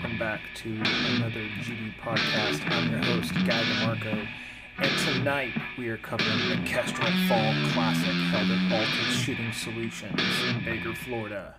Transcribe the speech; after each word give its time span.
welcome 0.00 0.18
back 0.18 0.40
to 0.54 0.70
another 0.70 1.42
GD 1.60 1.94
podcast. 2.00 2.66
I'm 2.72 2.90
your 2.90 3.00
host, 3.00 3.34
Guy 3.34 3.62
DeMarco, 3.62 4.26
and 4.78 4.98
tonight 5.00 5.52
we 5.76 5.90
are 5.90 5.98
covering 5.98 6.38
the 6.48 6.56
Kestrel 6.66 7.10
Fall 7.28 7.52
Classic 7.72 8.06
held 8.06 8.50
at 8.50 8.58
Altus 8.70 9.22
Shooting 9.22 9.52
Solutions 9.52 10.18
in 10.48 10.64
Baker, 10.64 10.94
Florida. 10.94 11.56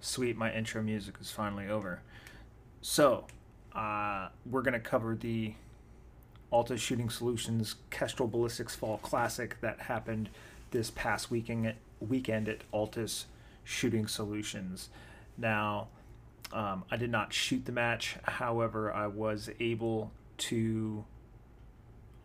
Sweet, 0.00 0.36
my 0.36 0.52
intro 0.52 0.82
music 0.82 1.14
is 1.18 1.30
finally 1.30 1.66
over. 1.66 2.02
So, 2.82 3.24
uh, 3.74 4.28
we're 4.44 4.60
going 4.60 4.74
to 4.74 4.80
cover 4.80 5.14
the 5.14 5.54
Altus 6.52 6.78
Shooting 6.78 7.08
Solutions 7.08 7.76
Kestrel 7.88 8.28
Ballistics 8.28 8.74
Fall 8.74 8.98
Classic 8.98 9.56
that 9.62 9.80
happened 9.80 10.28
this 10.72 10.90
past 10.90 11.30
weekend, 11.30 11.72
weekend 12.00 12.50
at 12.50 12.70
Altus 12.70 13.24
Shooting 13.64 14.06
Solutions. 14.08 14.90
Now, 15.38 15.88
um, 16.52 16.84
I 16.90 16.96
did 16.96 17.10
not 17.10 17.32
shoot 17.32 17.64
the 17.64 17.72
match. 17.72 18.16
However, 18.24 18.92
I 18.92 19.06
was 19.06 19.50
able 19.58 20.12
to 20.38 21.04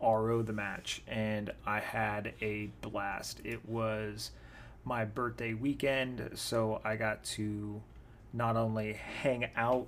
RO 0.00 0.42
the 0.42 0.52
match, 0.52 1.02
and 1.06 1.50
I 1.66 1.80
had 1.80 2.34
a 2.40 2.70
blast. 2.82 3.40
It 3.44 3.66
was 3.68 4.30
my 4.84 5.04
birthday 5.04 5.54
weekend, 5.54 6.30
so 6.34 6.80
I 6.84 6.96
got 6.96 7.24
to 7.24 7.82
not 8.32 8.56
only 8.56 8.92
hang 8.92 9.48
out 9.56 9.86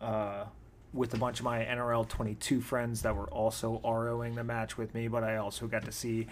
uh, 0.00 0.44
with 0.92 1.12
a 1.14 1.18
bunch 1.18 1.40
of 1.40 1.44
my 1.44 1.64
NRL 1.64 2.08
22 2.08 2.60
friends 2.60 3.02
that 3.02 3.14
were 3.14 3.28
also 3.28 3.80
ROing 3.84 4.34
the 4.34 4.44
match 4.44 4.78
with 4.78 4.94
me, 4.94 5.08
but 5.08 5.24
I 5.24 5.36
also 5.36 5.66
got 5.66 5.84
to 5.84 5.92
see 5.92 6.28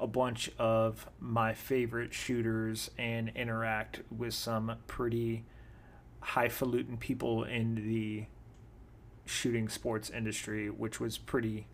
a 0.00 0.06
bunch 0.06 0.50
of 0.58 1.08
my 1.20 1.54
favorite 1.54 2.14
shooters 2.14 2.90
and 2.98 3.30
interact 3.34 4.00
with 4.16 4.34
some 4.34 4.76
pretty 4.86 5.44
highfalutin 6.20 6.96
people 6.96 7.44
in 7.44 7.74
the 7.74 8.26
shooting 9.26 9.68
sports 9.68 10.10
industry, 10.10 10.68
which 10.70 11.00
was 11.00 11.18
pretty 11.18 11.66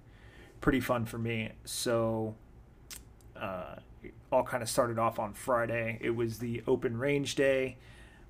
pretty 0.60 0.80
fun 0.80 1.04
for 1.04 1.18
me. 1.18 1.50
So 1.64 2.34
uh, 3.36 3.76
all 4.32 4.42
kind 4.42 4.62
of 4.62 4.68
started 4.68 4.98
off 4.98 5.18
on 5.18 5.34
Friday. 5.34 5.98
It 6.00 6.10
was 6.10 6.38
the 6.38 6.62
open 6.66 6.96
range 6.96 7.34
day. 7.34 7.76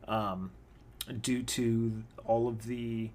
Um, 0.09 0.51
due 1.21 1.43
to 1.43 2.03
all 2.25 2.49
of 2.49 2.67
the 2.67 3.11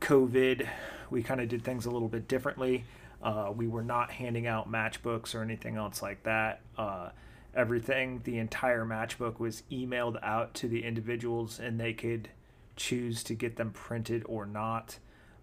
COVID, 0.00 0.66
we 1.10 1.22
kind 1.22 1.40
of 1.40 1.48
did 1.48 1.62
things 1.62 1.86
a 1.86 1.90
little 1.90 2.08
bit 2.08 2.28
differently. 2.28 2.84
Uh, 3.22 3.52
we 3.54 3.66
were 3.66 3.82
not 3.82 4.10
handing 4.10 4.46
out 4.46 4.70
matchbooks 4.70 5.34
or 5.34 5.42
anything 5.42 5.76
else 5.76 6.02
like 6.02 6.22
that. 6.24 6.60
Uh, 6.76 7.10
everything, 7.54 8.20
the 8.24 8.38
entire 8.38 8.84
matchbook 8.84 9.38
was 9.38 9.62
emailed 9.70 10.18
out 10.22 10.54
to 10.54 10.68
the 10.68 10.84
individuals, 10.84 11.58
and 11.58 11.80
they 11.80 11.92
could 11.92 12.28
choose 12.76 13.22
to 13.24 13.34
get 13.34 13.56
them 13.56 13.70
printed 13.70 14.22
or 14.26 14.46
not, 14.46 14.98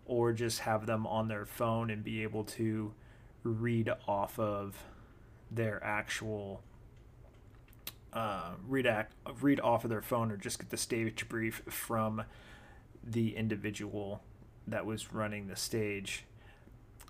or 0.05 0.31
just 0.33 0.59
have 0.59 0.85
them 0.85 1.05
on 1.07 1.27
their 1.27 1.45
phone 1.45 1.89
and 1.89 2.03
be 2.03 2.23
able 2.23 2.43
to 2.43 2.93
read 3.43 3.91
off 4.07 4.39
of 4.39 4.83
their 5.51 5.83
actual 5.83 6.61
uh, 8.13 8.51
read 8.67 8.87
act, 8.87 9.13
read 9.41 9.59
off 9.59 9.83
of 9.83 9.89
their 9.89 10.01
phone 10.01 10.31
or 10.31 10.37
just 10.37 10.59
get 10.59 10.69
the 10.69 10.77
stage 10.77 11.27
brief 11.27 11.61
from 11.67 12.23
the 13.03 13.35
individual 13.35 14.21
that 14.67 14.85
was 14.85 15.13
running 15.13 15.47
the 15.47 15.55
stage. 15.55 16.23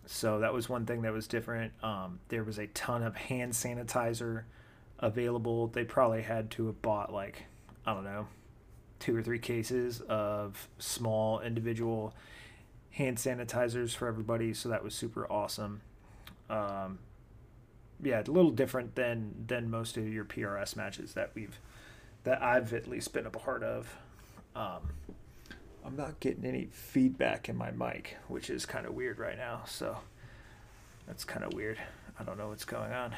So 0.07 0.39
that 0.39 0.53
was 0.53 0.67
one 0.67 0.85
thing 0.85 1.03
that 1.03 1.13
was 1.13 1.28
different. 1.28 1.73
Um, 1.84 2.19
there 2.29 2.44
was 2.44 2.57
a 2.57 2.67
ton 2.67 3.03
of 3.03 3.16
hand 3.16 3.53
sanitizer 3.53 4.44
available. 5.00 5.67
They 5.67 5.83
probably 5.83 6.22
had 6.22 6.51
to 6.51 6.67
have 6.67 6.81
bought 6.81 7.13
like 7.13 7.44
I 7.85 7.94
don't 7.94 8.03
know 8.03 8.28
two 9.00 9.16
or 9.16 9.22
three 9.22 9.39
cases 9.39 10.01
of 10.01 10.67
small 10.79 11.39
individual 11.41 12.13
hand 12.91 13.17
sanitizers 13.17 13.95
for 13.95 14.07
everybody. 14.07 14.53
So 14.53 14.69
that 14.69 14.84
was 14.84 14.95
super 14.95 15.29
awesome. 15.31 15.81
Um, 16.50 17.00
yeah, 18.01 18.22
a 18.22 18.31
little 18.31 18.51
different 18.51 18.95
than 18.95 19.45
than 19.47 19.69
most 19.69 19.97
of 19.97 20.07
your 20.07 20.25
PRS 20.25 20.75
matches 20.75 21.13
that 21.13 21.31
we've 21.34 21.59
that 22.23 22.41
I've 22.41 22.73
at 22.73 22.88
least 22.88 23.13
been 23.13 23.25
a 23.25 23.31
part 23.31 23.63
of. 23.63 23.95
Um, 24.55 24.94
I'm 25.85 25.95
not 25.95 26.19
getting 26.19 26.45
any 26.45 26.66
feedback 26.72 27.47
in 27.47 27.55
my 27.55 27.72
mic, 27.72 28.17
which 28.28 28.50
is 28.50 28.66
kind 28.66 28.88
of 28.88 28.95
weird 28.95 29.19
right 29.19 29.38
now. 29.38 29.61
So 29.67 29.97
that's 31.05 31.23
kind 31.23 31.45
of 31.45 31.53
weird. 31.53 31.78
I 32.19 32.23
don't 32.23 32.38
know 32.38 32.50
what's 32.50 32.66
going 32.66 32.91
on. 32.91 33.13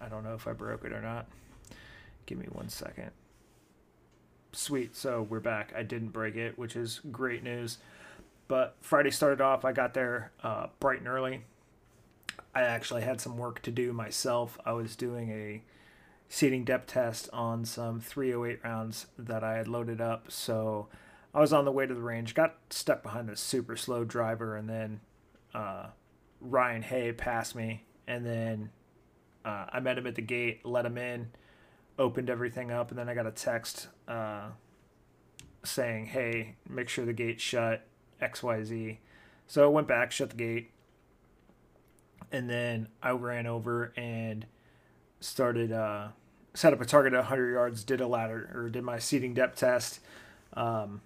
I 0.00 0.08
don't 0.08 0.24
know 0.24 0.34
if 0.34 0.46
I 0.46 0.52
broke 0.52 0.84
it 0.84 0.92
or 0.92 1.02
not. 1.02 1.26
Give 2.26 2.38
me 2.38 2.46
one 2.50 2.68
second. 2.68 3.10
Sweet. 4.52 4.96
So 4.96 5.26
we're 5.28 5.40
back. 5.40 5.72
I 5.76 5.82
didn't 5.82 6.08
break 6.08 6.36
it, 6.36 6.58
which 6.58 6.76
is 6.76 7.00
great 7.10 7.42
news. 7.42 7.78
But 8.48 8.76
Friday 8.80 9.10
started 9.10 9.40
off. 9.40 9.64
I 9.64 9.72
got 9.72 9.94
there 9.94 10.32
uh, 10.42 10.68
bright 10.80 10.98
and 10.98 11.08
early. 11.08 11.44
I 12.54 12.62
actually 12.62 13.02
had 13.02 13.20
some 13.20 13.36
work 13.36 13.62
to 13.62 13.70
do 13.70 13.92
myself. 13.92 14.58
I 14.64 14.72
was 14.72 14.96
doing 14.96 15.30
a 15.30 15.62
seating 16.28 16.64
depth 16.64 16.88
test 16.88 17.28
on 17.32 17.64
some 17.64 18.00
308 18.00 18.64
rounds 18.64 19.06
that 19.18 19.44
I 19.44 19.56
had 19.56 19.68
loaded 19.68 20.00
up. 20.00 20.30
So 20.30 20.88
I 21.34 21.40
was 21.40 21.52
on 21.52 21.64
the 21.64 21.72
way 21.72 21.86
to 21.86 21.94
the 21.94 22.00
range, 22.00 22.34
got 22.34 22.56
stuck 22.70 23.02
behind 23.02 23.30
a 23.30 23.36
super 23.36 23.76
slow 23.76 24.04
driver, 24.04 24.56
and 24.56 24.68
then 24.68 25.00
uh, 25.54 25.86
Ryan 26.40 26.82
Hay 26.82 27.12
passed 27.12 27.54
me. 27.54 27.84
And 28.06 28.26
then 28.26 28.70
uh, 29.44 29.66
I 29.72 29.80
met 29.80 29.98
him 29.98 30.06
at 30.06 30.14
the 30.14 30.22
gate, 30.22 30.64
let 30.64 30.84
him 30.84 30.98
in, 30.98 31.30
opened 31.98 32.30
everything 32.30 32.70
up, 32.70 32.90
and 32.90 32.98
then 32.98 33.08
I 33.08 33.14
got 33.14 33.26
a 33.26 33.30
text 33.30 33.88
uh, 34.08 34.48
saying, 35.64 36.06
hey, 36.06 36.56
make 36.68 36.88
sure 36.88 37.04
the 37.04 37.12
gate's 37.12 37.42
shut, 37.42 37.86
XYZ. 38.20 38.98
So 39.46 39.64
I 39.64 39.68
went 39.68 39.88
back, 39.88 40.12
shut 40.12 40.30
the 40.30 40.36
gate, 40.36 40.70
and 42.30 42.48
then 42.48 42.88
I 43.02 43.10
ran 43.10 43.46
over 43.46 43.92
and 43.96 44.46
started 45.20 45.72
uh, 45.72 46.08
set 46.54 46.72
up 46.72 46.80
a 46.80 46.84
target 46.84 47.12
at 47.12 47.18
100 47.18 47.52
yards, 47.52 47.84
did 47.84 48.00
a 48.00 48.06
ladder 48.06 48.50
or 48.54 48.68
did 48.68 48.82
my 48.82 48.98
seating 48.98 49.34
depth 49.34 49.58
test. 49.58 50.00
Um, 50.54 51.00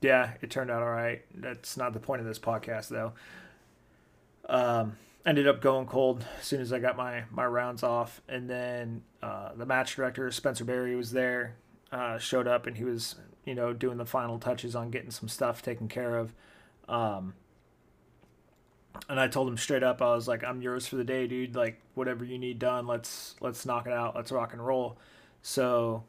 yeah, 0.00 0.32
it 0.40 0.50
turned 0.50 0.70
out 0.70 0.82
all 0.82 0.90
right. 0.90 1.22
That's 1.34 1.76
not 1.76 1.92
the 1.92 2.00
point 2.00 2.20
of 2.20 2.26
this 2.26 2.38
podcast 2.38 2.88
though. 2.88 3.12
Um, 4.48 4.96
ended 5.26 5.46
up 5.46 5.60
going 5.60 5.86
cold 5.86 6.24
as 6.38 6.46
soon 6.46 6.60
as 6.60 6.72
I 6.72 6.78
got 6.78 6.96
my 6.96 7.24
my 7.30 7.44
rounds 7.46 7.82
off, 7.82 8.20
and 8.28 8.48
then 8.48 9.02
uh, 9.22 9.50
the 9.54 9.66
match 9.66 9.96
director 9.96 10.30
Spencer 10.30 10.64
Berry 10.64 10.96
was 10.96 11.12
there, 11.12 11.56
uh, 11.92 12.18
showed 12.18 12.46
up, 12.46 12.66
and 12.66 12.76
he 12.76 12.84
was 12.84 13.16
you 13.44 13.54
know 13.54 13.72
doing 13.72 13.98
the 13.98 14.06
final 14.06 14.38
touches 14.38 14.74
on 14.74 14.90
getting 14.90 15.10
some 15.10 15.28
stuff 15.28 15.62
taken 15.62 15.88
care 15.88 16.16
of. 16.16 16.34
Um, 16.88 17.34
and 19.08 19.20
I 19.20 19.28
told 19.28 19.48
him 19.48 19.56
straight 19.56 19.82
up, 19.82 20.02
I 20.02 20.14
was 20.14 20.26
like, 20.26 20.44
"I'm 20.44 20.62
yours 20.62 20.86
for 20.86 20.96
the 20.96 21.04
day, 21.04 21.26
dude. 21.26 21.54
Like 21.54 21.80
whatever 21.94 22.24
you 22.24 22.38
need 22.38 22.58
done, 22.58 22.86
let's 22.86 23.36
let's 23.40 23.64
knock 23.66 23.86
it 23.86 23.92
out. 23.92 24.16
Let's 24.16 24.32
rock 24.32 24.52
and 24.52 24.64
roll." 24.64 24.98
So 25.42 26.04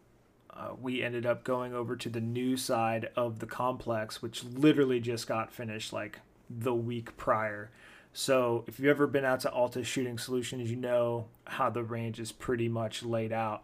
uh, 0.49 0.71
we 0.79 1.01
ended 1.01 1.25
up 1.25 1.43
going 1.43 1.73
over 1.73 1.95
to 1.95 2.09
the 2.09 2.21
new 2.21 2.57
side 2.57 3.09
of 3.15 3.39
the 3.39 3.45
complex, 3.45 4.21
which 4.21 4.43
literally 4.43 4.99
just 4.99 5.27
got 5.27 5.51
finished 5.51 5.93
like 5.93 6.19
the 6.49 6.73
week 6.73 7.15
prior. 7.17 7.71
So 8.13 8.65
if 8.67 8.79
you've 8.79 8.89
ever 8.89 9.07
been 9.07 9.25
out 9.25 9.41
to 9.41 9.49
Altus 9.49 9.85
Shooting 9.85 10.17
Solutions, 10.17 10.69
you 10.69 10.75
know 10.75 11.27
how 11.45 11.69
the 11.69 11.83
range 11.83 12.19
is 12.19 12.31
pretty 12.31 12.67
much 12.67 13.03
laid 13.03 13.31
out. 13.31 13.63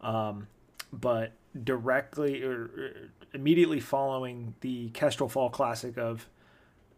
Um, 0.00 0.46
but 0.92 1.32
directly 1.64 2.42
or 2.42 3.10
immediately 3.34 3.80
following 3.80 4.54
the 4.60 4.90
Kestrel 4.90 5.28
Fall 5.28 5.50
Classic 5.50 5.98
of 5.98 6.28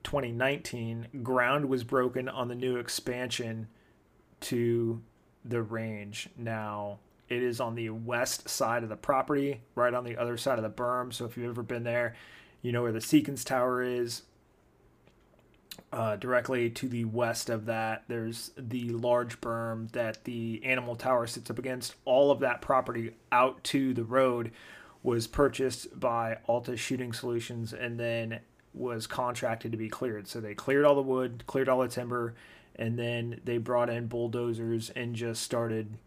2019, 0.05 1.23
ground 1.23 1.67
was 1.67 1.85
broken 1.85 2.29
on 2.29 2.49
the 2.49 2.55
new 2.55 2.77
expansion 2.77 3.69
to 4.41 5.01
the 5.45 5.63
range. 5.63 6.29
Now 6.37 6.99
it 7.29 7.43
is 7.43 7.61
on 7.61 7.75
the 7.75 7.91
west 7.91 8.49
side 8.49 8.83
of 8.83 8.89
the 8.89 8.97
property, 8.97 9.63
right 9.75 9.95
on 9.95 10.05
the 10.05 10.17
other 10.17 10.37
side 10.37 10.59
of 10.59 10.63
the 10.63 10.71
berm. 10.71 11.13
So 11.13 11.25
if 11.25 11.37
you've 11.37 11.51
ever 11.51 11.63
been 11.63 11.85
there, 11.85 12.15
you 12.63 12.73
know 12.73 12.83
where 12.83 12.93
the 12.93 12.99
Seekins 12.99 13.45
Tower 13.45 13.83
is. 13.83 14.23
Uh, 15.93 16.17
directly 16.17 16.71
to 16.71 16.89
the 16.89 17.05
west 17.05 17.51
of 17.51 17.67
that, 17.67 18.05
there's 18.09 18.53
the 18.57 18.91
large 18.91 19.41
berm 19.41 19.91
that 19.93 20.25
the 20.25 20.61
animal 20.65 20.97
tower 20.97 21.27
sits 21.27 21.51
up 21.51 21.59
against. 21.59 21.95
All 22.05 22.31
of 22.31 22.41
that 22.41 22.61
property 22.61 23.13
out 23.33 23.63
to 23.65 23.93
the 23.93 24.05
road 24.05 24.53
was 25.03 25.27
purchased 25.27 25.99
by 25.99 26.39
Altus 26.49 26.79
Shooting 26.79 27.13
Solutions 27.13 27.73
and 27.73 27.99
then 27.99 28.41
was 28.73 29.07
contracted 29.07 29.73
to 29.73 29.79
be 29.79 29.89
cleared. 29.89 30.29
So 30.29 30.41
they 30.41 30.55
cleared 30.55 30.85
all 30.85 30.95
the 30.95 31.03
wood, 31.03 31.45
cleared 31.47 31.69
all 31.69 31.81
the 31.81 31.89
timber, 31.89 32.35
and 32.77 32.99
then 32.99 33.41
they 33.45 33.59
brought 33.59 33.91
in 33.91 34.07
bulldozers 34.07 34.91
and 34.91 35.15
just 35.15 35.43
started 35.43 35.99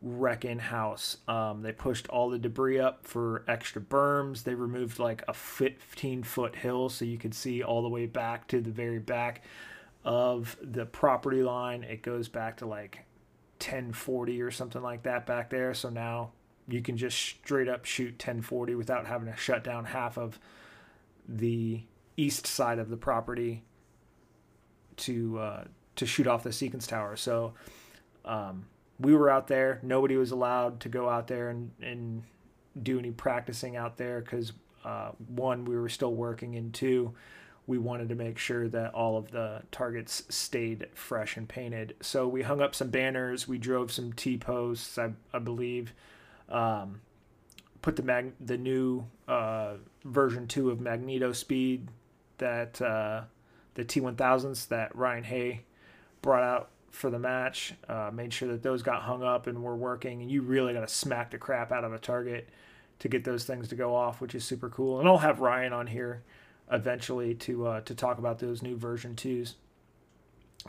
wrecking 0.00 0.58
house. 0.58 1.16
Um, 1.26 1.62
they 1.62 1.72
pushed 1.72 2.08
all 2.08 2.30
the 2.30 2.38
debris 2.38 2.78
up 2.78 3.04
for 3.04 3.44
extra 3.48 3.82
berms. 3.82 4.44
They 4.44 4.54
removed 4.54 4.98
like 4.98 5.22
a 5.26 5.34
15 5.34 6.22
foot 6.22 6.56
hill 6.56 6.88
so 6.88 7.04
you 7.04 7.18
could 7.18 7.34
see 7.34 7.62
all 7.62 7.82
the 7.82 7.88
way 7.88 8.06
back 8.06 8.46
to 8.48 8.60
the 8.60 8.70
very 8.70 8.98
back 8.98 9.42
of 10.04 10.56
the 10.62 10.86
property 10.86 11.42
line. 11.42 11.82
It 11.82 12.02
goes 12.02 12.28
back 12.28 12.58
to 12.58 12.66
like 12.66 13.04
1040 13.58 14.40
or 14.40 14.50
something 14.50 14.82
like 14.82 15.02
that 15.02 15.26
back 15.26 15.50
there. 15.50 15.74
So 15.74 15.90
now 15.90 16.30
you 16.68 16.80
can 16.80 16.96
just 16.96 17.18
straight 17.18 17.68
up 17.68 17.84
shoot 17.84 18.12
1040 18.12 18.74
without 18.76 19.06
having 19.06 19.30
to 19.32 19.36
shut 19.36 19.64
down 19.64 19.84
half 19.86 20.16
of 20.16 20.38
the 21.28 21.82
east 22.16 22.46
side 22.46 22.78
of 22.78 22.88
the 22.88 22.96
property 22.96 23.64
to 24.96 25.38
uh, 25.38 25.64
to 25.96 26.06
shoot 26.06 26.26
off 26.26 26.42
the 26.44 26.50
Seekins 26.50 26.86
tower. 26.86 27.16
So 27.16 27.54
um, 28.24 28.66
we 29.00 29.14
were 29.14 29.30
out 29.30 29.46
there. 29.46 29.80
Nobody 29.82 30.16
was 30.16 30.30
allowed 30.30 30.80
to 30.80 30.88
go 30.88 31.08
out 31.08 31.28
there 31.28 31.50
and, 31.50 31.70
and 31.80 32.22
do 32.80 32.98
any 32.98 33.10
practicing 33.10 33.76
out 33.76 33.96
there 33.96 34.20
because 34.20 34.52
uh, 34.84 35.10
one, 35.28 35.64
we 35.64 35.76
were 35.76 35.88
still 35.88 36.14
working, 36.14 36.56
and 36.56 36.72
two, 36.72 37.12
we 37.66 37.78
wanted 37.78 38.08
to 38.08 38.14
make 38.14 38.38
sure 38.38 38.68
that 38.68 38.94
all 38.94 39.18
of 39.18 39.30
the 39.30 39.62
targets 39.70 40.22
stayed 40.28 40.86
fresh 40.94 41.36
and 41.36 41.48
painted. 41.48 41.94
So 42.00 42.26
we 42.26 42.42
hung 42.42 42.62
up 42.62 42.74
some 42.74 42.88
banners. 42.88 43.46
We 43.46 43.58
drove 43.58 43.92
some 43.92 44.12
T 44.12 44.38
posts, 44.38 44.96
I, 44.98 45.12
I 45.32 45.38
believe. 45.38 45.92
Um, 46.48 47.02
put 47.82 47.96
the 47.96 48.02
mag 48.02 48.32
the 48.40 48.56
new 48.56 49.04
uh, 49.26 49.74
version 50.04 50.46
two 50.46 50.70
of 50.70 50.78
MagnetoSpeed 50.78 51.88
that 52.38 52.80
uh, 52.80 53.22
the 53.74 53.84
T1000s 53.84 54.68
that 54.68 54.94
Ryan 54.96 55.24
Hay 55.24 55.64
brought 56.22 56.42
out 56.42 56.70
for 56.90 57.10
the 57.10 57.18
match. 57.18 57.74
Uh, 57.88 58.10
made 58.12 58.32
sure 58.32 58.48
that 58.48 58.62
those 58.62 58.82
got 58.82 59.02
hung 59.02 59.22
up 59.22 59.46
and 59.46 59.62
were 59.62 59.76
working. 59.76 60.22
And 60.22 60.30
you 60.30 60.42
really 60.42 60.72
got 60.72 60.80
to 60.80 60.88
smack 60.88 61.30
the 61.30 61.38
crap 61.38 61.72
out 61.72 61.84
of 61.84 61.92
a 61.92 61.98
target 61.98 62.48
to 62.98 63.08
get 63.08 63.24
those 63.24 63.44
things 63.44 63.68
to 63.68 63.74
go 63.74 63.94
off, 63.94 64.20
which 64.20 64.34
is 64.34 64.44
super 64.44 64.68
cool. 64.68 64.98
And 64.98 65.08
I'll 65.08 65.18
have 65.18 65.40
Ryan 65.40 65.72
on 65.72 65.86
here 65.86 66.22
eventually 66.70 67.34
to 67.34 67.66
uh, 67.66 67.80
to 67.82 67.94
talk 67.94 68.18
about 68.18 68.38
those 68.38 68.62
new 68.62 68.76
version 68.76 69.16
twos. 69.16 69.54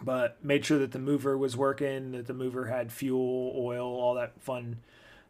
But 0.01 0.43
made 0.43 0.65
sure 0.65 0.77
that 0.79 0.91
the 0.91 0.99
mover 0.99 1.37
was 1.37 1.57
working, 1.57 2.11
that 2.11 2.27
the 2.27 2.33
mover 2.33 2.67
had 2.67 2.91
fuel, 2.91 3.53
oil, 3.57 3.87
all 3.87 4.13
that 4.15 4.39
fun 4.41 4.77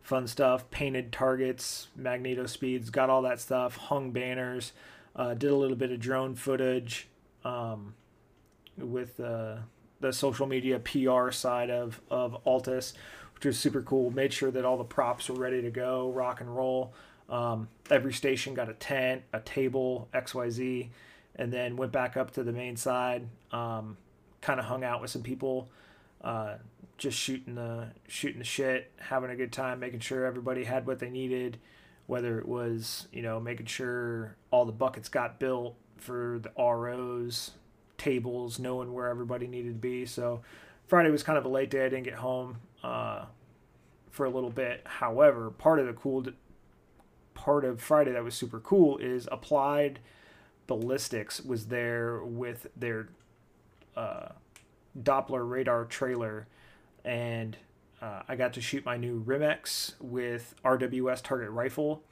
fun 0.01 0.27
stuff. 0.27 0.69
Painted 0.69 1.11
targets, 1.11 1.87
MagnetoSpeeds, 1.99 2.91
got 2.91 3.09
all 3.09 3.21
that 3.23 3.39
stuff. 3.39 3.77
Hung 3.77 4.11
banners, 4.11 4.73
uh, 5.15 5.33
did 5.33 5.51
a 5.51 5.55
little 5.55 5.77
bit 5.77 5.91
of 5.91 5.99
drone 5.99 6.35
footage 6.35 7.07
um, 7.45 7.93
with 8.77 9.19
uh, 9.19 9.57
the 9.99 10.13
social 10.13 10.47
media 10.47 10.79
PR 10.79 11.31
side 11.31 11.69
of 11.69 12.01
of 12.09 12.43
Altus, 12.45 12.93
which 13.35 13.45
was 13.45 13.59
super 13.59 13.81
cool. 13.81 14.11
Made 14.11 14.33
sure 14.33 14.51
that 14.51 14.65
all 14.65 14.77
the 14.77 14.83
props 14.83 15.29
were 15.29 15.35
ready 15.35 15.61
to 15.61 15.71
go, 15.71 16.11
rock 16.11 16.41
and 16.41 16.55
roll. 16.55 16.93
Um, 17.29 17.67
every 17.91 18.13
station 18.13 18.53
got 18.53 18.69
a 18.69 18.73
tent, 18.73 19.21
a 19.33 19.39
table, 19.39 20.09
XYZ, 20.13 20.89
and 21.35 21.53
then 21.53 21.75
went 21.75 21.91
back 21.91 22.17
up 22.17 22.31
to 22.31 22.43
the 22.43 22.51
main 22.51 22.75
side. 22.75 23.27
Um, 23.51 23.97
kind 24.41 24.59
of 24.59 24.65
hung 24.65 24.83
out 24.83 25.01
with 25.01 25.11
some 25.11 25.21
people, 25.21 25.69
uh, 26.23 26.55
just 26.97 27.17
shooting 27.17 27.55
the 27.55 27.87
shooting 28.07 28.39
the 28.39 28.45
shit, 28.45 28.91
having 28.97 29.29
a 29.29 29.35
good 29.35 29.51
time, 29.51 29.79
making 29.79 29.99
sure 29.99 30.25
everybody 30.25 30.63
had 30.63 30.87
what 30.87 30.99
they 30.99 31.09
needed. 31.09 31.57
Whether 32.07 32.39
it 32.39 32.47
was 32.47 33.07
you 33.11 33.21
know 33.21 33.39
making 33.39 33.67
sure 33.67 34.35
all 34.49 34.65
the 34.65 34.71
buckets 34.71 35.09
got 35.09 35.39
built 35.39 35.75
for 35.97 36.39
the 36.41 36.51
ROs, 36.57 37.51
tables, 37.99 38.57
knowing 38.57 38.93
where 38.93 39.07
everybody 39.07 39.47
needed 39.47 39.73
to 39.73 39.79
be. 39.79 40.05
So 40.05 40.41
Friday 40.87 41.11
was 41.11 41.21
kind 41.21 41.37
of 41.37 41.45
a 41.45 41.49
late 41.49 41.69
day. 41.69 41.85
I 41.85 41.89
didn't 41.89 42.05
get 42.05 42.15
home 42.15 42.57
uh, 42.83 43.25
for 44.09 44.25
a 44.25 44.29
little 44.29 44.49
bit. 44.49 44.81
However, 44.85 45.51
part 45.51 45.79
of 45.79 45.85
the 45.85 45.93
cool 45.93 46.25
part 47.33 47.63
of 47.63 47.81
Friday 47.81 48.11
that 48.11 48.23
was 48.23 48.35
super 48.35 48.59
cool 48.59 48.97
is 48.97 49.27
Applied 49.31 49.99
Ballistics 50.67 51.41
was 51.41 51.67
there 51.67 52.23
with 52.23 52.67
their 52.75 53.09
uh, 53.95 54.29
Doppler 55.01 55.49
radar 55.49 55.85
trailer, 55.85 56.47
and 57.05 57.57
uh, 58.01 58.23
I 58.27 58.35
got 58.35 58.53
to 58.53 58.61
shoot 58.61 58.85
my 58.85 58.97
new 58.97 59.23
RimX 59.23 59.93
with 59.99 60.55
RWS 60.63 61.23
target 61.23 61.49
rifle 61.51 62.03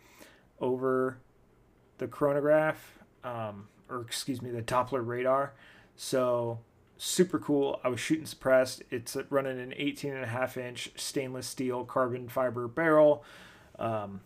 over 0.60 1.19
the 1.98 2.07
chronograph, 2.07 3.00
um, 3.24 3.68
or 3.90 4.01
excuse 4.01 4.42
me, 4.42 4.50
the 4.50 4.62
Doppler 4.62 5.06
radar. 5.06 5.54
So 5.98 6.60
super 6.98 7.40
cool. 7.40 7.82
I 7.84 7.90
was 7.90 8.00
shooting 8.00 8.26
suppressed. 8.26 8.84
It's 8.90 9.18
running 9.30 9.60
an 9.60 9.74
18 9.76 10.14
and 10.14 10.24
a 10.24 10.28
half 10.28 10.56
inch 10.56 10.92
stainless 10.96 11.48
steel 11.48 11.84
carbon 11.84 12.30
fiber 12.30 12.68
barrel. 12.68 13.26
Um, 13.78 14.22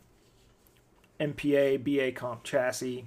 MPA 1.19 1.83
BA 1.83 2.11
comp 2.11 2.43
chassis, 2.43 3.05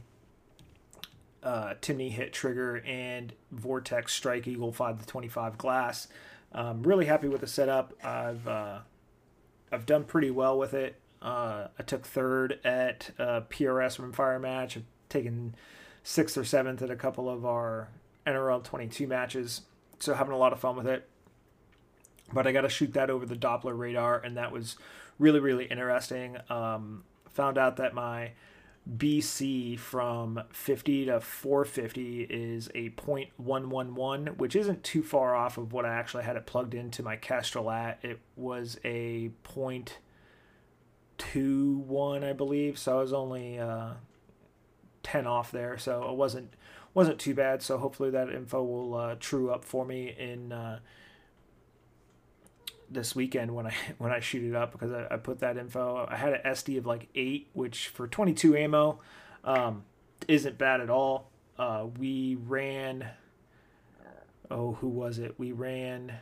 uh, 1.42 1.74
Timney 1.80 2.10
hit 2.10 2.32
trigger, 2.32 2.76
and 2.86 3.32
Vortex 3.50 4.14
Strike 4.14 4.46
Eagle 4.46 4.72
5 4.72 5.00
to 5.00 5.06
25 5.06 5.58
glass. 5.58 6.08
Um, 6.52 6.82
really 6.84 7.06
happy 7.06 7.28
with 7.28 7.40
the 7.40 7.46
setup. 7.46 7.92
I've 8.04 8.46
uh, 8.46 8.78
I've 9.72 9.86
done 9.86 10.04
pretty 10.04 10.30
well 10.30 10.56
with 10.56 10.74
it. 10.74 11.00
Uh, 11.20 11.68
I 11.78 11.82
took 11.82 12.06
third 12.06 12.60
at 12.64 13.10
a 13.18 13.42
PRS 13.42 13.98
rimfire 13.98 14.40
match. 14.40 14.76
I've 14.76 14.84
taken 15.08 15.56
sixth 16.04 16.38
or 16.38 16.44
seventh 16.44 16.82
at 16.82 16.90
a 16.90 16.96
couple 16.96 17.28
of 17.28 17.44
our 17.44 17.88
NRL 18.26 18.62
22 18.62 19.06
matches. 19.06 19.62
So 19.98 20.14
having 20.14 20.32
a 20.32 20.38
lot 20.38 20.52
of 20.52 20.60
fun 20.60 20.76
with 20.76 20.86
it. 20.86 21.08
But 22.32 22.46
I 22.46 22.52
got 22.52 22.62
to 22.62 22.68
shoot 22.68 22.94
that 22.94 23.10
over 23.10 23.26
the 23.26 23.36
Doppler 23.36 23.76
radar, 23.76 24.18
and 24.18 24.36
that 24.36 24.50
was 24.50 24.76
really 25.18 25.40
really 25.40 25.66
interesting. 25.66 26.38
Um, 26.48 27.04
found 27.28 27.58
out 27.58 27.76
that 27.76 27.94
my 27.94 28.32
BC 28.88 29.78
from 29.78 30.42
50 30.52 31.06
to 31.06 31.20
450 31.20 32.24
is 32.24 32.68
a 32.74 32.90
0.111, 32.90 34.36
which 34.36 34.54
isn't 34.54 34.84
too 34.84 35.02
far 35.02 35.34
off 35.34 35.56
of 35.56 35.72
what 35.72 35.86
I 35.86 35.94
actually 35.94 36.24
had 36.24 36.36
it 36.36 36.44
plugged 36.44 36.74
into 36.74 37.02
my 37.02 37.16
Kestrel 37.16 37.70
at. 37.70 37.98
It 38.02 38.20
was 38.36 38.78
a 38.84 39.30
0.21, 39.44 42.24
I 42.24 42.34
believe, 42.34 42.78
so 42.78 42.98
I 42.98 43.00
was 43.00 43.14
only 43.14 43.58
uh, 43.58 43.94
10 45.02 45.26
off 45.26 45.50
there, 45.50 45.78
so 45.78 46.10
it 46.10 46.16
wasn't 46.16 46.52
wasn't 46.94 47.18
too 47.18 47.34
bad. 47.34 47.62
So 47.62 47.76
hopefully 47.76 48.10
that 48.10 48.30
info 48.30 48.62
will 48.62 48.94
uh, 48.94 49.16
true 49.18 49.50
up 49.50 49.64
for 49.64 49.84
me 49.84 50.14
in 50.16 50.52
uh, 50.52 50.78
this 52.90 53.14
weekend 53.14 53.54
when 53.54 53.66
I 53.66 53.74
when 53.98 54.12
I 54.12 54.20
shoot 54.20 54.44
it 54.44 54.54
up 54.54 54.72
because 54.72 54.92
I, 54.92 55.14
I, 55.14 55.16
put 55.16 55.40
that 55.40 55.56
info. 55.56 56.06
I 56.08 56.16
had 56.16 56.32
an 56.32 56.40
SD 56.46 56.78
of 56.78 56.86
like 56.86 57.08
eight, 57.14 57.48
which 57.52 57.88
for 57.88 58.06
22 58.06 58.56
ammo 58.56 59.00
um, 59.44 59.84
isn't 60.28 60.56
bad 60.56 60.80
at 60.80 60.88
all. 60.88 61.30
Uh, 61.58 61.86
we 61.98 62.36
ran. 62.46 63.08
Oh, 64.50 64.74
who 64.74 64.88
was 64.88 65.18
it? 65.18 65.34
We 65.38 65.52
ran 65.52 66.12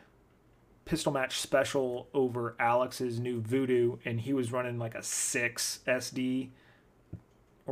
pistol 0.84 1.12
match 1.12 1.38
special 1.38 2.08
over 2.14 2.54
Alex's 2.58 3.20
new 3.20 3.40
Vudoo, 3.40 3.98
and 4.04 4.20
he 4.20 4.32
was 4.32 4.52
running 4.52 4.78
like 4.78 4.94
a 4.94 5.02
six 5.02 5.80
SD 5.86 6.50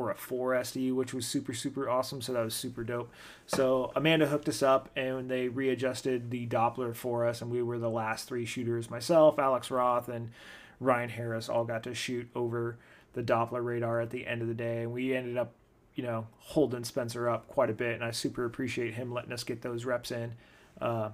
or 0.00 0.10
a 0.10 0.16
4 0.16 0.52
SD, 0.52 0.94
which 0.94 1.12
was 1.12 1.26
super, 1.26 1.52
super 1.52 1.88
awesome. 1.88 2.22
So 2.22 2.32
that 2.32 2.44
was 2.44 2.54
super 2.54 2.84
dope. 2.84 3.10
So 3.46 3.92
Amanda 3.94 4.26
hooked 4.26 4.48
us 4.48 4.62
up 4.62 4.88
and 4.96 5.30
they 5.30 5.48
readjusted 5.48 6.30
the 6.30 6.46
Doppler 6.46 6.94
for 6.94 7.26
us, 7.26 7.42
and 7.42 7.50
we 7.50 7.62
were 7.62 7.78
the 7.78 7.90
last 7.90 8.28
three 8.28 8.46
shooters 8.46 8.90
myself, 8.90 9.38
Alex 9.38 9.70
Roth, 9.70 10.08
and 10.08 10.30
Ryan 10.80 11.10
Harris 11.10 11.48
all 11.48 11.64
got 11.64 11.82
to 11.84 11.94
shoot 11.94 12.28
over 12.34 12.78
the 13.12 13.22
Doppler 13.22 13.64
radar 13.64 14.00
at 14.00 14.10
the 14.10 14.26
end 14.26 14.42
of 14.42 14.48
the 14.48 14.54
day. 14.54 14.82
And 14.82 14.92
we 14.92 15.14
ended 15.14 15.36
up, 15.36 15.52
you 15.94 16.02
know, 16.02 16.26
holding 16.38 16.84
Spencer 16.84 17.28
up 17.28 17.48
quite 17.48 17.70
a 17.70 17.74
bit. 17.74 17.94
And 17.94 18.04
I 18.04 18.12
super 18.12 18.44
appreciate 18.44 18.94
him 18.94 19.12
letting 19.12 19.32
us 19.32 19.44
get 19.44 19.62
those 19.62 19.84
reps 19.84 20.10
in. 20.10 20.34
Uh, 20.80 21.10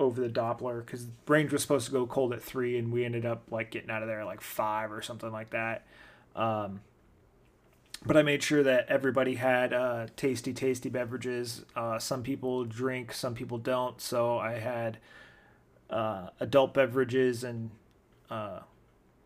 over 0.00 0.22
the 0.22 0.28
Doppler 0.28 0.84
because 0.84 1.06
range 1.28 1.52
was 1.52 1.60
supposed 1.60 1.86
to 1.86 1.92
go 1.92 2.06
cold 2.06 2.32
at 2.32 2.42
three, 2.42 2.78
and 2.78 2.90
we 2.90 3.04
ended 3.04 3.26
up 3.26 3.42
like 3.50 3.70
getting 3.70 3.90
out 3.90 4.02
of 4.02 4.08
there 4.08 4.24
like 4.24 4.40
five 4.40 4.90
or 4.90 5.02
something 5.02 5.30
like 5.30 5.50
that. 5.50 5.86
Um, 6.34 6.80
but 8.04 8.16
I 8.16 8.22
made 8.22 8.42
sure 8.42 8.62
that 8.62 8.86
everybody 8.88 9.34
had 9.34 9.74
uh, 9.74 10.06
tasty, 10.16 10.52
tasty 10.54 10.88
beverages. 10.88 11.64
Uh, 11.76 11.98
some 11.98 12.22
people 12.22 12.64
drink, 12.64 13.12
some 13.12 13.34
people 13.34 13.58
don't. 13.58 14.00
So 14.00 14.38
I 14.38 14.52
had 14.52 14.98
uh, 15.90 16.28
adult 16.40 16.72
beverages 16.72 17.44
and 17.44 17.70
uh, 18.30 18.60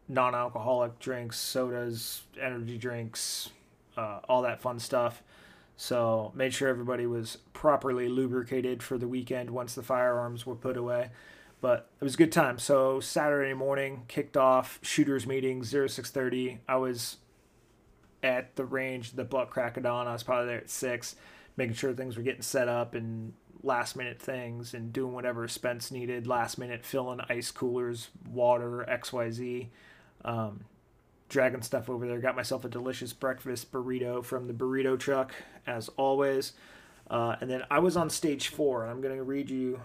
non 0.08 0.34
alcoholic 0.34 0.98
drinks, 0.98 1.38
sodas, 1.38 2.22
energy 2.40 2.76
drinks, 2.76 3.50
uh, 3.96 4.20
all 4.28 4.42
that 4.42 4.60
fun 4.60 4.80
stuff. 4.80 5.22
So 5.76 6.32
made 6.34 6.52
sure 6.52 6.68
everybody 6.68 7.06
was 7.06 7.38
properly 7.52 8.08
lubricated 8.08 8.82
for 8.82 8.98
the 8.98 9.08
weekend 9.08 9.50
once 9.50 9.74
the 9.74 9.82
firearms 9.82 10.46
were 10.46 10.54
put 10.54 10.76
away. 10.76 11.10
But 11.60 11.88
it 12.00 12.04
was 12.04 12.14
a 12.14 12.18
good 12.18 12.32
time. 12.32 12.58
So 12.58 12.98
Saturday 13.00 13.54
morning 13.54 14.02
kicked 14.08 14.36
off 14.36 14.80
shooters 14.82 15.26
meeting 15.26 15.62
0630. 15.62 16.58
I 16.68 16.76
was 16.76 17.16
at 18.24 18.56
the 18.56 18.64
range, 18.64 19.12
the 19.12 19.24
butt 19.24 19.50
crack 19.50 19.76
of 19.76 19.84
dawn. 19.84 20.08
I 20.08 20.12
was 20.12 20.24
probably 20.24 20.46
there 20.46 20.58
at 20.58 20.70
six, 20.70 21.14
making 21.56 21.76
sure 21.76 21.92
things 21.92 22.16
were 22.16 22.24
getting 22.24 22.42
set 22.42 22.68
up 22.68 22.94
and 22.94 23.34
last 23.62 23.96
minute 23.96 24.20
things 24.20 24.74
and 24.74 24.92
doing 24.92 25.12
whatever 25.12 25.46
Spence 25.46 25.92
needed, 25.92 26.26
last 26.26 26.58
minute 26.58 26.84
filling 26.84 27.20
ice 27.28 27.52
coolers, 27.52 28.08
water, 28.28 28.84
XYZ. 28.88 29.68
Um, 30.24 30.64
dragging 31.28 31.62
stuff 31.62 31.90
over 31.90 32.06
there. 32.06 32.18
Got 32.18 32.36
myself 32.36 32.64
a 32.64 32.68
delicious 32.68 33.12
breakfast 33.12 33.72
burrito 33.72 34.24
from 34.24 34.46
the 34.46 34.52
burrito 34.52 34.98
truck, 34.98 35.34
as 35.66 35.88
always. 35.96 36.52
Uh, 37.10 37.36
and 37.40 37.50
then 37.50 37.62
I 37.70 37.78
was 37.80 37.96
on 37.96 38.08
stage 38.08 38.48
four, 38.48 38.82
and 38.82 38.90
I'm 38.90 39.00
going 39.00 39.16
to 39.16 39.22
read 39.22 39.50
you 39.50 39.80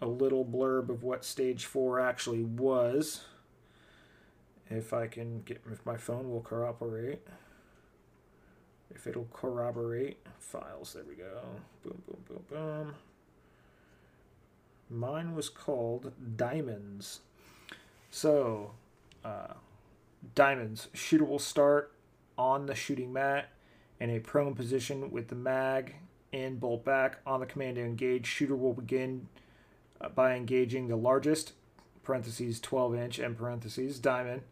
a 0.00 0.06
little 0.06 0.44
blurb 0.44 0.88
of 0.88 1.02
what 1.02 1.24
stage 1.24 1.64
four 1.64 2.00
actually 2.00 2.44
was. 2.44 3.22
if 4.68 4.92
I 4.92 5.06
can 5.08 5.42
get 5.42 5.60
if 5.70 5.84
my 5.84 5.96
phone 5.96 6.30
will 6.30 6.42
corroborate. 6.42 7.20
If 8.94 9.06
it'll 9.06 9.28
corroborate 9.32 10.18
files, 10.38 10.92
there 10.94 11.04
we 11.08 11.14
go. 11.14 11.40
Boom, 11.82 12.02
boom, 12.06 12.24
boom, 12.28 12.44
boom. 12.50 12.94
Mine 14.90 15.34
was 15.34 15.48
called 15.48 16.12
Diamonds. 16.36 17.20
So, 18.10 18.72
uh, 19.24 19.54
Diamonds. 20.34 20.88
Shooter 20.92 21.24
will 21.24 21.38
start 21.38 21.92
on 22.36 22.66
the 22.66 22.74
shooting 22.74 23.12
mat 23.12 23.50
in 24.00 24.10
a 24.10 24.18
prone 24.18 24.54
position 24.54 25.10
with 25.10 25.28
the 25.28 25.36
mag 25.36 25.94
and 26.32 26.58
bolt 26.58 26.84
back 26.84 27.18
on 27.26 27.40
the 27.40 27.46
command 27.46 27.76
to 27.76 27.84
engage. 27.84 28.26
Shooter 28.26 28.56
will 28.56 28.72
begin 28.72 29.28
uh, 30.00 30.08
by 30.08 30.34
engaging 30.34 30.88
the 30.88 30.96
largest 30.96 31.52
parentheses 32.02 32.60
12 32.60 32.94
inch 32.94 33.18
and 33.18 33.36
parentheses 33.36 33.98
diamond 33.98 34.42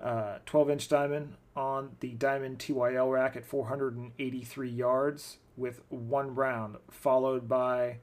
uh, 0.00 0.38
12 0.44 0.70
inch 0.70 0.88
diamond 0.88 1.34
on 1.56 1.96
the 2.00 2.10
diamond 2.10 2.58
TYL 2.58 3.10
rack 3.10 3.34
at 3.36 3.46
483 3.46 4.68
yards 4.68 5.38
with 5.56 5.80
one 5.88 6.34
round, 6.34 6.76
followed 6.90 7.48
by 7.48 7.98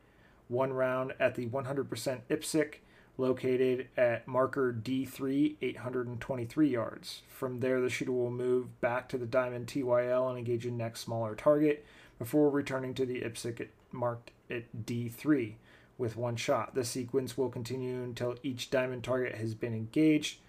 one 0.48 0.74
round 0.74 1.14
at 1.20 1.36
the 1.36 1.48
100% 1.48 2.22
IPSC 2.30 2.74
located 3.18 3.88
at 3.96 4.28
marker 4.28 4.74
D3, 4.74 5.56
823 5.62 6.70
yards. 6.70 7.22
From 7.30 7.60
there, 7.60 7.80
the 7.80 7.90
shooter 7.90 8.12
will 8.12 8.32
move 8.32 8.82
back 8.82 9.08
to 9.10 9.18
the 9.18 9.28
diamond 9.28 9.68
TYL 9.68 10.30
and 10.30 10.38
engage 10.38 10.66
a 10.66 10.72
next 10.72 11.02
smaller 11.02 11.36
target 11.36 11.86
before 12.18 12.50
returning 12.50 12.94
to 12.96 13.06
the 13.06 13.22
IPSC 13.22 13.68
marked 13.92 14.32
at 14.50 14.64
D3 14.86 15.54
with 15.98 16.18
one 16.18 16.36
shot. 16.36 16.74
The 16.74 16.84
sequence 16.84 17.38
will 17.38 17.50
continue 17.50 18.04
until 18.04 18.36
each 18.42 18.72
diamond 18.72 19.04
target 19.04 19.36
has 19.36 19.54
been 19.54 19.74
engaged. 19.76 20.40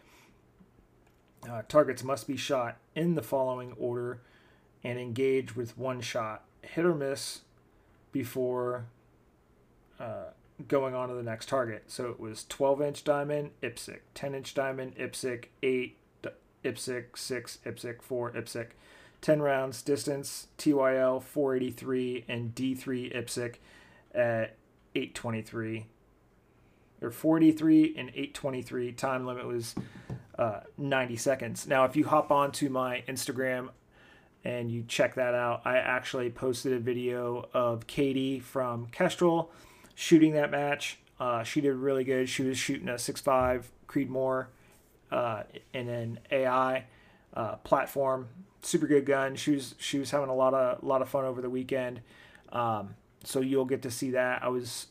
Uh, 1.49 1.63
targets 1.69 2.03
must 2.03 2.27
be 2.27 2.39
shot 2.39 2.79
in 2.95 3.15
the 3.15 3.23
following 3.23 3.73
order 3.79 4.21
and 4.83 4.99
engage 4.99 5.57
with 5.57 5.79
one 5.79 6.01
shot, 6.01 6.45
hit 6.63 6.85
or 6.85 6.95
miss, 6.95 7.41
before 8.13 8.87
uh, 9.99 10.27
going 10.69 10.95
on 10.95 11.09
to 11.09 11.15
the 11.15 11.23
next 11.23 11.49
target. 11.49 11.85
So 11.89 12.11
it 12.11 12.21
was 12.21 12.45
12 12.45 12.83
inch 12.83 13.05
diamond, 13.05 13.51
IPSC, 13.63 13.99
10 14.15 14.35
inch 14.35 14.55
diamond, 14.55 14.97
IPSC, 14.97 15.47
8, 15.63 15.97
IPSC, 16.65 17.05
6, 17.15 17.59
IPSC, 17.67 18.03
4, 18.03 18.33
IPSC. 18.33 18.67
10 19.21 19.41
rounds, 19.41 19.81
distance, 19.81 20.49
TYL 20.59 21.23
483, 21.23 22.27
and 22.29 22.55
D3 22.55 23.17
IPSC 23.17 23.55
at 24.15 24.55
823. 24.95 25.87
Or 27.01 27.11
43 27.11 27.95
and 27.97 28.11
823. 28.11 28.93
Time 28.93 29.27
limit 29.27 29.47
was 29.47 29.75
uh, 30.39 30.61
90 30.77 31.17
seconds. 31.17 31.67
Now, 31.67 31.85
if 31.85 31.97
you 31.97 32.07
hop 32.07 32.31
onto 32.31 32.69
my 32.69 33.03
Instagram 33.09 33.71
and 34.45 34.71
you 34.71 34.85
check 34.87 35.15
that 35.15 35.35
out, 35.35 35.63
I 35.65 35.77
actually 35.79 36.31
posted 36.31 36.73
a 36.73 36.79
video 36.79 37.49
of 37.55 37.87
Katie 37.87 38.41
from 38.41 38.87
Kestrel 38.87 39.51
shooting 39.95 40.33
that 40.33 40.51
match. 40.51 40.99
Uh, 41.19 41.43
she 41.43 41.61
did 41.61 41.75
really 41.75 42.05
good. 42.05 42.29
She 42.29 42.43
was 42.43 42.59
shooting 42.59 42.89
a 42.89 42.95
6.5 42.95 43.65
Creedmoor 43.87 44.47
uh, 45.11 45.45
in 45.73 45.89
an 45.89 46.21
AI 46.31 46.85
uh, 47.35 47.57
platform. 47.57 48.29
Super 48.63 48.87
good 48.87 49.07
gun. 49.07 49.37
She 49.37 49.53
was 49.53 49.75
she 49.79 49.99
was 49.99 50.11
having 50.11 50.31
a 50.31 50.35
lot 50.35 50.55
of 50.55 50.83
lot 50.83 51.03
of 51.03 51.09
fun 51.09 51.25
over 51.25 51.43
the 51.43 51.51
weekend. 51.51 52.01
Um, 52.51 52.95
so 53.23 53.41
you'll 53.41 53.67
get 53.67 53.83
to 53.83 53.91
see 53.91 54.13
that. 54.13 54.43
I 54.43 54.49
was 54.49 54.87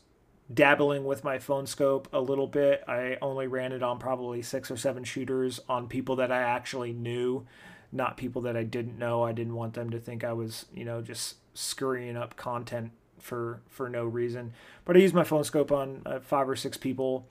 dabbling 0.52 1.04
with 1.04 1.24
my 1.24 1.38
phone 1.38 1.66
scope 1.66 2.08
a 2.12 2.20
little 2.20 2.46
bit. 2.46 2.84
I 2.86 3.16
only 3.22 3.46
ran 3.46 3.72
it 3.72 3.82
on 3.82 3.98
probably 3.98 4.42
six 4.42 4.70
or 4.70 4.76
seven 4.76 5.04
shooters 5.04 5.60
on 5.68 5.88
people 5.88 6.16
that 6.16 6.30
I 6.30 6.42
actually 6.42 6.92
knew, 6.92 7.46
not 7.92 8.16
people 8.16 8.42
that 8.42 8.56
I 8.56 8.62
didn't 8.64 8.98
know. 8.98 9.22
I 9.22 9.32
didn't 9.32 9.54
want 9.54 9.74
them 9.74 9.90
to 9.90 9.98
think 9.98 10.24
I 10.24 10.32
was, 10.32 10.66
you 10.74 10.84
know, 10.84 11.00
just 11.00 11.36
scurrying 11.54 12.16
up 12.16 12.36
content 12.36 12.92
for 13.18 13.60
for 13.70 13.88
no 13.88 14.04
reason. 14.04 14.52
But 14.84 14.96
I 14.96 15.00
used 15.00 15.14
my 15.14 15.24
phone 15.24 15.44
scope 15.44 15.72
on 15.72 16.02
uh, 16.04 16.20
five 16.20 16.48
or 16.48 16.56
six 16.56 16.76
people, 16.76 17.26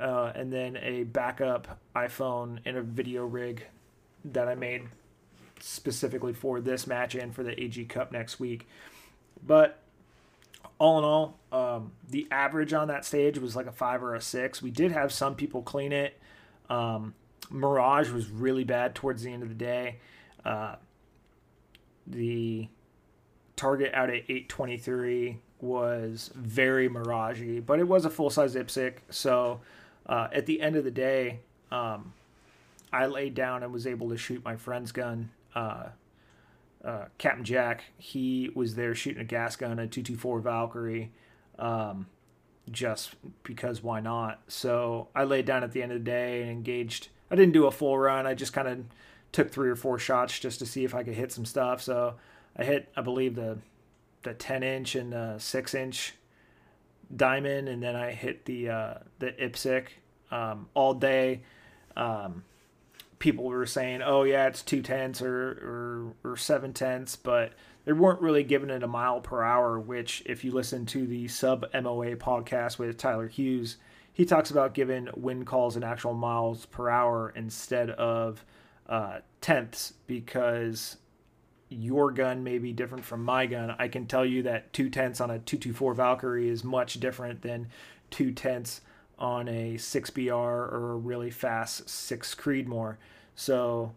uh, 0.00 0.32
and 0.34 0.52
then 0.52 0.76
a 0.78 1.04
backup 1.04 1.78
iPhone 1.94 2.58
and 2.64 2.76
a 2.76 2.82
video 2.82 3.24
rig 3.24 3.64
that 4.24 4.48
I 4.48 4.56
made 4.56 4.88
specifically 5.60 6.32
for 6.32 6.60
this 6.60 6.86
match 6.86 7.14
and 7.14 7.34
for 7.34 7.42
the 7.42 7.58
AG 7.62 7.84
Cup 7.86 8.10
next 8.10 8.40
week. 8.40 8.66
But 9.46 9.78
all 10.78 10.98
in 10.98 11.04
all, 11.04 11.38
um, 11.52 11.92
the 12.08 12.26
average 12.30 12.72
on 12.72 12.88
that 12.88 13.04
stage 13.04 13.38
was 13.38 13.56
like 13.56 13.66
a 13.66 13.72
five 13.72 14.02
or 14.02 14.14
a 14.14 14.20
six. 14.20 14.60
We 14.60 14.70
did 14.70 14.92
have 14.92 15.12
some 15.12 15.34
people 15.34 15.62
clean 15.62 15.92
it. 15.92 16.18
Um, 16.68 17.14
Mirage 17.50 18.10
was 18.10 18.28
really 18.28 18.64
bad 18.64 18.94
towards 18.94 19.22
the 19.22 19.32
end 19.32 19.42
of 19.42 19.48
the 19.48 19.54
day. 19.54 19.98
Uh, 20.44 20.76
the 22.06 22.68
target 23.56 23.92
out 23.94 24.10
at 24.10 24.16
823 24.28 25.40
was 25.60 26.30
very 26.34 26.88
miragey, 26.88 27.64
but 27.64 27.78
it 27.78 27.88
was 27.88 28.04
a 28.04 28.10
full 28.10 28.30
size 28.30 28.54
IPSC. 28.54 28.94
So 29.10 29.60
uh, 30.06 30.28
at 30.32 30.46
the 30.46 30.60
end 30.60 30.76
of 30.76 30.84
the 30.84 30.90
day, 30.90 31.40
um, 31.70 32.12
I 32.92 33.06
laid 33.06 33.34
down 33.34 33.62
and 33.62 33.72
was 33.72 33.86
able 33.86 34.10
to 34.10 34.16
shoot 34.16 34.44
my 34.44 34.56
friend's 34.56 34.92
gun. 34.92 35.30
Uh, 35.54 35.86
uh, 36.86 37.06
Captain 37.18 37.44
Jack, 37.44 37.82
he 37.98 38.50
was 38.54 38.76
there 38.76 38.94
shooting 38.94 39.20
a 39.20 39.24
gas 39.24 39.56
gun, 39.56 39.72
a 39.72 39.88
224 39.88 40.40
Valkyrie, 40.40 41.10
um, 41.58 42.06
just 42.70 43.16
because 43.42 43.82
why 43.82 44.00
not? 44.00 44.40
So 44.46 45.08
I 45.14 45.24
laid 45.24 45.46
down 45.46 45.64
at 45.64 45.72
the 45.72 45.82
end 45.82 45.90
of 45.90 45.98
the 45.98 46.04
day 46.04 46.42
and 46.42 46.50
engaged. 46.50 47.08
I 47.30 47.34
didn't 47.34 47.52
do 47.52 47.66
a 47.66 47.72
full 47.72 47.98
run. 47.98 48.26
I 48.26 48.34
just 48.34 48.52
kind 48.52 48.68
of 48.68 48.84
took 49.32 49.50
three 49.50 49.68
or 49.68 49.74
four 49.74 49.98
shots 49.98 50.38
just 50.38 50.60
to 50.60 50.66
see 50.66 50.84
if 50.84 50.94
I 50.94 51.02
could 51.02 51.14
hit 51.14 51.32
some 51.32 51.44
stuff. 51.44 51.82
So 51.82 52.14
I 52.56 52.62
hit, 52.62 52.88
I 52.96 53.02
believe, 53.02 53.34
the 53.34 53.58
the 54.22 54.34
10 54.34 54.62
inch 54.64 54.96
and 54.96 55.12
the 55.12 55.38
6 55.38 55.74
inch 55.74 56.14
diamond, 57.14 57.68
and 57.68 57.80
then 57.82 57.94
I 57.94 58.12
hit 58.12 58.44
the 58.44 58.70
uh, 58.70 58.94
the 59.18 59.32
IPSC 59.32 59.86
um, 60.30 60.68
all 60.74 60.94
day. 60.94 61.42
Um, 61.96 62.44
people 63.18 63.44
were 63.44 63.66
saying, 63.66 64.02
"Oh 64.02 64.22
yeah, 64.24 64.46
it's 64.46 64.62
two 64.62 64.82
tenths 64.82 65.22
or, 65.22 66.14
or 66.24 66.30
or 66.32 66.36
seven 66.36 66.72
tenths," 66.72 67.16
but 67.16 67.52
they 67.84 67.92
weren't 67.92 68.20
really 68.20 68.44
giving 68.44 68.70
it 68.70 68.82
a 68.82 68.88
mile 68.88 69.20
per 69.20 69.42
hour. 69.42 69.78
Which, 69.78 70.22
if 70.26 70.44
you 70.44 70.52
listen 70.52 70.86
to 70.86 71.06
the 71.06 71.28
sub 71.28 71.66
MOA 71.74 72.16
podcast 72.16 72.78
with 72.78 72.96
Tyler 72.98 73.28
Hughes, 73.28 73.76
he 74.12 74.24
talks 74.24 74.50
about 74.50 74.74
giving 74.74 75.08
wind 75.16 75.46
calls 75.46 75.76
in 75.76 75.84
actual 75.84 76.14
miles 76.14 76.66
per 76.66 76.88
hour 76.88 77.32
instead 77.36 77.90
of 77.90 78.44
uh, 78.88 79.18
tenths 79.40 79.92
because 80.06 80.96
your 81.68 82.10
gun 82.12 82.44
may 82.44 82.58
be 82.58 82.72
different 82.72 83.04
from 83.04 83.24
my 83.24 83.46
gun. 83.46 83.74
I 83.78 83.88
can 83.88 84.06
tell 84.06 84.24
you 84.24 84.44
that 84.44 84.72
two 84.72 84.88
tenths 84.88 85.20
on 85.20 85.30
a 85.30 85.38
224 85.38 85.94
Valkyrie 85.94 86.48
is 86.48 86.62
much 86.62 87.00
different 87.00 87.42
than 87.42 87.68
two 88.10 88.32
tenths 88.32 88.80
on 89.18 89.48
a 89.48 89.74
6BR 89.74 90.32
or 90.32 90.92
a 90.92 90.96
really 90.96 91.30
fast 91.30 91.88
6 91.88 92.34
Creedmoor. 92.34 92.96
So 93.34 93.94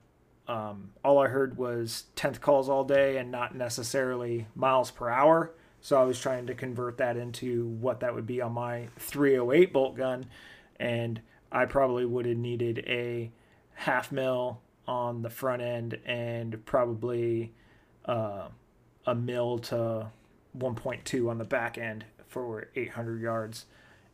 um, 0.47 0.91
all 1.03 1.19
I 1.19 1.27
heard 1.27 1.57
was 1.57 2.05
10th 2.15 2.39
calls 2.39 2.69
all 2.69 2.83
day 2.83 3.17
and 3.17 3.31
not 3.31 3.55
necessarily 3.55 4.47
miles 4.55 4.91
per 4.91 5.09
hour. 5.09 5.51
So 5.81 5.99
I 5.99 6.03
was 6.03 6.19
trying 6.19 6.47
to 6.47 6.53
convert 6.53 6.97
that 6.97 7.17
into 7.17 7.67
what 7.67 7.99
that 8.01 8.13
would 8.13 8.25
be 8.25 8.41
on 8.41 8.53
my 8.53 8.87
308 8.97 9.71
bolt 9.71 9.95
gun. 9.95 10.25
And 10.79 11.21
I 11.51 11.65
probably 11.65 12.05
would 12.05 12.25
have 12.25 12.37
needed 12.37 12.79
a 12.87 13.31
half 13.73 14.11
mil 14.11 14.61
on 14.87 15.21
the 15.21 15.29
front 15.29 15.61
end 15.61 15.99
and 16.05 16.65
probably 16.65 17.53
uh, 18.05 18.47
a 19.05 19.15
mil 19.15 19.59
to 19.59 20.07
1.2 20.57 21.29
on 21.29 21.37
the 21.37 21.45
back 21.45 21.77
end 21.77 22.05
for 22.27 22.67
800 22.75 23.21
yards 23.21 23.65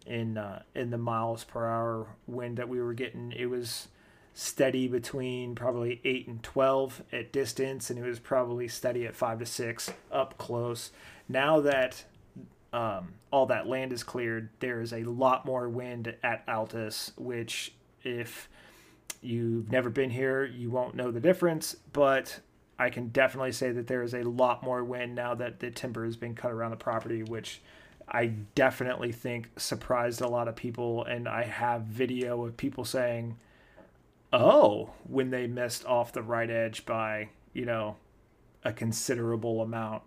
in 0.05 0.37
uh, 0.37 0.61
in 0.73 0.89
the 0.89 0.97
miles 0.97 1.43
per 1.43 1.67
hour 1.67 2.07
wind 2.27 2.57
that 2.57 2.69
we 2.69 2.81
were 2.81 2.93
getting. 2.93 3.31
It 3.31 3.47
was 3.47 3.87
steady 4.33 4.87
between 4.87 5.55
probably 5.55 6.01
8 6.03 6.27
and 6.27 6.43
12 6.43 7.03
at 7.13 7.31
distance, 7.31 7.89
and 7.89 7.97
it 7.97 8.05
was 8.05 8.19
probably 8.19 8.67
steady 8.67 9.05
at 9.05 9.15
5 9.15 9.39
to 9.39 9.45
6 9.45 9.93
up 10.11 10.37
close. 10.37 10.91
Now 11.29 11.61
that 11.61 12.03
um, 12.73 13.13
all 13.31 13.45
that 13.45 13.67
land 13.67 13.93
is 13.93 14.03
cleared, 14.03 14.49
there 14.59 14.81
is 14.81 14.91
a 14.91 15.03
lot 15.03 15.45
more 15.45 15.69
wind 15.69 16.13
at 16.21 16.45
Altus, 16.47 17.17
which, 17.17 17.73
if 18.03 18.49
you've 19.21 19.71
never 19.71 19.89
been 19.89 20.09
here, 20.09 20.43
you 20.43 20.69
won't 20.69 20.95
know 20.95 21.11
the 21.11 21.21
difference, 21.21 21.77
but 21.93 22.41
I 22.77 22.89
can 22.89 23.07
definitely 23.07 23.53
say 23.53 23.71
that 23.71 23.87
there 23.87 24.03
is 24.03 24.13
a 24.13 24.23
lot 24.23 24.61
more 24.61 24.83
wind 24.83 25.15
now 25.15 25.33
that 25.35 25.61
the 25.61 25.71
timber 25.71 26.03
has 26.03 26.17
been 26.17 26.35
cut 26.35 26.51
around 26.51 26.71
the 26.71 26.77
property, 26.77 27.23
which 27.23 27.61
I 28.07 28.27
definitely 28.27 29.11
think 29.11 29.49
surprised 29.57 30.21
a 30.21 30.27
lot 30.27 30.47
of 30.47 30.55
people. 30.55 31.03
And 31.05 31.27
I 31.27 31.43
have 31.43 31.83
video 31.83 32.45
of 32.45 32.57
people 32.57 32.85
saying, 32.85 33.37
oh, 34.31 34.91
when 35.07 35.29
they 35.31 35.47
missed 35.47 35.85
off 35.85 36.13
the 36.13 36.21
right 36.21 36.49
edge 36.49 36.85
by, 36.85 37.29
you 37.53 37.65
know, 37.65 37.95
a 38.63 38.73
considerable 38.73 39.61
amount. 39.61 40.03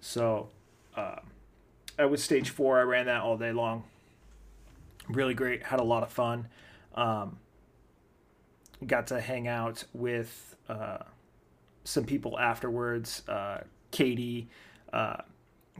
So 0.00 0.48
uh, 0.96 1.16
I 1.98 2.06
was 2.06 2.22
stage 2.22 2.50
four. 2.50 2.78
I 2.78 2.82
ran 2.82 3.06
that 3.06 3.22
all 3.22 3.36
day 3.36 3.52
long. 3.52 3.84
Really 5.08 5.34
great. 5.34 5.62
Had 5.62 5.80
a 5.80 5.84
lot 5.84 6.02
of 6.02 6.10
fun. 6.10 6.48
Um, 6.94 7.38
got 8.86 9.08
to 9.08 9.20
hang 9.20 9.48
out 9.48 9.84
with 9.92 10.56
uh, 10.68 10.98
some 11.84 12.04
people 12.04 12.38
afterwards. 12.38 13.22
Uh, 13.28 13.62
Katie, 13.90 14.48
uh, 14.92 15.18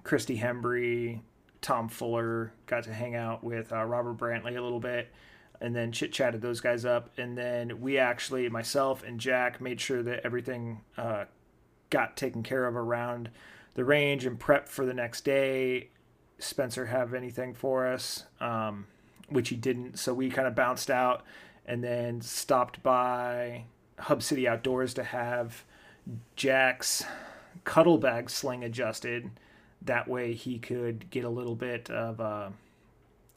Christy 0.03 0.39
Hembry, 0.39 1.21
Tom 1.63 1.89
Fuller. 1.89 2.53
Got 2.67 2.85
to 2.85 2.93
hang 2.93 3.15
out 3.15 3.43
with 3.43 3.73
uh, 3.73 3.85
Robert 3.85 4.19
Brantley 4.19 4.59
a 4.59 4.61
little 4.61 4.81
bit, 4.81 5.09
and 5.61 5.75
then 5.75 5.93
chit 5.93 6.13
chatted 6.13 6.43
those 6.43 6.61
guys 6.61 6.85
up. 6.85 7.11
And 7.17 7.39
then 7.39 7.81
we 7.81 7.97
actually, 7.97 8.49
myself 8.51 9.03
and 9.03 9.19
Jack, 9.19 9.61
made 9.61 9.81
sure 9.81 10.03
that 10.03 10.21
everything 10.27 10.83
uh, 10.99 11.25
got 11.89 12.17
taken 12.17 12.43
care 12.43 12.67
of 12.67 12.77
around 12.77 13.31
the 13.75 13.85
range 13.85 14.27
and 14.27 14.39
prep 14.39 14.69
for 14.69 14.85
the 14.85 14.93
next 14.93 15.25
day. 15.25 15.89
Spencer 16.39 16.87
have 16.87 17.15
anything 17.15 17.55
for 17.55 17.87
us, 17.87 18.25
um, 18.41 18.87
which 19.29 19.49
he 19.49 19.57
didn't. 19.57 19.99
So 19.99 20.13
we 20.13 20.29
kind 20.29 20.49
of 20.49 20.55
bounced 20.55 20.91
out 20.91 21.23
and 21.65 21.83
then 21.83 22.21
stopped 22.21 22.83
by 22.83 23.65
Hub 23.99 24.23
City 24.23 24.49
Outdoors 24.49 24.95
to 24.95 25.05
have 25.05 25.65
Jack's 26.35 27.05
cuddle 27.65 27.99
bag 27.99 28.29
sling 28.29 28.65
adjusted. 28.65 29.31
That 29.85 30.09
way 30.09 30.35
he 30.35 30.59
could 30.59 31.11
get 31.11 31.25
a 31.25 31.29
little 31.29 31.57
bit 31.57 31.91
of 31.91 32.21
uh, 32.21 32.51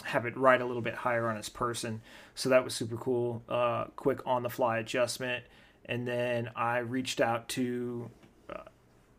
have 0.04 0.26
it 0.26 0.38
ride 0.38 0.62
a 0.62 0.66
little 0.66 0.82
bit 0.82 0.94
higher 0.94 1.28
on 1.28 1.36
his 1.36 1.50
person. 1.50 2.02
So 2.36 2.50
that 2.50 2.64
was 2.64 2.74
super 2.74 2.98
cool. 2.98 3.44
Uh, 3.50 3.86
quick 3.96 4.20
on 4.26 4.44
the 4.44 4.50
fly 4.50 4.78
adjustment. 4.78 5.44
And 5.86 6.08
then 6.08 6.50
I 6.56 6.80
reached 6.80 7.22
out 7.22 7.50
to 7.50 8.10
uh, 8.50 8.64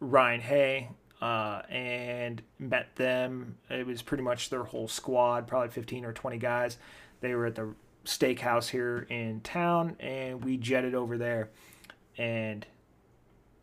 Ryan 0.01 0.41
Hay 0.41 0.89
uh, 1.21 1.63
and 1.69 2.43
met 2.59 2.95
them. 2.97 3.57
It 3.71 3.87
was 3.87 4.03
pretty 4.03 4.23
much 4.23 4.51
their 4.51 4.65
whole 4.65 4.89
squad, 4.89 5.47
probably 5.47 5.71
15 5.71 6.05
or 6.05 6.13
20 6.13 6.39
guys. 6.39 6.79
They 7.21 7.35
were 7.35 7.47
at 7.47 7.55
the 7.55 7.75
steakhouse 8.05 8.69
here 8.69 9.07
in 9.09 9.41
town, 9.41 9.97
and 9.99 10.45
we 10.45 10.57
jetted 10.57 10.95
over 10.95 11.19
there 11.19 11.51
and 12.19 12.67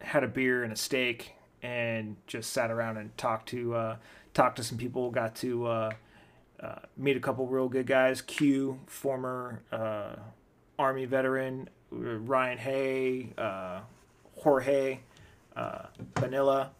had 0.01 0.23
a 0.23 0.27
beer 0.27 0.63
and 0.63 0.73
a 0.73 0.75
steak 0.75 1.33
and 1.63 2.17
just 2.27 2.51
sat 2.51 2.69
around 2.69 2.97
and 2.97 3.17
talked 3.17 3.49
to 3.49 3.73
uh, 3.73 3.95
talked 4.33 4.57
to 4.57 4.63
some 4.63 4.77
people. 4.77 5.09
Got 5.09 5.35
to 5.37 5.65
uh, 5.65 5.91
uh, 6.59 6.75
meet 6.97 7.17
a 7.17 7.19
couple 7.19 7.47
real 7.47 7.69
good 7.69 7.87
guys. 7.87 8.21
Q, 8.21 8.79
former 8.85 9.61
uh, 9.71 10.17
Army 10.77 11.05
veteran, 11.05 11.69
Ryan 11.89 12.57
Hay, 12.59 13.29
uh, 13.37 13.79
Jorge 14.37 14.99
uh, 15.55 15.85
Vanilla, 16.17 16.71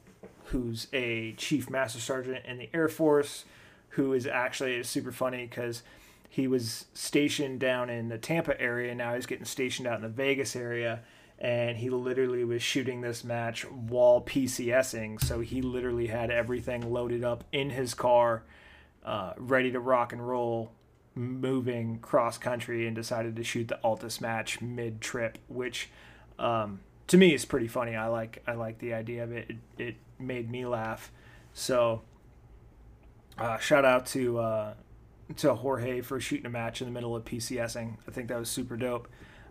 who's 0.46 0.88
a 0.94 1.34
chief 1.34 1.70
master 1.70 2.00
sergeant 2.00 2.46
in 2.46 2.58
the 2.58 2.70
Air 2.74 2.90
Force, 2.90 3.46
who 3.90 4.14
is 4.14 4.28
actually 4.28 4.84
super 4.84 5.12
funny 5.12 5.46
because 5.46 5.84
he 6.28 6.48
was 6.48 6.86
stationed 6.94 7.60
down 7.60 7.90
in 7.90 8.10
the 8.10 8.18
Tampa 8.18 8.60
area. 8.60 8.94
Now 8.96 9.16
he's 9.16 9.28
getting 9.28 9.46
stationed 9.46 9.88
out 9.88 9.98
in 9.98 10.02
the 10.02 10.10
Vegas 10.10 10.56
area. 10.56 11.02
And 11.40 11.78
he 11.78 11.90
literally 11.90 12.44
was 12.44 12.64
shooting 12.64 13.02
this 13.02 13.24
match 13.24 13.66
while 13.70 14.22
PCSing. 14.22 15.22
So 15.22 15.42
he 15.42 15.62
literally 15.62 16.08
had 16.08 16.32
everything 16.32 16.94
loaded 16.94 17.24
up 17.24 17.44
in 17.52 17.72
his 17.72 17.94
car, 17.94 18.44
uh, 19.04 19.34
ready 19.38 19.72
to 19.72 19.80
rock 19.80 20.14
and 20.14 20.26
roll, 20.26 20.72
moving 21.16 22.00
cross 22.00 22.38
country, 22.38 22.88
and 22.88 22.96
decided 22.96 23.36
to 23.36 23.44
shoot 23.44 23.68
the 23.68 23.80
Altus 23.84 24.22
match 24.22 24.62
mid 24.62 25.02
trip, 25.02 25.38
which 25.48 25.90
um, 26.40 26.80
to 27.08 27.18
me 27.18 27.34
is 27.34 27.46
pretty 27.46 27.68
funny. 27.68 27.96
I 27.96 28.08
like 28.08 28.42
I 28.48 28.54
like 28.54 28.80
the 28.80 28.94
idea 28.94 29.24
of 29.24 29.32
it. 29.32 29.50
It, 29.50 29.58
it 29.78 29.96
made 30.20 30.50
me 30.50 30.66
laugh. 30.66 31.12
So 31.54 32.04
uh, 33.38 33.58
shout 33.58 33.86
out 33.86 34.06
to 34.08 34.40
uh, 34.40 34.74
to 35.38 35.54
Jorge 35.54 36.02
for 36.02 36.20
shooting 36.20 36.46
a 36.46 36.50
match 36.50 36.82
in 36.82 36.88
the 36.88 36.92
middle 36.92 37.16
of 37.16 37.26
PCSing. 37.26 37.98
I 38.08 38.12
think 38.12 38.30
that 38.30 38.40
was 38.40 38.50
super 38.50 38.78
dope. 38.78 39.08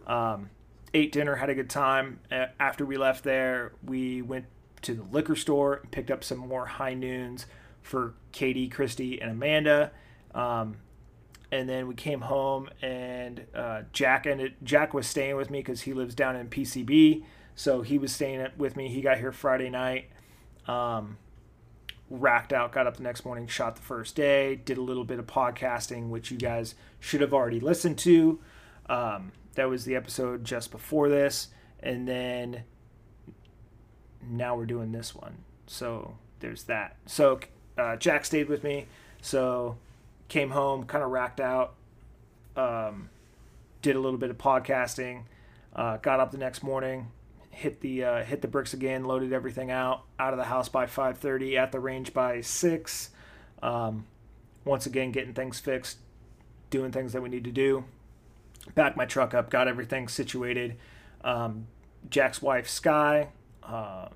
Um, 0.07 0.51
ate 0.95 1.13
dinner, 1.13 1.37
had 1.37 1.51
a 1.51 1.55
good 1.55 1.71
time. 1.71 2.21
After 2.31 2.85
we 2.85 2.97
left 2.97 3.25
there, 3.25 3.73
we 3.85 4.23
went 4.23 4.47
to 4.83 4.95
the 4.95 5.03
liquor 5.05 5.37
store 5.37 5.77
and 5.77 5.91
picked 5.91 6.11
up 6.11 6.25
some 6.25 6.39
more 6.39 6.67
high 6.67 6.95
noons 6.95 7.47
for 7.83 8.15
Katie, 8.33 8.69
Christy, 8.69 9.21
and 9.21 9.31
Amanda. 9.31 9.93
Um, 10.35 10.77
and 11.51 11.69
then 11.69 11.87
we 11.87 11.95
came 11.95 12.23
home, 12.23 12.71
and 12.81 13.45
uh, 13.55 13.83
Jack 13.93 14.27
ended. 14.27 14.55
Jack 14.63 14.95
was 14.95 15.07
staying 15.07 15.37
with 15.37 15.51
me 15.51 15.59
because 15.59 15.83
he 15.83 15.93
lives 15.93 16.15
down 16.15 16.35
in 16.35 16.49
PCB, 16.49 17.25
so 17.55 17.83
he 17.83 17.99
was 17.99 18.13
staying 18.13 18.47
with 18.57 18.77
me. 18.77 18.89
He 18.89 19.03
got 19.03 19.19
here 19.19 19.33
Friday 19.33 19.69
night. 19.69 20.09
Um, 20.67 21.19
racked 22.09 22.53
out, 22.53 22.73
got 22.73 22.87
up 22.87 22.97
the 22.97 23.03
next 23.03 23.25
morning, 23.25 23.47
shot 23.47 23.77
the 23.77 23.83
first 23.83 24.15
day, 24.15 24.55
did 24.57 24.79
a 24.79 24.83
little 24.83 25.05
bit 25.05 25.19
of 25.19 25.27
podcasting, 25.27 26.09
which 26.09 26.31
you 26.31 26.39
guys 26.39 26.75
should 27.01 27.21
have 27.21 27.35
already 27.35 27.61
listened 27.61 27.99
to. 27.99 28.39
Um, 28.89 29.33
that 29.55 29.69
was 29.69 29.85
the 29.85 29.97
episode 29.97 30.45
just 30.45 30.71
before 30.71 31.09
this. 31.09 31.49
And 31.81 32.07
then 32.07 32.65
now 34.29 34.57
we're 34.57 34.67
doing 34.67 34.93
this 34.93 35.15
one. 35.15 35.39
So 35.67 36.17
there's 36.41 36.65
that. 36.65 36.97
So 37.07 37.41
uh, 37.77 37.97
Jack 37.97 38.25
stayed 38.25 38.49
with 38.49 38.65
me. 38.65 38.87
So 39.21 39.77
came 40.29 40.51
home, 40.51 40.85
kind 40.85 41.05
of 41.05 41.11
racked 41.11 41.41
out, 41.41 41.75
um, 42.57 43.11
did 43.83 43.97
a 43.97 44.01
little 44.01 44.19
bit 44.19 44.31
of 44.31 44.39
podcasting, 44.39 45.23
uh, 45.75 45.99
got 45.99 46.21
up 46.21 46.31
the 46.33 46.39
next 46.39 46.63
morning, 46.63 47.09
hit 47.51 47.81
the 47.81 48.05
uh, 48.05 48.25
hit 48.25 48.43
the 48.43 48.49
bricks 48.49 48.75
again, 48.75 49.05
loaded 49.05 49.33
everything 49.33 49.71
out, 49.71 50.05
out 50.19 50.33
of 50.33 50.39
the 50.39 50.45
house 50.45 50.69
by 50.69 50.87
5:30, 50.87 51.57
at 51.57 51.71
the 51.73 51.81
range 51.81 52.13
by 52.13 52.41
six. 52.41 53.11
Um, 53.63 54.07
once 54.65 54.87
again, 54.87 55.13
getting 55.13 55.35
things 55.35 55.61
fixed, 55.61 55.99
doing 56.71 56.93
things 56.93 57.13
that 57.13 57.23
we 57.23 57.29
need 57.29 57.45
to 57.45 57.53
do. 57.53 57.85
Back 58.75 58.97
my 58.97 59.05
truck 59.05 59.35
up, 59.35 59.51
got 59.51 59.69
everything 59.69 60.09
situated. 60.09 60.77
Um, 61.25 61.67
Jack's 62.09 62.41
wife 62.41 62.69
Sky, 62.69 63.29
uh, 63.63 64.09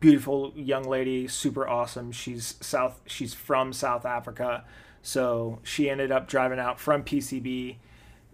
beautiful 0.00 0.52
young 0.54 0.84
lady, 0.84 1.26
super 1.28 1.66
awesome. 1.68 2.12
She's 2.12 2.56
south. 2.60 3.00
She's 3.06 3.34
from 3.34 3.72
South 3.72 4.04
Africa, 4.04 4.64
so 5.02 5.60
she 5.62 5.90
ended 5.90 6.12
up 6.12 6.28
driving 6.28 6.58
out 6.58 6.78
from 6.78 7.02
PCB. 7.02 7.76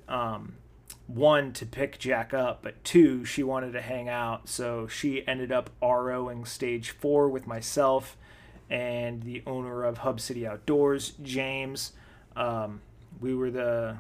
Um, 0.09 0.55
one 1.07 1.53
to 1.55 1.67
pick 1.67 1.99
Jack 1.99 2.33
up, 2.33 2.63
but 2.63 2.83
two, 2.85 3.25
she 3.25 3.43
wanted 3.43 3.73
to 3.73 3.81
hang 3.81 4.09
out. 4.09 4.49
So 4.49 4.87
she 4.87 5.27
ended 5.27 5.53
up 5.53 5.71
ROing 5.83 6.47
stage 6.47 6.91
four 6.91 7.29
with 7.29 7.47
myself 7.47 8.17
and 8.71 9.23
the 9.23 9.43
owner 9.47 9.85
of 9.85 9.99
Hub 9.99 10.21
City 10.21 10.47
Outdoors, 10.47 11.13
James. 11.23 11.93
Um, 12.35 12.81
we 13.21 13.35
were 13.35 13.51
the 13.51 13.99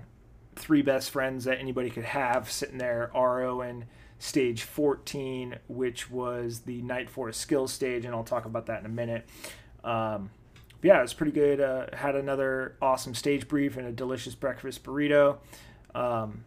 three 0.55 0.83
best 0.83 1.11
friends 1.11 1.45
that 1.45 1.59
anybody 1.59 1.91
could 1.91 2.05
have 2.05 2.51
sitting 2.51 2.79
there 2.79 3.11
ROing 3.15 3.85
stage 4.19 4.63
14, 4.63 5.59
which 5.69 6.11
was 6.11 6.61
the 6.61 6.81
Night 6.83 7.11
Forest 7.11 7.41
skill 7.41 7.67
stage, 7.67 8.05
and 8.05 8.15
I'll 8.15 8.23
talk 8.23 8.45
about 8.45 8.67
that 8.67 8.81
in 8.81 8.87
a 8.87 8.91
minute. 8.91 9.27
Um, 9.83 10.31
yeah, 10.83 10.99
it 10.99 11.03
was 11.03 11.15
pretty 11.15 11.33
good. 11.33 11.61
Uh, 11.61 11.87
had 11.93 12.15
another 12.15 12.77
awesome 12.81 13.15
stage 13.15 13.49
brief 13.49 13.77
and 13.77 13.87
a 13.87 13.93
delicious 13.93 14.35
breakfast 14.35 14.85
burrito. 14.85 15.39
Um, 15.95 16.45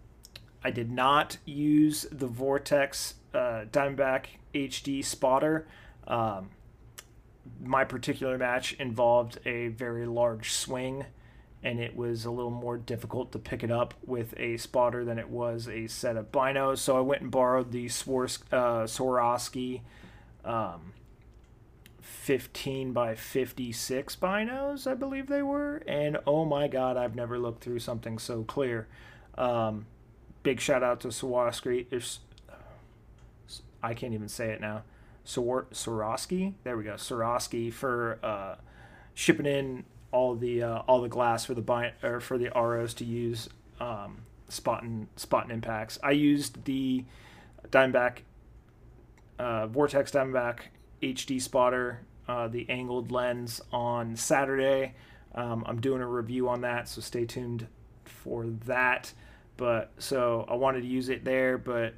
I 0.63 0.71
did 0.71 0.91
not 0.91 1.37
use 1.45 2.05
the 2.11 2.27
Vortex 2.27 3.15
uh, 3.33 3.65
Diamondback 3.71 4.25
HD 4.53 5.03
spotter. 5.03 5.67
Um, 6.07 6.49
my 7.61 7.83
particular 7.83 8.37
match 8.37 8.73
involved 8.73 9.39
a 9.45 9.67
very 9.67 10.05
large 10.05 10.51
swing, 10.51 11.05
and 11.65 11.80
it 11.80 11.95
was 11.95 12.25
a 12.25 12.32
little 12.32 12.51
more 12.51 12.78
difficult 12.78 13.32
to 13.32 13.39
pick 13.39 13.63
it 13.63 13.71
up 13.71 13.95
with 14.06 14.36
a 14.38 14.56
spotter 14.58 15.04
than 15.04 15.17
it 15.17 15.28
was 15.28 15.67
a 15.67 15.88
set 15.88 16.15
of 16.15 16.32
binos. 16.32 16.78
So 16.78 16.95
I 16.95 16.99
went 16.99 17.23
and 17.23 17.32
borrowed 17.32 17.71
the 17.71 17.88
Swars- 17.88 18.43
uh, 18.51 18.84
Swarovski 18.84 19.82
um, 20.45 20.93
15 22.01 22.93
by 22.93 23.15
56 23.15 24.15
binos, 24.17 24.86
I 24.86 24.93
believe 24.93 25.25
they 25.25 25.41
were. 25.41 25.82
And 25.88 26.19
oh 26.28 26.45
my 26.45 26.67
god, 26.67 26.97
I've 26.97 27.15
never 27.15 27.39
looked 27.39 27.63
through 27.63 27.80
something 27.80 28.19
so 28.19 28.43
clear. 28.43 28.88
Um, 29.36 29.88
big 30.43 30.60
shout 30.60 30.84
out 30.84 30.99
to 30.99 31.08
Swarovski. 31.08 31.89
There's, 31.89 32.19
I 33.82 33.95
can't 33.95 34.13
even 34.13 34.30
say 34.30 34.51
it 34.51 34.62
now. 34.62 34.84
Swarovski. 35.25 36.54
There 36.63 36.78
we 36.78 36.84
go. 36.84 36.93
Swarovski 36.93 37.73
for 37.73 38.19
uh, 38.21 38.56
shipping 39.15 39.47
in 39.47 39.84
all 40.15 40.34
the 40.34 40.63
uh, 40.63 40.80
all 40.88 41.01
the 41.01 41.10
glass 41.10 41.43
for 41.43 41.54
the 41.54 41.62
buy, 41.62 41.91
or 42.01 42.21
for 42.21 42.38
the 42.38 42.49
ROs 42.56 42.93
to 42.95 43.04
use 43.04 43.49
um, 43.82 44.19
spotting 44.47 45.10
spotting 45.17 45.51
impacts. 45.51 45.99
I 46.01 46.12
used 46.12 46.63
the 46.63 47.04
Diamondback 47.69 48.19
uh, 49.38 49.67
Vortex 49.67 50.12
Diamondback 50.12 50.60
HD 51.04 51.41
spotter, 51.41 51.99
uh, 52.30 52.47
the 52.47 52.65
angled 52.69 53.12
lens 53.12 53.60
on 53.73 54.15
Saturday. 54.15 54.93
Um, 55.36 55.65
I'm 55.67 55.82
doing 55.82 56.01
a 56.01 56.08
review 56.08 56.47
on 56.47 56.62
that, 56.62 56.88
so 56.88 57.01
stay 57.01 57.25
tuned 57.25 57.67
for 58.06 58.45
that. 58.65 59.12
But 59.58 59.91
so 59.97 60.45
I 60.47 60.56
wanted 60.56 60.82
to 60.82 60.88
use 60.88 61.10
it 61.10 61.25
there, 61.25 61.58
but 61.58 61.93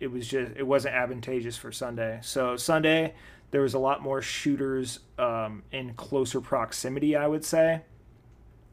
it 0.00 0.06
was 0.10 0.26
just 0.26 0.52
it 0.56 0.66
wasn't 0.66 0.94
advantageous 0.94 1.58
for 1.58 1.70
Sunday. 1.70 2.20
So 2.22 2.56
Sunday 2.56 3.12
there 3.50 3.62
was 3.62 3.74
a 3.74 3.78
lot 3.78 4.02
more 4.02 4.20
shooters 4.20 5.00
um, 5.18 5.62
in 5.72 5.94
closer 5.94 6.40
proximity, 6.40 7.16
I 7.16 7.26
would 7.26 7.44
say, 7.44 7.82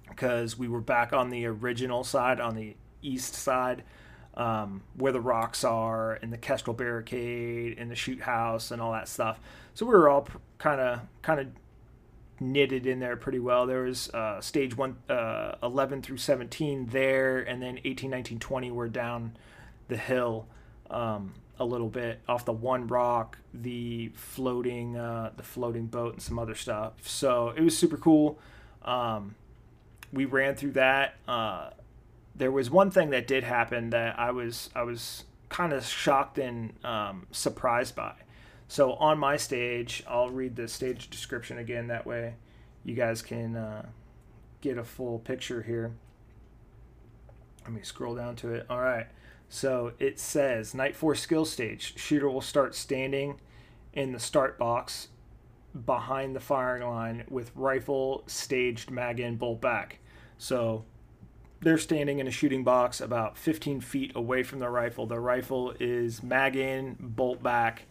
because 0.10 0.58
we 0.58 0.68
were 0.68 0.82
back 0.82 1.14
on 1.14 1.30
the 1.30 1.46
original 1.46 2.04
side, 2.04 2.40
on 2.40 2.56
the 2.56 2.76
east 3.02 3.34
side 3.34 3.84
um, 4.38 4.84
where 4.96 5.12
the 5.12 5.22
rocks 5.22 5.64
are 5.64 6.14
and 6.14 6.32
the 6.32 6.38
Kestrel 6.38 6.76
barricade 6.76 7.78
and 7.78 7.90
the 7.90 7.96
shoot 7.96 8.22
house 8.22 8.72
and 8.72 8.82
all 8.82 8.92
that 8.92 9.08
stuff. 9.08 9.40
So 9.74 9.86
we 9.86 9.94
were 9.94 10.10
all 10.10 10.28
kind 10.58 10.82
of 10.82 11.02
kind 11.22 11.40
of 11.40 11.48
knitted 12.40 12.86
in 12.86 13.00
there 13.00 13.16
pretty 13.16 13.40
well. 13.40 13.66
There 13.66 13.84
was 13.84 14.10
uh, 14.10 14.42
stage 14.42 14.76
one, 14.76 14.98
uh, 15.10 15.56
11 15.64 16.02
through 16.02 16.18
17 16.18 16.88
there, 16.88 17.40
and 17.40 17.62
then 17.62 17.80
18, 17.86 18.10
19, 18.10 18.40
20 18.40 18.72
were 18.72 18.90
down 18.90 19.38
the 19.88 19.98
hill 19.98 20.48
um, 20.90 21.34
a 21.60 21.66
little 21.66 21.90
bit 21.90 22.20
off 22.28 22.46
the 22.46 22.52
one 22.52 22.88
rock, 22.88 23.38
the 23.54 24.12
floating, 24.16 24.98
uh, 24.98 25.32
the 25.38 25.44
floating 25.44 25.88
boat, 25.88 26.14
and 26.14 26.22
some 26.22 26.38
other 26.38 26.56
stuff. 26.56 26.94
So 27.08 27.54
it 27.56 27.62
was 27.62 27.78
super 27.78 27.98
cool. 27.98 28.40
Um, 28.84 29.36
we 30.12 30.26
ran 30.26 30.56
through 30.56 30.72
that. 30.72 31.16
Uh, 31.28 31.70
there 32.36 32.52
was 32.52 32.70
one 32.70 32.92
thing 32.92 33.12
that 33.12 33.28
did 33.28 33.44
happen 33.44 33.92
that 33.92 34.20
I 34.20 34.32
was 34.32 34.70
I 34.76 34.84
was 34.84 35.24
kind 35.50 35.74
of 35.74 35.86
shocked 35.86 36.38
and 36.38 36.74
um, 36.84 37.28
surprised 37.32 37.96
by. 37.96 38.14
So 38.68 38.94
on 38.94 39.20
my 39.20 39.38
stage, 39.38 40.04
I'll 40.08 40.30
read 40.30 40.56
the 40.56 40.68
stage 40.68 41.10
description 41.10 41.58
again. 41.58 41.88
That 41.88 42.06
way, 42.06 42.36
you 42.84 42.96
guys 42.96 43.22
can 43.22 43.56
uh, 43.56 43.86
get 44.62 44.78
a 44.78 44.84
full 44.84 45.20
picture 45.20 45.62
here. 45.62 45.94
Let 47.64 47.74
me 47.74 47.82
scroll 47.84 48.16
down 48.16 48.36
to 48.38 48.54
it. 48.54 48.66
All 48.70 48.82
right. 48.82 49.08
So 49.50 49.94
it 50.00 50.20
says 50.20 50.74
Night 50.74 50.96
4 50.96 51.16
skill 51.16 51.46
stage. 51.46 51.98
Shooter 51.98 52.30
will 52.30 52.42
start 52.42 52.76
standing 52.76 53.40
in 53.94 54.12
the 54.12 54.20
start 54.20 54.58
box 54.58 55.10
behind 55.86 56.36
the 56.36 56.40
firing 56.40 56.88
line 56.88 57.26
with 57.30 57.52
rifle 57.56 58.24
staged 58.28 58.90
mag 58.90 59.20
in 59.20 59.36
bolt 59.36 59.62
back. 59.62 60.00
So 60.38 60.86
they're 61.62 61.78
standing 61.78 62.20
in 62.20 62.28
a 62.28 62.32
shooting 62.32 62.64
box 62.64 63.02
about 63.02 63.38
15 63.38 63.82
feet 63.82 64.12
away 64.16 64.44
from 64.44 64.60
the 64.60 64.70
rifle. 64.70 65.06
The 65.06 65.20
rifle 65.20 65.74
is 65.80 66.22
mag 66.22 66.56
in, 66.56 66.96
bolt 67.00 67.42
back, 67.42 67.84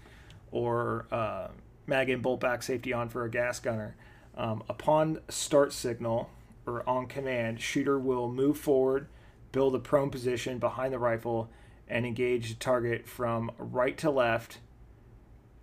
or 0.51 1.07
uh, 1.11 1.49
mag 1.87 2.11
in, 2.11 2.21
bolt 2.21 2.41
back, 2.41 2.63
safety 2.63 2.93
on 2.93 3.09
for 3.09 3.25
a 3.25 3.31
gas 3.31 3.59
gunner. 3.59 3.97
Um, 4.37 4.63
upon 4.69 5.21
start 5.29 5.73
signal 5.73 6.31
or 6.67 6.89
on 6.89 7.07
command, 7.07 7.61
shooter 7.61 7.99
will 7.99 8.29
move 8.29 8.59
forward, 8.59 9.07
build 9.55 9.77
a 9.77 9.79
prone 9.79 10.11
position 10.11 10.59
behind 10.59 10.93
the 10.93 10.99
rifle, 10.99 11.49
and 11.89 12.05
engage 12.05 12.49
the 12.49 12.57
target 12.57 13.07
from 13.07 13.53
right 13.57 13.97
to 13.97 14.11
left 14.11 14.59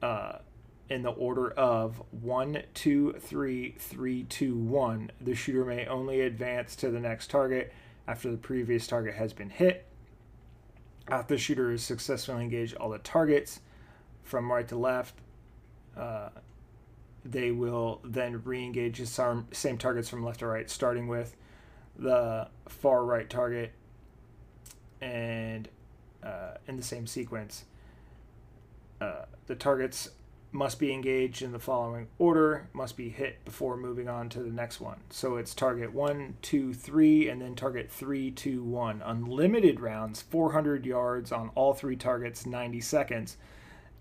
uh, 0.01 0.37
in 0.89 1.01
the 1.03 1.09
order 1.09 1.51
of 1.51 2.01
one, 2.11 2.63
two, 2.73 3.13
three, 3.19 3.75
three, 3.77 4.23
two, 4.23 4.55
one. 4.55 5.11
The 5.19 5.35
shooter 5.35 5.65
may 5.65 5.85
only 5.87 6.21
advance 6.21 6.75
to 6.77 6.89
the 6.89 7.01
next 7.01 7.29
target 7.29 7.73
after 8.07 8.31
the 8.31 8.37
previous 8.37 8.87
target 8.87 9.15
has 9.15 9.33
been 9.33 9.49
hit. 9.49 9.85
After 11.09 11.33
the 11.33 11.37
shooter 11.37 11.71
has 11.71 11.83
successfully 11.83 12.43
engaged 12.43 12.75
all 12.75 12.91
the 12.91 12.99
targets 12.99 13.59
from 14.23 14.49
right 14.49 14.67
to 14.69 14.77
left, 14.77 15.15
uh, 15.97 16.29
they 17.25 17.51
will 17.51 17.99
then 18.05 18.41
re-engage 18.45 18.99
the 18.99 19.43
same 19.51 19.77
targets 19.77 20.07
from 20.07 20.23
left 20.23 20.39
to 20.39 20.47
right, 20.47 20.69
starting 20.69 21.07
with 21.07 21.35
the 21.97 22.47
far 22.69 23.03
right 23.03 23.29
target 23.29 23.73
and 25.01 25.67
uh, 26.23 26.55
in 26.67 26.77
the 26.77 26.83
same 26.83 27.07
sequence. 27.07 27.65
Uh, 28.99 29.25
the 29.47 29.55
targets 29.55 30.09
must 30.51 30.79
be 30.79 30.93
engaged 30.93 31.41
in 31.41 31.51
the 31.51 31.59
following 31.59 32.07
order, 32.19 32.67
must 32.73 32.97
be 32.97 33.09
hit 33.09 33.43
before 33.45 33.77
moving 33.77 34.09
on 34.09 34.27
to 34.29 34.43
the 34.43 34.49
next 34.49 34.81
one. 34.81 34.97
So 35.09 35.37
it's 35.37 35.55
target 35.55 35.93
one, 35.93 36.35
two, 36.41 36.73
three, 36.73 37.29
and 37.29 37.41
then 37.41 37.55
target 37.55 37.89
three, 37.89 38.31
two, 38.31 38.61
one. 38.63 39.01
Unlimited 39.03 39.79
rounds, 39.79 40.21
400 40.21 40.85
yards 40.85 41.31
on 41.31 41.51
all 41.55 41.73
three 41.73 41.95
targets, 41.95 42.45
90 42.45 42.81
seconds. 42.81 43.37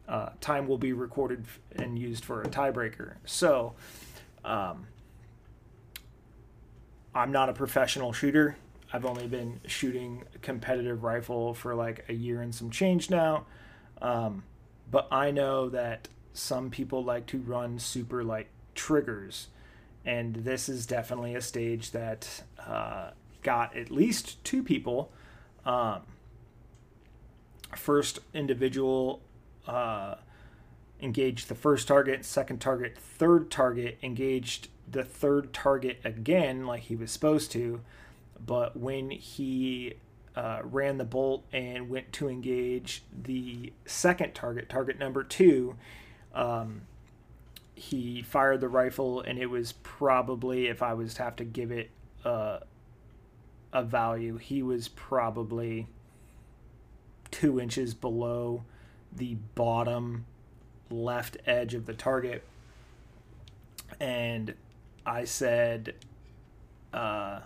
Uh, 0.08 0.30
time 0.40 0.66
will 0.66 0.78
be 0.78 0.92
recorded 0.92 1.44
and 1.76 1.96
used 1.96 2.24
for 2.24 2.42
a 2.42 2.48
tiebreaker. 2.48 3.14
So, 3.24 3.74
um, 4.44 4.88
I'm 7.14 7.30
not 7.30 7.48
a 7.48 7.52
professional 7.52 8.12
shooter. 8.12 8.56
I've 8.92 9.04
only 9.04 9.26
been 9.26 9.60
shooting 9.66 10.24
competitive 10.42 11.04
rifle 11.04 11.54
for 11.54 11.74
like 11.74 12.04
a 12.08 12.12
year 12.12 12.42
and 12.42 12.54
some 12.54 12.70
change 12.70 13.10
now. 13.10 13.46
Um, 14.02 14.42
but 14.90 15.06
I 15.12 15.30
know 15.30 15.68
that 15.68 16.08
some 16.32 16.70
people 16.70 17.04
like 17.04 17.26
to 17.26 17.38
run 17.38 17.78
super 17.78 18.24
like 18.24 18.48
triggers. 18.74 19.48
And 20.04 20.36
this 20.36 20.68
is 20.68 20.86
definitely 20.86 21.34
a 21.34 21.40
stage 21.40 21.92
that 21.92 22.42
uh, 22.58 23.10
got 23.42 23.76
at 23.76 23.90
least 23.90 24.42
two 24.44 24.62
people. 24.62 25.12
Um, 25.64 26.00
first 27.76 28.18
individual 28.34 29.20
uh, 29.66 30.16
engaged 31.00 31.48
the 31.48 31.54
first 31.54 31.86
target 31.88 32.24
second 32.24 32.60
target 32.60 32.96
third 32.98 33.50
target 33.50 33.98
engaged 34.02 34.68
the 34.90 35.04
third 35.04 35.52
target 35.52 35.98
again 36.04 36.66
like 36.66 36.82
he 36.82 36.96
was 36.96 37.10
supposed 37.10 37.50
to 37.52 37.80
but 38.44 38.76
when 38.76 39.10
he 39.10 39.94
uh, 40.36 40.60
ran 40.62 40.98
the 40.98 41.04
bolt 41.04 41.44
and 41.52 41.88
went 41.88 42.12
to 42.12 42.28
engage 42.28 43.02
the 43.12 43.72
second 43.84 44.34
target 44.34 44.68
target 44.68 44.98
number 44.98 45.24
two 45.24 45.76
um, 46.34 46.82
he 47.80 48.20
fired 48.20 48.60
the 48.60 48.68
rifle, 48.68 49.22
and 49.22 49.38
it 49.38 49.46
was 49.46 49.72
probably, 49.72 50.66
if 50.66 50.82
I 50.82 50.92
was 50.92 51.14
to 51.14 51.22
have 51.22 51.36
to 51.36 51.44
give 51.44 51.70
it 51.70 51.88
a, 52.24 52.60
a 53.72 53.82
value, 53.82 54.36
he 54.36 54.62
was 54.62 54.88
probably 54.88 55.86
two 57.30 57.58
inches 57.58 57.94
below 57.94 58.64
the 59.16 59.36
bottom 59.54 60.26
left 60.90 61.38
edge 61.46 61.72
of 61.72 61.86
the 61.86 61.94
target. 61.94 62.44
And 63.98 64.52
I 65.06 65.24
said, 65.24 65.94
uh, 66.92 67.40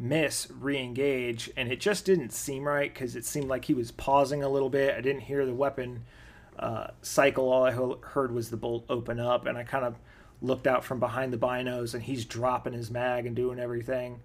miss, 0.00 0.48
re 0.50 0.78
engage. 0.78 1.50
And 1.56 1.70
it 1.70 1.78
just 1.78 2.04
didn't 2.04 2.32
seem 2.32 2.66
right 2.66 2.92
because 2.92 3.14
it 3.14 3.24
seemed 3.24 3.48
like 3.48 3.66
he 3.66 3.74
was 3.74 3.92
pausing 3.92 4.42
a 4.42 4.48
little 4.48 4.70
bit. 4.70 4.96
I 4.96 5.00
didn't 5.02 5.22
hear 5.22 5.44
the 5.44 5.54
weapon 5.54 6.04
uh, 6.58 6.88
cycle, 7.00 7.50
all 7.50 7.64
I 7.64 7.70
heard 7.70 8.32
was 8.32 8.50
the 8.50 8.56
bolt 8.56 8.84
open 8.88 9.18
up, 9.18 9.46
and 9.46 9.56
I 9.56 9.64
kind 9.64 9.84
of 9.84 9.96
looked 10.42 10.66
out 10.66 10.84
from 10.84 11.00
behind 11.00 11.32
the 11.32 11.38
binos, 11.38 11.94
and 11.94 12.02
he's 12.02 12.24
dropping 12.26 12.74
his 12.74 12.90
mag 12.90 13.26
and 13.26 13.34
doing 13.34 13.58
everything. 13.58 14.20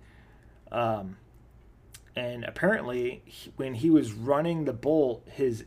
Um, 0.72 1.18
and 2.16 2.44
apparently, 2.44 3.22
he, 3.26 3.52
when 3.56 3.76
he 3.76 3.90
was 3.90 4.12
running 4.12 4.66
the 4.66 4.74
bolt, 4.74 5.26
his 5.32 5.64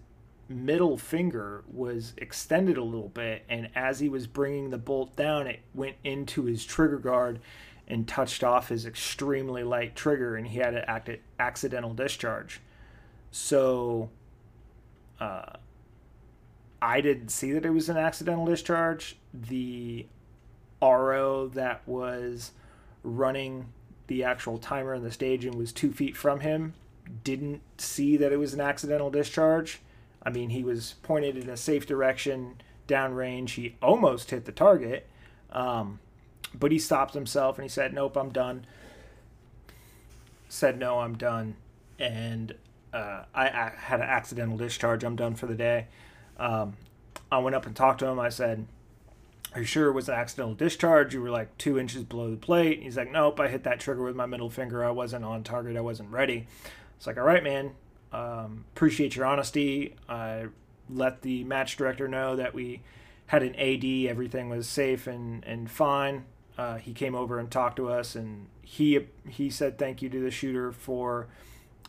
middle 0.49 0.99
finger 0.99 1.64
was 1.71 2.12
extended 2.18 2.77
a 2.77 2.85
little 2.85 3.09
bit, 3.09 3.44
and 3.49 3.71
as 3.75 4.01
he 4.01 4.11
was 4.11 4.27
bringing 4.27 4.68
the 4.68 4.79
bolt 4.79 5.16
down, 5.16 5.47
it 5.47 5.61
went 5.73 5.97
into 6.05 6.44
his 6.44 6.66
trigger 6.66 6.99
guard 6.99 7.40
and 7.88 8.07
touched 8.07 8.44
off 8.44 8.68
his 8.68 8.87
extremely 8.87 9.64
light 9.64 9.96
trigger, 9.96 10.37
and 10.37 10.46
he 10.46 10.59
had 10.59 10.74
an 10.74 11.18
accidental 11.40 11.94
discharge. 11.94 12.61
So, 13.31 14.11
uh, 15.18 15.55
I 16.81 17.01
didn't 17.01 17.31
see 17.31 17.53
that 17.53 17.64
it 17.64 17.70
was 17.70 17.88
an 17.88 17.96
accidental 17.96 18.44
discharge. 18.44 19.16
The 19.35 20.07
RO 20.81 21.48
that 21.48 21.83
was 21.87 22.53
running 23.03 23.72
the 24.07 24.24
actual 24.24 24.59
timer 24.59 24.94
in 24.94 25.03
the 25.03 25.11
stage 25.11 25.44
and 25.44 25.55
was 25.55 25.72
two 25.72 25.92
feet 25.92 26.16
from 26.16 26.40
him. 26.40 26.74
Didn't 27.24 27.62
see 27.79 28.16
that 28.16 28.33
it 28.33 28.37
was 28.37 28.55
an 28.55 28.61
accidental 28.61 29.11
discharge. 29.11 29.81
I 30.22 30.31
mean, 30.31 30.51
he 30.51 30.62
was 30.62 30.94
pointed 31.03 31.37
in 31.37 31.48
a 31.48 31.57
safe 31.57 31.87
direction, 31.87 32.61
downrange. 32.87 33.51
He 33.51 33.77
almost 33.83 34.31
hit 34.31 34.44
the 34.44 34.53
target, 34.53 35.07
um, 35.51 36.01
but 36.54 36.72
he 36.72 36.78
stopped 36.78 37.14
himself 37.14 37.58
and 37.58 37.64
he 37.64 37.68
said, 37.68 37.92
"Nope, 37.92 38.16
I'm 38.16 38.30
done." 38.30 38.66
Said, 40.48 40.78
"No, 40.78 41.00
I'm 41.00 41.16
done," 41.16 41.56
and 41.98 42.54
uh, 42.92 43.24
I, 43.34 43.48
I 43.48 43.72
had 43.76 44.00
an 44.00 44.06
accidental 44.08 44.56
discharge. 44.56 45.04
I'm 45.04 45.16
done 45.16 45.34
for 45.34 45.46
the 45.46 45.54
day. 45.54 45.87
Um, 46.38 46.76
I 47.30 47.38
went 47.38 47.56
up 47.56 47.66
and 47.66 47.74
talked 47.74 48.00
to 48.00 48.06
him. 48.06 48.18
I 48.18 48.28
said, 48.28 48.66
Are 49.54 49.61
you 49.61 49.66
sure 49.66 49.88
it 49.88 49.92
was 49.92 50.08
an 50.08 50.14
accidental 50.14 50.54
discharge? 50.54 51.14
You 51.14 51.20
were 51.20 51.30
like 51.30 51.56
two 51.58 51.78
inches 51.78 52.04
below 52.04 52.30
the 52.30 52.37
plate. 52.37 52.82
He's 52.82 52.96
like, 52.96 53.11
Nope, 53.11 53.38
I 53.40 53.48
hit 53.48 53.64
that 53.64 53.80
trigger 53.80 54.02
with 54.02 54.16
my 54.16 54.26
middle 54.26 54.50
finger. 54.50 54.84
I 54.84 54.90
wasn't 54.90 55.24
on 55.24 55.42
target. 55.42 55.76
I 55.76 55.80
wasn't 55.80 56.11
ready. 56.11 56.46
It's 56.96 57.06
like, 57.06 57.18
All 57.18 57.24
right, 57.24 57.42
man. 57.42 57.72
Um, 58.12 58.64
appreciate 58.74 59.16
your 59.16 59.26
honesty. 59.26 59.94
I 60.08 60.46
let 60.88 61.20
the 61.20 61.44
match 61.44 61.76
director 61.76 62.08
know 62.08 62.37
that 62.37 62.54
we 62.54 62.80
had 63.26 63.42
an 63.42 63.54
AD. 63.56 63.84
Everything 64.11 64.48
was 64.48 64.66
safe 64.66 65.06
and, 65.06 65.44
and 65.44 65.70
fine. 65.70 66.24
Uh, 66.59 66.77
he 66.77 66.92
came 66.92 67.14
over 67.14 67.38
and 67.38 67.51
talked 67.51 67.77
to 67.77 67.88
us, 67.88 68.14
and 68.14 68.49
he 68.62 69.07
he 69.27 69.49
said 69.49 69.79
thank 69.79 70.03
you 70.03 70.11
to 70.11 70.21
the 70.21 70.31
shooter 70.31 70.73
for, 70.73 71.29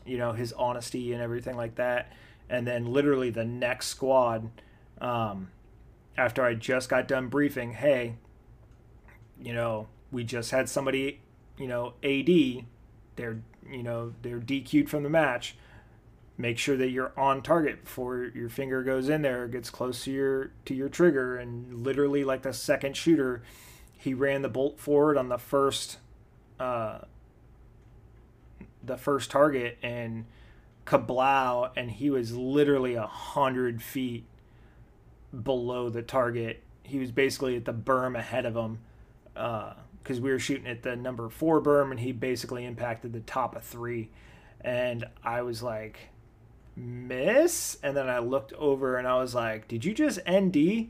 you 0.05 0.17
know, 0.17 0.31
his 0.31 0.53
honesty 0.53 1.11
and 1.11 1.21
everything 1.21 1.57
like 1.57 1.75
that. 1.75 2.13
And 2.49 2.65
then 2.65 2.85
literally 2.85 3.29
the 3.29 3.45
next 3.45 3.87
squad 3.87 4.49
um, 5.01 5.49
after 6.17 6.43
i 6.43 6.53
just 6.53 6.89
got 6.89 7.07
done 7.07 7.27
briefing 7.27 7.71
hey 7.71 8.15
you 9.41 9.53
know 9.53 9.87
we 10.11 10.21
just 10.21 10.51
had 10.51 10.67
somebody 10.67 11.21
you 11.57 11.67
know 11.67 11.93
ad 12.03 12.27
they're 13.19 13.39
you 13.69 13.83
know 13.83 14.13
they're 14.21 14.39
dq'd 14.39 14.89
from 14.89 15.03
the 15.03 15.09
match. 15.09 15.55
Make 16.37 16.57
sure 16.57 16.77
that 16.77 16.89
you're 16.89 17.11
on 17.19 17.41
target 17.41 17.83
before 17.83 18.31
your 18.33 18.47
finger 18.47 18.81
goes 18.81 19.09
in 19.09 19.23
there, 19.23 19.45
gets 19.49 19.69
close 19.69 20.05
to 20.05 20.11
your 20.11 20.51
to 20.65 20.73
your 20.73 20.87
trigger, 20.87 21.35
and 21.35 21.83
literally 21.83 22.23
like 22.23 22.43
the 22.43 22.53
second 22.53 22.95
shooter, 22.95 23.43
he 23.99 24.13
ran 24.13 24.41
the 24.41 24.49
bolt 24.49 24.79
forward 24.79 25.17
on 25.17 25.27
the 25.27 25.37
first, 25.37 25.97
uh, 26.57 26.99
the 28.81 28.95
first 28.95 29.29
target 29.29 29.77
and 29.83 30.25
kablow, 30.85 31.69
and 31.75 31.91
he 31.91 32.09
was 32.09 32.33
literally 32.33 32.95
a 32.95 33.05
hundred 33.05 33.83
feet 33.83 34.23
below 35.43 35.89
the 35.89 36.01
target. 36.01 36.63
He 36.83 36.97
was 36.97 37.11
basically 37.11 37.57
at 37.57 37.65
the 37.65 37.73
berm 37.73 38.17
ahead 38.17 38.45
of 38.45 38.55
him 38.55 38.79
because 39.33 40.17
uh, 40.17 40.21
we 40.21 40.31
were 40.31 40.39
shooting 40.39 40.67
at 40.67 40.81
the 40.81 40.95
number 40.95 41.27
four 41.27 41.61
berm, 41.61 41.91
and 41.91 41.99
he 41.99 42.13
basically 42.13 42.65
impacted 42.65 43.11
the 43.11 43.19
top 43.19 43.53
of 43.53 43.63
three. 43.65 44.09
And 44.61 45.05
I 45.25 45.41
was 45.41 45.61
like, 45.61 45.99
miss? 46.77 47.77
And 47.83 47.97
then 47.97 48.07
I 48.07 48.19
looked 48.19 48.53
over 48.53 48.95
and 48.95 49.05
I 49.05 49.17
was 49.17 49.35
like, 49.35 49.67
did 49.67 49.83
you 49.83 49.93
just 49.93 50.19
ND? 50.29 50.87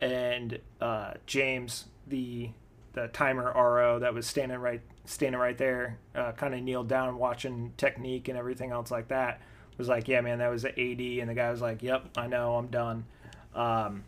And 0.00 0.58
uh, 0.80 1.14
James, 1.24 1.84
the 2.06 2.50
the 2.92 3.08
timer 3.08 3.52
RO 3.54 3.98
that 3.98 4.14
was 4.14 4.26
standing 4.26 4.58
right 4.58 4.80
standing 5.04 5.40
right 5.40 5.58
there, 5.58 5.98
uh, 6.14 6.32
kind 6.32 6.54
of 6.54 6.62
kneeled 6.62 6.88
down 6.88 7.18
watching 7.18 7.72
technique 7.76 8.28
and 8.28 8.38
everything 8.38 8.70
else 8.70 8.90
like 8.90 9.08
that. 9.08 9.40
Was 9.78 9.88
like, 9.88 10.08
yeah, 10.08 10.22
man, 10.22 10.38
that 10.38 10.48
was 10.48 10.62
the 10.62 10.70
AD, 10.70 11.20
and 11.20 11.28
the 11.28 11.34
guy 11.34 11.50
was 11.50 11.60
like, 11.60 11.82
yep, 11.82 12.06
I 12.16 12.26
know, 12.26 12.56
I'm 12.56 12.68
done. 12.68 13.04
Um, 13.54 14.04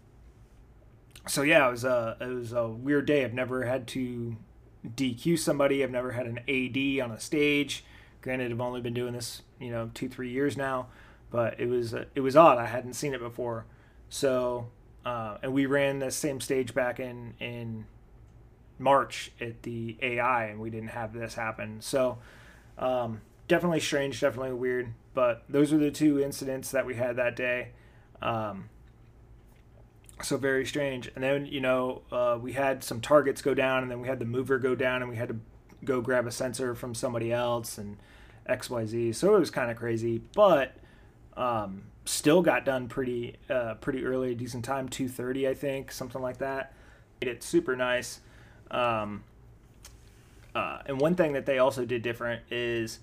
so 1.27 1.43
yeah, 1.43 1.69
it 1.69 1.71
was 1.71 1.85
a 1.85 2.17
it 2.21 2.27
was 2.27 2.53
a 2.53 2.67
weird 2.67 3.07
day. 3.07 3.25
I've 3.25 3.35
never 3.35 3.65
had 3.65 3.87
to 3.89 4.37
DQ 4.87 5.39
somebody. 5.39 5.83
I've 5.83 5.91
never 5.91 6.13
had 6.13 6.27
an 6.27 6.39
AD 6.49 7.05
on 7.05 7.15
a 7.15 7.21
stage. 7.21 7.85
Granted, 8.23 8.51
I've 8.51 8.61
only 8.61 8.81
been 8.81 8.95
doing 8.95 9.13
this, 9.13 9.43
you 9.61 9.71
know, 9.71 9.91
two 9.95 10.09
three 10.09 10.31
years 10.31 10.57
now, 10.57 10.89
but 11.31 11.59
it 11.61 11.67
was 11.67 11.93
it 11.93 12.21
was 12.21 12.37
odd. 12.37 12.59
I 12.59 12.67
hadn't 12.67 12.95
seen 12.95 13.15
it 13.15 13.21
before. 13.21 13.67
So, 14.09 14.69
uh, 15.09 15.39
and 15.43 15.55
we 15.55 15.65
ran 15.65 16.01
the 16.01 16.11
same 16.11 16.39
stage 16.39 16.75
back 16.75 17.01
in 17.01 17.33
in 17.41 17.87
March 18.79 19.33
at 19.41 19.63
the 19.63 19.97
AI, 20.03 20.45
and 20.45 20.61
we 20.61 20.69
didn't 20.69 20.91
have 20.91 21.15
this 21.15 21.35
happen. 21.35 21.81
So, 21.81 22.19
um, 22.77 23.23
definitely 23.49 23.81
strange, 23.81 24.21
definitely 24.21 24.53
weird. 24.53 24.93
But 25.15 25.45
those 25.49 25.73
are 25.73 25.79
the 25.79 25.91
two 25.91 26.21
incidents 26.21 26.73
that 26.73 26.85
we 26.85 26.95
had 26.95 27.17
that 27.17 27.37
day. 27.37 27.71
Um, 28.21 28.69
so 30.23 30.37
very 30.37 30.67
strange. 30.67 31.11
And 31.15 31.25
then 31.25 31.47
you 31.47 31.63
know 31.63 32.03
uh, 32.13 32.39
we 32.39 32.53
had 32.53 32.85
some 32.85 33.01
targets 33.01 33.41
go 33.41 33.55
down, 33.55 33.83
and 33.83 33.91
then 33.91 34.03
we 34.03 34.09
had 34.09 34.19
the 34.19 34.27
mover 34.27 34.59
go 34.59 34.75
down, 34.75 35.01
and 35.01 35.11
we 35.11 35.17
had 35.17 35.31
to 35.31 35.37
go 35.85 36.03
grab 36.03 36.27
a 36.27 36.31
sensor 36.31 36.75
from 36.75 36.95
somebody 36.95 37.33
else, 37.33 37.79
and 37.79 37.97
X 38.45 38.69
Y 38.69 38.85
Z. 38.85 39.13
So 39.15 39.35
it 39.35 39.39
was 39.41 39.51
kind 39.51 39.71
of 39.71 39.79
crazy, 39.79 40.21
but 40.35 40.77
um, 41.35 41.85
still 42.09 42.41
got 42.41 42.65
done 42.65 42.89
pretty 42.89 43.37
uh, 43.51 43.75
pretty 43.75 44.05
early, 44.05 44.35
decent 44.35 44.65
time, 44.65 44.89
two 44.89 45.09
thirty 45.09 45.47
I 45.47 45.55
think, 45.55 45.93
something 45.93 46.23
like 46.23 46.39
that. 46.39 46.73
Made 47.21 47.31
it 47.31 47.43
super 47.43 47.77
nice. 47.77 48.21
Um, 48.71 49.25
uh, 50.55 50.79
and 50.87 51.01
one 51.01 51.15
thing 51.15 51.35
that 51.35 51.47
they 51.47 51.59
also 51.59 51.85
did 51.85 52.03
different 52.03 52.43
is 52.51 53.01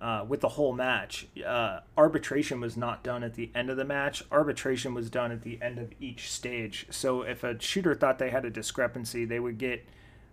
uh, 0.00 0.24
with 0.26 0.40
the 0.40 0.48
whole 0.48 0.72
match, 0.72 1.26
uh, 1.44 1.80
arbitration 1.96 2.60
was 2.60 2.76
not 2.76 3.02
done 3.02 3.22
at 3.22 3.34
the 3.34 3.50
end 3.54 3.70
of 3.70 3.76
the 3.76 3.84
match. 3.84 4.22
Arbitration 4.30 4.94
was 4.94 5.08
done 5.10 5.30
at 5.30 5.42
the 5.42 5.58
end 5.62 5.78
of 5.78 5.92
each 6.00 6.30
stage. 6.30 6.86
So 6.90 7.22
if 7.22 7.44
a 7.44 7.60
shooter 7.60 7.94
thought 7.94 8.18
they 8.18 8.30
had 8.30 8.44
a 8.44 8.50
discrepancy, 8.50 9.24
they 9.24 9.40
would 9.40 9.58
get 9.58 9.86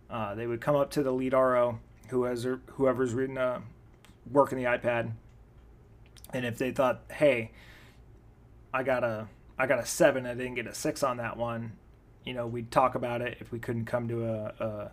uh, 0.10 0.36
they 0.36 0.48
would 0.48 0.62
come 0.62 0.76
up 0.76 0.92
to 0.92 1.04
the 1.04 1.12
lead 1.12 1.34
RO, 1.34 1.80
who 2.10 2.24
has 2.24 2.46
or 2.46 2.62
whoever's 2.74 3.14
reading 3.14 3.38
uh, 3.38 3.60
working 4.32 4.58
the 4.58 4.66
iPad, 4.66 5.12
and 6.32 6.46
if 6.46 6.58
they 6.58 6.72
thought, 6.72 7.02
hey, 7.12 7.52
I 8.74 8.84
got 8.84 9.04
a 9.04 9.28
I 9.58 9.68
got 9.68 9.80
a 9.80 9.86
seven, 9.86 10.26
I 10.26 10.34
didn't 10.34 10.56
get 10.56 10.68
a 10.68 10.74
six 10.74 11.04
on 11.04 11.18
that 11.18 11.38
one, 11.38 11.74
you 12.26 12.34
know, 12.34 12.48
we'd 12.48 12.72
talk 12.72 12.96
about 12.96 13.22
it 13.22 13.38
if 13.40 13.52
we 13.52 13.60
couldn't 13.60 13.86
come 13.86 14.08
to 14.08 14.26
a, 14.26 14.44
a 14.60 14.92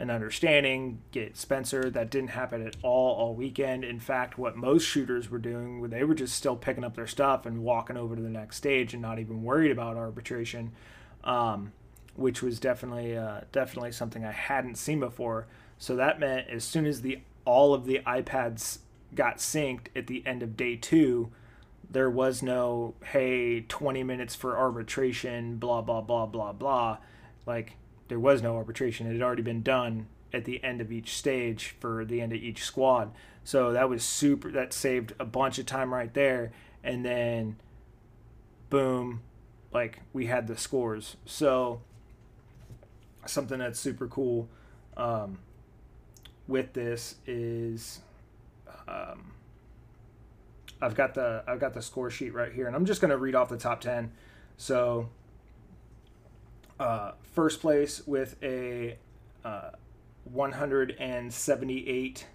an 0.00 0.10
understanding, 0.10 1.00
get 1.10 1.36
Spencer. 1.36 1.90
That 1.90 2.10
didn't 2.10 2.30
happen 2.30 2.64
at 2.64 2.76
all 2.82 3.14
all 3.14 3.34
weekend. 3.34 3.84
In 3.84 3.98
fact, 3.98 4.38
what 4.38 4.56
most 4.56 4.84
shooters 4.84 5.28
were 5.28 5.38
doing, 5.38 5.88
they 5.90 6.04
were 6.04 6.14
just 6.14 6.36
still 6.36 6.56
picking 6.56 6.84
up 6.84 6.94
their 6.94 7.06
stuff 7.06 7.46
and 7.46 7.62
walking 7.62 7.96
over 7.96 8.14
to 8.14 8.22
the 8.22 8.28
next 8.28 8.56
stage 8.56 8.92
and 8.92 9.02
not 9.02 9.18
even 9.18 9.42
worried 9.42 9.72
about 9.72 9.96
arbitration, 9.96 10.72
um, 11.24 11.72
which 12.14 12.42
was 12.42 12.60
definitely 12.60 13.16
uh, 13.16 13.40
definitely 13.50 13.92
something 13.92 14.24
I 14.24 14.32
hadn't 14.32 14.76
seen 14.76 15.00
before. 15.00 15.46
So 15.78 15.96
that 15.96 16.20
meant 16.20 16.48
as 16.48 16.64
soon 16.64 16.86
as 16.86 17.02
the 17.02 17.20
all 17.44 17.74
of 17.74 17.86
the 17.86 18.00
iPads 18.06 18.78
got 19.14 19.38
synced 19.38 19.86
at 19.96 20.06
the 20.06 20.24
end 20.26 20.42
of 20.42 20.56
day 20.56 20.76
two, 20.76 21.32
there 21.90 22.10
was 22.10 22.42
no 22.42 22.94
hey 23.12 23.62
20 23.62 24.02
minutes 24.02 24.34
for 24.34 24.58
arbitration, 24.58 25.56
blah 25.56 25.80
blah 25.80 26.00
blah 26.00 26.26
blah 26.26 26.52
blah. 26.52 26.98
Like 27.46 27.76
there 28.08 28.18
was 28.18 28.42
no 28.42 28.56
arbitration. 28.56 29.06
It 29.06 29.12
had 29.12 29.22
already 29.22 29.42
been 29.42 29.62
done 29.62 30.06
at 30.32 30.44
the 30.44 30.62
end 30.62 30.80
of 30.80 30.92
each 30.92 31.16
stage 31.16 31.74
for 31.80 32.04
the 32.04 32.20
end 32.20 32.32
of 32.32 32.38
each 32.38 32.62
squad. 32.62 33.12
So 33.44 33.72
that 33.72 33.88
was 33.88 34.04
super. 34.04 34.50
That 34.50 34.72
saved 34.72 35.14
a 35.18 35.24
bunch 35.24 35.58
of 35.58 35.66
time 35.66 35.92
right 35.92 36.12
there. 36.12 36.52
And 36.84 37.04
then, 37.04 37.56
boom, 38.68 39.22
like 39.72 40.00
we 40.12 40.26
had 40.26 40.46
the 40.46 40.56
scores. 40.56 41.16
So 41.24 41.80
something 43.26 43.58
that's 43.58 43.80
super 43.80 44.06
cool 44.06 44.48
um, 44.96 45.38
with 46.46 46.74
this 46.74 47.16
is. 47.26 48.00
Um, 48.86 49.32
I've 50.80 50.94
got 50.94 51.14
the 51.14 51.42
I've 51.46 51.60
got 51.60 51.74
the 51.74 51.82
score 51.82 52.08
sheet 52.10 52.32
right 52.34 52.52
here, 52.52 52.66
and 52.66 52.76
I'm 52.76 52.86
just 52.86 53.00
going 53.00 53.10
to 53.10 53.18
read 53.18 53.34
off 53.34 53.48
the 53.48 53.56
top 53.56 53.80
ten. 53.80 54.12
So 54.56 55.08
uh, 56.78 57.12
first 57.22 57.60
place 57.60 58.06
with 58.06 58.36
a 58.42 58.98
uh, 59.44 59.70
178 60.24 62.26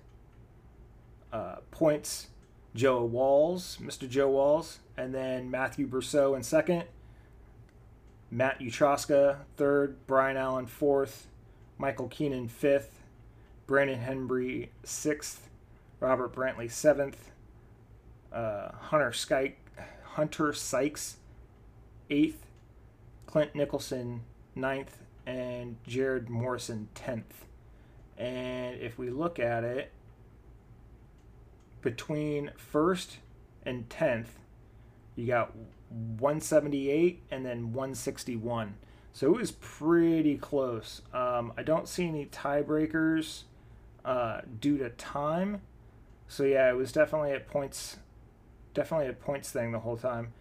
uh, 1.32 1.56
points, 1.72 2.28
Joe 2.76 3.06
Walls, 3.06 3.78
Mr. 3.82 4.10
Joe 4.10 4.30
Walls, 4.30 4.80
and 4.98 5.14
then 5.14 5.52
Matthew 5.52 5.88
Brousseau 5.88 6.36
in 6.36 6.44
second, 6.44 6.84
Matt 8.30 8.60
Utroska 8.60 9.38
third, 9.56 9.96
Brian 10.08 10.36
Allen 10.38 10.66
fourth, 10.66 11.28
Michael 11.78 12.08
Keenan 12.08 12.48
fifth, 12.48 13.04
Brandon 13.68 14.00
Henry 14.00 14.72
sixth, 14.84 15.50
Robert 16.00 16.34
Brantley 16.34 16.72
seventh, 16.72 17.30
uh, 18.34 18.72
Hunter 18.74 19.12
Skyke, 19.12 19.56
Hunter 20.04 20.54
Sykes 20.54 21.18
eighth, 22.10 22.46
Clint 23.26 23.56
Nicholson 23.56 24.22
ninth, 24.56 24.98
and 25.26 25.78
Jared 25.88 26.30
Morrison 26.30 26.90
10th. 26.96 27.48
And 28.18 28.80
if 28.80 28.98
we 28.98 29.10
look 29.10 29.40
at 29.40 29.64
it, 29.64 29.92
between 31.82 32.52
first 32.56 33.18
and 33.66 33.90
10th, 33.90 34.28
you 35.16 35.28
got 35.28 35.54
178 35.90 37.22
and 37.30 37.46
then 37.46 37.74
161. 37.74 38.76
So 39.12 39.28
it 39.28 39.38
was 39.38 39.52
pretty 39.52 40.38
close. 40.38 41.02
Um, 41.14 41.54
I 41.58 41.64
don't 41.64 41.88
see 41.88 42.08
any 42.08 42.26
tiebreakers 42.26 43.44
uh, 44.04 44.42
due 44.60 44.78
to 44.80 44.90
time. 44.90 45.62
So 46.28 46.44
yeah, 46.44 46.70
it 46.70 46.76
was 46.76 46.92
definitely 46.92 47.32
at 47.32 47.48
points, 47.48 47.98
definitely 48.74 49.08
a 49.08 49.14
points 49.14 49.52
thing 49.52 49.72
the 49.72 49.80
whole 49.80 49.98
time. 49.98 50.34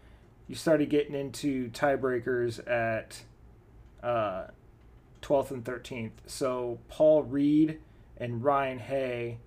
You 0.49 0.55
started 0.55 0.91
getting 0.91 1.15
into 1.15 1.71
tiebreakers 1.71 2.67
at 2.69 3.23
uh, 4.03 4.49
12th 5.23 5.51
and 5.51 5.65
13th. 5.65 6.11
So 6.27 6.79
Paul 6.89 7.23
Reed 7.23 7.79
and 8.17 8.43
Ryan 8.45 8.79
Hay 8.81 9.39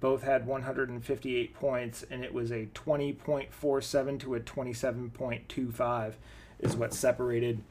both 0.00 0.24
had 0.24 0.46
158 0.46 1.54
points, 1.54 2.04
and 2.10 2.24
it 2.24 2.34
was 2.34 2.50
a 2.50 2.66
20.47 2.74 4.20
to 4.20 4.34
a 4.34 4.40
27.25 4.40 6.14
is 6.58 6.76
what 6.76 6.92
separated 6.92 7.62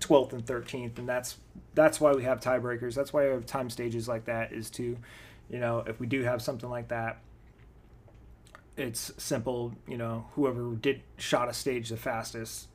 12th 0.00 0.32
and 0.32 0.44
13th, 0.44 0.98
and 0.98 1.08
that's 1.08 1.38
that's 1.74 2.00
why 2.00 2.12
we 2.12 2.24
have 2.24 2.40
tiebreakers. 2.40 2.94
That's 2.94 3.12
why 3.12 3.26
we 3.26 3.30
have 3.30 3.46
time 3.46 3.70
stages 3.70 4.08
like 4.08 4.24
that 4.24 4.52
is 4.52 4.70
to, 4.70 4.96
you 5.50 5.58
know, 5.58 5.84
if 5.86 6.00
we 6.00 6.06
do 6.06 6.22
have 6.22 6.40
something 6.42 6.68
like 6.68 6.88
that, 6.88 7.18
it's 8.76 9.12
simple. 9.16 9.74
You 9.86 9.98
know, 9.98 10.26
whoever 10.34 10.74
did 10.74 11.02
shot 11.16 11.48
a 11.48 11.52
stage 11.52 11.88
the 11.88 11.96
fastest 11.96 12.68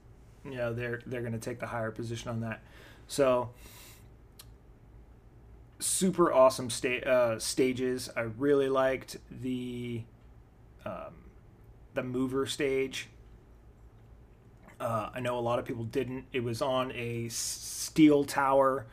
you 0.43 0.55
know 0.55 0.73
they're 0.73 1.01
they're 1.05 1.21
going 1.21 1.33
to 1.33 1.39
take 1.39 1.59
the 1.59 1.67
higher 1.67 1.91
position 1.91 2.29
on 2.29 2.41
that. 2.41 2.61
So 3.07 3.49
super 5.79 6.31
awesome 6.31 6.69
sta- 6.69 7.03
uh, 7.03 7.39
stages. 7.39 8.09
I 8.15 8.21
really 8.21 8.69
liked 8.69 9.17
the 9.29 10.03
um, 10.85 11.25
the 11.93 12.03
mover 12.03 12.45
stage. 12.45 13.09
Uh, 14.79 15.09
I 15.13 15.19
know 15.19 15.37
a 15.37 15.41
lot 15.41 15.59
of 15.59 15.65
people 15.65 15.83
didn't. 15.83 16.25
It 16.33 16.43
was 16.43 16.61
on 16.61 16.91
a 16.93 17.29
steel 17.29 18.23
tower, 18.23 18.87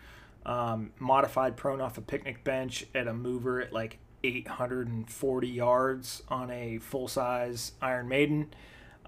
um, 0.44 0.92
modified 0.99 1.57
prone 1.57 1.81
off 1.81 1.97
a 1.97 2.03
picnic 2.03 2.44
bench 2.44 2.85
at 2.94 3.09
a 3.09 3.14
mover 3.14 3.62
at 3.62 3.73
like 3.73 3.99
840 4.22 5.48
yards 5.48 6.22
on 6.28 6.50
a 6.50 6.78
full 6.78 7.09
size 7.09 7.72
Iron 7.81 8.09
Maiden. 8.09 8.52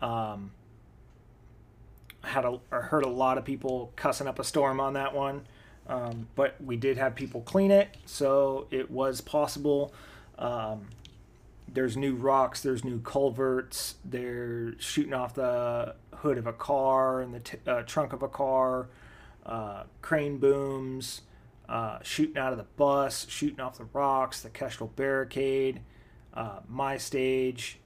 Um, 0.01 0.53
had 2.23 2.45
a 2.45 2.61
I 2.71 2.77
heard 2.77 3.05
a 3.05 3.09
lot 3.09 3.39
of 3.39 3.45
people 3.45 3.93
cussing 3.97 4.27
up 4.27 4.39
a 4.39 4.45
storm 4.45 4.81
on 4.81 4.95
that 4.95 5.15
one, 5.15 5.47
um, 5.87 6.29
but 6.35 6.57
we 6.63 6.77
did 6.77 6.97
have 6.99 7.15
people 7.15 7.41
clean 7.43 7.71
it, 7.71 7.97
so 8.07 8.67
it 8.71 8.91
was 8.91 9.21
possible. 9.21 9.93
Um, 10.39 10.87
there's 11.73 11.97
new 11.97 12.15
rocks, 12.15 12.63
there's 12.63 12.85
new 12.85 13.01
culverts. 13.01 13.95
They're 14.05 14.79
shooting 14.79 15.15
off 15.15 15.35
the 15.35 15.95
hood 16.17 16.39
of 16.39 16.47
a 16.47 16.53
car 16.53 17.21
and 17.21 17.35
the 17.35 17.41
t- 17.41 17.59
uh, 17.67 17.83
trunk 17.83 18.13
of 18.13 18.23
a 18.23 18.29
car, 18.29 18.89
uh, 19.47 19.85
crane 20.03 20.39
booms, 20.39 21.23
uh, 21.71 21.99
shooting 22.03 22.37
out 22.37 22.51
of 22.51 22.59
the 22.59 22.67
bus, 22.77 23.27
shooting 23.29 23.61
off 23.61 23.79
the 23.79 23.87
rocks, 23.93 24.43
the 24.43 24.51
Kestrel 24.51 24.91
barricade, 24.97 25.81
uh, 26.35 26.59
my 26.69 26.97
stage, 26.97 27.79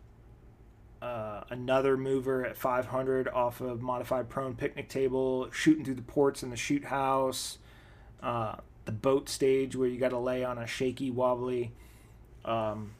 uh, 1.02 1.42
another 1.50 1.98
mover 1.98 2.46
at 2.46 2.56
500 2.56 3.28
off 3.28 3.60
of 3.60 3.82
modified 3.82 4.30
prone 4.30 4.54
picnic 4.54 4.88
table, 4.88 5.50
shooting 5.52 5.84
through 5.84 5.96
the 5.96 6.02
ports 6.02 6.42
in 6.42 6.48
the 6.48 6.56
shoot 6.56 6.84
house, 6.84 7.58
uh, 8.22 8.54
the 8.86 8.92
boat 8.92 9.28
stage 9.28 9.76
where 9.76 9.86
you 9.86 9.98
got 9.98 10.10
to 10.10 10.18
lay 10.18 10.42
on 10.42 10.56
a 10.56 10.66
shaky, 10.66 11.10
wobbly 11.10 11.72
um, 12.46 12.92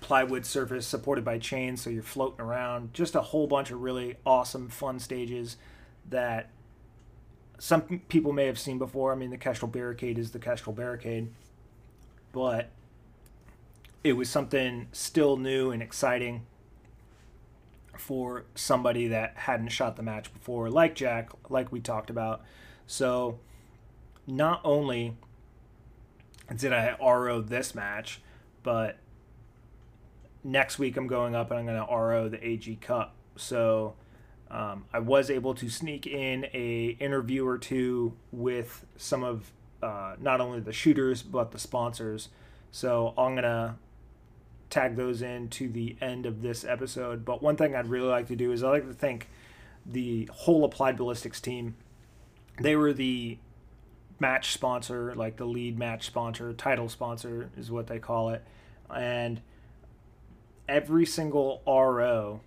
plywood 0.00 0.46
surface 0.46 0.86
supported 0.86 1.26
by 1.26 1.36
chains, 1.36 1.82
so 1.82 1.90
you're 1.90 2.02
floating 2.02 2.40
around. 2.40 2.94
Just 2.94 3.14
a 3.14 3.20
whole 3.20 3.46
bunch 3.46 3.70
of 3.70 3.82
really 3.82 4.16
awesome, 4.24 4.70
fun 4.70 4.98
stages 4.98 5.58
that 6.08 6.48
some 7.58 7.82
people 7.82 8.32
may 8.32 8.46
have 8.46 8.58
seen 8.58 8.78
before. 8.78 9.12
I 9.12 9.16
mean, 9.16 9.30
the 9.30 9.38
Kestrel 9.38 9.70
Barricade 9.70 10.18
is 10.18 10.30
the 10.30 10.38
Kestrel 10.38 10.74
Barricade, 10.74 11.32
but 12.32 12.70
it 14.04 14.12
was 14.12 14.30
something 14.30 14.88
still 14.92 15.36
new 15.36 15.70
and 15.70 15.82
exciting 15.82 16.46
for 17.96 18.44
somebody 18.54 19.08
that 19.08 19.36
hadn't 19.36 19.68
shot 19.68 19.96
the 19.96 20.02
match 20.02 20.32
before, 20.32 20.70
like 20.70 20.94
Jack, 20.94 21.30
like 21.50 21.72
we 21.72 21.80
talked 21.80 22.10
about. 22.10 22.42
So, 22.86 23.40
not 24.26 24.60
only 24.62 25.16
did 26.54 26.72
I 26.72 26.96
RO 27.00 27.40
this 27.40 27.74
match, 27.74 28.20
but 28.62 28.98
next 30.44 30.78
week 30.78 30.96
I'm 30.96 31.08
going 31.08 31.34
up 31.34 31.50
and 31.50 31.58
I'm 31.58 31.66
going 31.66 31.84
to 31.84 31.92
RO 31.92 32.28
the 32.28 32.46
AG 32.46 32.76
Cup. 32.76 33.14
So, 33.36 33.94
um, 34.50 34.84
I 34.92 34.98
was 34.98 35.30
able 35.30 35.54
to 35.54 35.68
sneak 35.68 36.06
in 36.06 36.46
a 36.54 36.96
interview 37.00 37.46
or 37.46 37.58
two 37.58 38.14
with 38.32 38.86
some 38.96 39.22
of 39.22 39.52
uh, 39.82 40.16
not 40.18 40.40
only 40.40 40.60
the 40.60 40.72
shooters 40.72 41.22
but 41.22 41.52
the 41.52 41.58
sponsors. 41.58 42.28
So 42.70 43.14
I'm 43.16 43.34
gonna 43.34 43.76
tag 44.70 44.96
those 44.96 45.22
in 45.22 45.48
to 45.48 45.68
the 45.68 45.96
end 46.00 46.26
of 46.26 46.42
this 46.42 46.64
episode. 46.64 47.24
But 47.24 47.42
one 47.42 47.56
thing 47.56 47.74
I'd 47.74 47.88
really 47.88 48.08
like 48.08 48.26
to 48.28 48.36
do 48.36 48.52
is 48.52 48.62
I 48.62 48.70
like 48.70 48.86
to 48.86 48.94
thank 48.94 49.28
the 49.84 50.28
whole 50.32 50.64
Applied 50.64 50.96
Ballistics 50.96 51.40
team. 51.40 51.76
They 52.60 52.76
were 52.76 52.92
the 52.92 53.38
match 54.20 54.52
sponsor, 54.52 55.14
like 55.14 55.36
the 55.36 55.44
lead 55.46 55.78
match 55.78 56.06
sponsor, 56.06 56.52
title 56.52 56.88
sponsor 56.88 57.50
is 57.56 57.70
what 57.70 57.86
they 57.86 57.98
call 57.98 58.30
it. 58.30 58.42
And 58.94 59.40
every 60.68 61.06
single 61.06 61.62
RO 61.66 62.40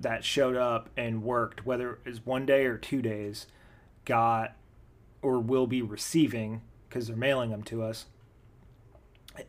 that 0.00 0.24
showed 0.24 0.56
up 0.56 0.90
and 0.96 1.22
worked, 1.22 1.64
whether 1.64 1.92
it 1.92 2.06
was 2.06 2.24
one 2.26 2.46
day 2.46 2.66
or 2.66 2.76
two 2.76 3.00
days, 3.02 3.46
got 4.04 4.56
or 5.22 5.38
will 5.38 5.66
be 5.66 5.82
receiving, 5.82 6.60
because 6.88 7.06
they're 7.08 7.16
mailing 7.16 7.50
them 7.50 7.62
to 7.62 7.82
us, 7.82 8.06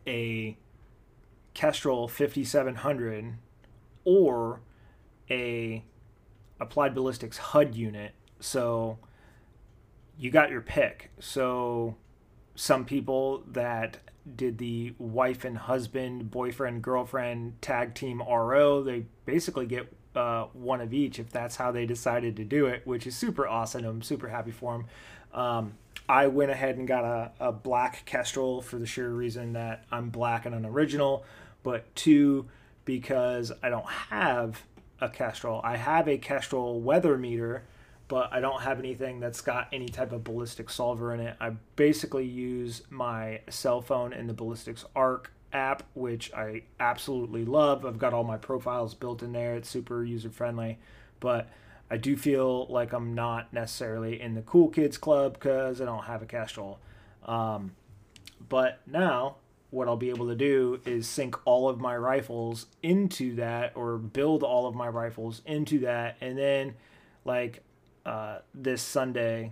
a 0.06 0.58
Kestrel 1.54 2.08
5700 2.08 3.34
or 4.06 4.62
a 5.30 5.84
applied 6.60 6.96
ballistics 6.96 7.38
HUD 7.38 7.76
unit. 7.76 8.14
So 8.40 9.00
you 10.18 10.32
got 10.32 10.50
your 10.50 10.62
pick. 10.62 11.12
So 11.20 11.96
some 12.56 12.86
people 12.86 13.44
that 13.52 13.98
did 14.36 14.58
the 14.58 14.94
wife 14.98 15.46
and 15.46 15.58
husband, 15.58 16.32
boyfriend, 16.32 16.82
girlfriend 16.82 17.62
tag 17.62 17.96
team 17.96 18.22
RO, 18.22 18.84
they 18.84 19.06
basically 19.26 19.66
get 19.66 19.94
uh, 20.18 20.48
one 20.54 20.82
of 20.82 20.94
each 20.94 21.20
if 21.20 21.30
that's 21.30 21.56
how 21.56 21.72
they 21.72 21.86
decided 21.86 22.36
to 22.38 22.44
do 22.44 22.66
it, 22.66 22.82
which 22.86 23.08
is 23.08 23.16
super 23.16 23.48
awesome. 23.48 23.86
I'm 23.86 24.02
super 24.02 24.28
happy 24.28 24.52
for 24.52 24.74
them. 24.74 24.86
Um, 25.40 25.74
I 26.10 26.28
went 26.28 26.52
ahead 26.52 26.78
and 26.78 26.88
got 26.88 27.04
a, 27.04 27.32
a 27.40 27.52
black 27.52 28.06
Kestrel 28.06 28.62
for 28.62 28.78
the 28.78 28.86
sheer 28.86 29.10
reason 29.10 29.54
that 29.54 29.86
I'm 29.92 30.10
black 30.10 30.46
and 30.46 30.56
an 30.56 30.66
original, 30.66 31.26
but 31.64 31.94
two, 31.96 32.48
because 32.86 33.52
I 33.62 33.70
don't 33.70 33.88
have 33.88 34.64
a 35.00 35.10
Kestrel. 35.10 35.62
I 35.64 35.78
have 35.78 36.08
a 36.08 36.18
Kestrel 36.18 36.80
weather 36.80 37.18
meter, 37.18 37.64
but 38.08 38.32
I 38.32 38.40
don't 38.40 38.62
have 38.62 38.80
anything 38.80 39.20
that's 39.20 39.42
got 39.42 39.68
any 39.74 39.88
type 39.88 40.14
of 40.14 40.24
ballistic 40.24 40.70
solver 40.70 41.14
in 41.14 41.20
it. 41.20 41.36
I 41.40 41.52
basically 41.76 42.26
use 42.26 42.84
my 42.90 43.42
cell 43.50 43.82
phone 43.82 44.14
and 44.14 44.30
the 44.30 44.34
ballistics 44.34 44.86
arc 44.96 45.32
app, 45.54 45.84
which 45.94 46.34
I 46.34 46.64
absolutely 46.80 47.46
love. 47.46 47.86
I've 47.86 48.00
got 48.00 48.14
all 48.14 48.24
my 48.24 48.38
profiles 48.38 48.94
built 48.94 49.24
in 49.24 49.32
there. 49.32 49.56
It's 49.56 49.70
super 49.70 50.04
user 50.04 50.30
friendly, 50.30 50.80
but 51.20 51.50
I 51.90 51.98
do 51.98 52.18
feel 52.18 52.68
like 52.68 52.94
I'm 52.94 53.16
not 53.16 53.54
necessarily 53.54 54.20
in 54.20 54.36
the 54.36 54.42
cool 54.42 54.68
kids 54.70 54.98
club 54.98 55.34
because 55.34 55.82
I 55.82 55.86
don't 55.86 56.04
have 56.04 56.22
a 56.22 56.26
Kestrel. 56.26 56.80
Um, 57.26 57.76
but 58.50 58.80
now 58.86 59.38
what 59.70 59.88
I'll 59.88 59.98
be 59.98 60.10
able 60.10 60.28
to 60.28 60.36
do 60.36 60.80
is 60.86 61.08
sync 61.08 61.36
all 61.46 61.68
of 61.70 61.80
my 61.80 61.96
rifles 61.96 62.68
into 62.82 63.36
that 63.36 63.74
or 63.76 63.98
build 63.98 64.44
all 64.44 64.68
of 64.68 64.76
my 64.76 64.88
rifles 64.88 65.42
into 65.46 65.80
that. 65.80 66.18
And 66.22 66.38
then 66.38 66.76
like 67.26 67.64
uh, 68.06 68.40
this 68.54 68.82
Sunday, 68.82 69.52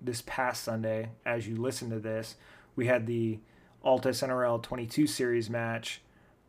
this 0.00 0.22
past 0.26 0.64
Sunday, 0.64 1.10
as 1.24 1.46
you 1.46 1.56
listen 1.56 1.90
to 1.90 2.00
this, 2.00 2.36
we 2.74 2.86
had 2.86 3.06
the 3.06 3.38
Altus 3.84 4.26
NRL 4.26 4.62
22 4.62 5.06
series 5.06 5.48
match 5.48 6.00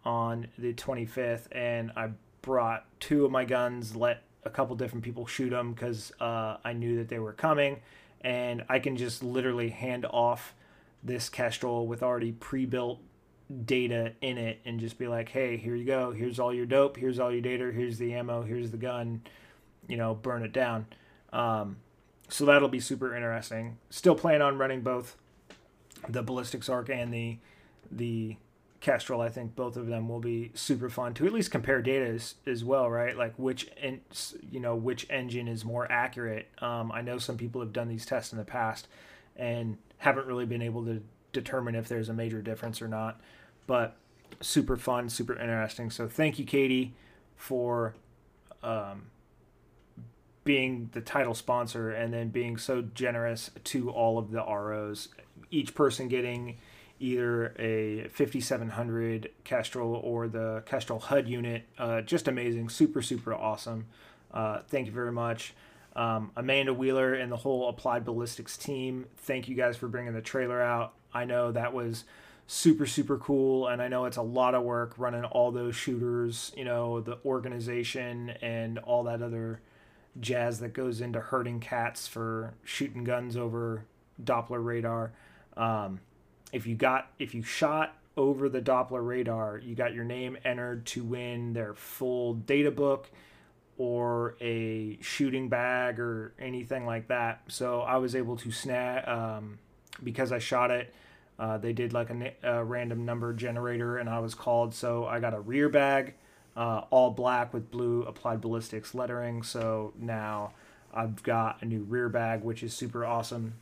on 0.03 0.47
the 0.57 0.73
25th, 0.73 1.47
and 1.51 1.91
I 1.95 2.11
brought 2.41 2.85
two 2.99 3.25
of 3.25 3.31
my 3.31 3.45
guns, 3.45 3.95
let 3.95 4.23
a 4.43 4.49
couple 4.49 4.75
different 4.75 5.03
people 5.03 5.27
shoot 5.27 5.49
them 5.49 5.73
because 5.73 6.11
uh, 6.19 6.57
I 6.63 6.73
knew 6.73 6.97
that 6.97 7.09
they 7.09 7.19
were 7.19 7.33
coming, 7.33 7.81
and 8.21 8.63
I 8.69 8.79
can 8.79 8.97
just 8.97 9.23
literally 9.23 9.69
hand 9.69 10.05
off 10.05 10.53
this 11.03 11.29
Kestrel 11.29 11.87
with 11.87 12.03
already 12.03 12.31
pre-built 12.31 12.99
data 13.65 14.13
in 14.21 14.37
it 14.37 14.59
and 14.65 14.79
just 14.79 14.97
be 14.97 15.07
like, 15.07 15.29
hey, 15.29 15.57
here 15.57 15.75
you 15.75 15.85
go. 15.85 16.11
Here's 16.11 16.39
all 16.39 16.53
your 16.53 16.65
dope. 16.65 16.97
Here's 16.97 17.19
all 17.19 17.31
your 17.31 17.41
data. 17.41 17.71
Here's 17.71 17.97
the 17.97 18.13
ammo. 18.13 18.43
Here's 18.43 18.71
the 18.71 18.77
gun. 18.77 19.21
You 19.87 19.97
know, 19.97 20.13
burn 20.13 20.43
it 20.43 20.53
down. 20.53 20.85
Um, 21.33 21.77
so 22.27 22.45
that'll 22.45 22.69
be 22.69 22.79
super 22.79 23.15
interesting. 23.15 23.77
Still 23.89 24.15
plan 24.15 24.41
on 24.41 24.57
running 24.57 24.81
both 24.81 25.17
the 26.07 26.23
ballistics 26.23 26.69
arc 26.69 26.89
and 26.89 27.13
the 27.13 27.37
the 27.91 28.37
Kestrel, 28.81 29.19
I 29.19 29.27
think 29.27 29.57
both 29.57 29.75
of 29.75 29.87
them 29.87 30.07
will 30.07 30.21
be 30.21 30.51
super 30.53 30.89
fun 30.89 31.13
to 31.15 31.25
at 31.25 31.33
least 31.33 31.51
compare 31.51 31.81
data 31.81 32.05
as, 32.05 32.35
as 32.47 32.63
well, 32.63 32.89
right? 32.89 33.17
Like 33.17 33.33
which 33.37 33.69
en- 33.77 34.01
you 34.49 34.59
know 34.61 34.75
which 34.75 35.05
engine 35.09 35.47
is 35.49 35.65
more 35.65 35.91
accurate. 35.91 36.47
Um, 36.59 36.91
I 36.91 37.01
know 37.01 37.17
some 37.17 37.37
people 37.37 37.59
have 37.59 37.73
done 37.73 37.89
these 37.89 38.05
tests 38.05 38.31
in 38.31 38.37
the 38.37 38.45
past 38.45 38.87
and 39.35 39.77
haven't 39.97 40.27
really 40.27 40.45
been 40.45 40.61
able 40.61 40.85
to 40.85 41.01
determine 41.33 41.75
if 41.75 41.89
there's 41.89 42.07
a 42.07 42.13
major 42.13 42.41
difference 42.41 42.81
or 42.81 42.87
not. 42.87 43.19
But 43.67 43.97
super 44.39 44.77
fun, 44.77 45.09
super 45.09 45.33
interesting. 45.33 45.89
So 45.89 46.07
thank 46.07 46.39
you, 46.39 46.45
Katie, 46.45 46.93
for 47.35 47.95
um, 48.63 49.07
being 50.45 50.89
the 50.93 51.01
title 51.01 51.33
sponsor 51.33 51.91
and 51.91 52.13
then 52.13 52.29
being 52.29 52.57
so 52.57 52.81
generous 52.81 53.51
to 53.65 53.89
all 53.89 54.17
of 54.17 54.31
the 54.31 54.39
ROs 54.39 55.09
each 55.51 55.75
person 55.75 56.07
getting 56.07 56.57
either 56.99 57.53
a 57.57 58.07
5700 58.09 59.31
Kestrel 59.43 59.95
or 59.95 60.27
the 60.27 60.63
Kestrel 60.65 60.99
HUD 60.99 61.27
unit. 61.27 61.63
Uh, 61.77 62.01
just 62.01 62.27
amazing, 62.27 62.69
super, 62.69 63.01
super 63.01 63.33
awesome. 63.33 63.85
Uh, 64.33 64.59
thank 64.67 64.85
you 64.85 64.91
very 64.91 65.11
much. 65.11 65.53
Um, 65.95 66.31
Amanda 66.35 66.73
Wheeler 66.73 67.13
and 67.13 67.31
the 67.31 67.37
whole 67.37 67.69
Applied 67.69 68.05
Ballistics 68.05 68.57
team, 68.57 69.05
thank 69.17 69.47
you 69.49 69.55
guys 69.55 69.75
for 69.75 69.87
bringing 69.87 70.13
the 70.13 70.21
trailer 70.21 70.61
out. 70.61 70.93
I 71.13 71.25
know 71.25 71.51
that 71.51 71.73
was 71.73 72.03
super, 72.47 72.85
super 72.85 73.17
cool, 73.17 73.67
and 73.67 73.81
I 73.81 73.87
know 73.87 74.05
it's 74.05 74.17
a 74.17 74.21
lot 74.21 74.55
of 74.55 74.63
work 74.63 74.93
running 74.97 75.23
all 75.23 75.51
those 75.51 75.75
shooters, 75.75 76.51
you 76.55 76.65
know, 76.65 76.99
the 76.99 77.17
organization 77.25 78.31
and 78.41 78.77
all 78.79 79.03
that 79.03 79.21
other 79.21 79.61
jazz 80.19 80.59
that 80.59 80.73
goes 80.73 81.01
into 81.01 81.19
herding 81.19 81.59
cats 81.59 82.07
for 82.07 82.53
shooting 82.63 83.03
guns 83.03 83.37
over 83.37 83.85
Doppler 84.23 84.63
radar. 84.63 85.11
Um, 85.59 85.99
if 86.51 86.65
you 86.65 86.75
got 86.75 87.11
if 87.19 87.35
you 87.35 87.43
shot 87.43 87.95
over 88.17 88.49
the 88.49 88.61
Doppler 88.61 89.05
radar, 89.05 89.59
you 89.59 89.75
got 89.75 89.93
your 89.93 90.05
name 90.05 90.37
entered 90.43 90.85
to 90.87 91.03
win 91.03 91.53
their 91.53 91.73
full 91.75 92.33
data 92.33 92.71
book 92.71 93.09
or 93.77 94.35
a 94.41 94.97
shooting 95.01 95.47
bag 95.47 95.99
or 95.99 96.33
anything 96.39 96.85
like 96.85 97.07
that. 97.07 97.41
So 97.47 97.81
I 97.81 97.97
was 97.97 98.15
able 98.15 98.35
to 98.37 98.51
snag 98.51 99.07
um, 99.07 99.59
because 100.03 100.31
I 100.31 100.39
shot 100.39 100.71
it. 100.71 100.93
Uh, 101.37 101.57
they 101.57 101.71
did 101.71 101.93
like 101.93 102.09
a, 102.09 102.33
a, 102.43 102.63
random 102.63 103.05
number 103.05 103.31
generator, 103.31 103.97
and 103.97 104.09
I 104.09 104.19
was 104.19 104.35
called. 104.35 104.73
So 104.73 105.05
I 105.05 105.21
got 105.21 105.33
a 105.33 105.39
rear 105.39 105.69
bag, 105.69 106.15
uh, 106.57 106.81
all 106.89 107.11
black 107.11 107.53
with 107.53 107.71
blue 107.71 108.03
applied 108.03 108.41
ballistics 108.41 108.93
lettering. 108.93 109.43
So 109.43 109.93
now 109.97 110.51
I've 110.93 111.23
got 111.23 111.61
a 111.61 111.65
new 111.65 111.83
rear 111.83 112.09
bag, 112.09 112.43
which 112.43 112.61
is 112.61 112.73
super 112.73 113.05
awesome. 113.05 113.53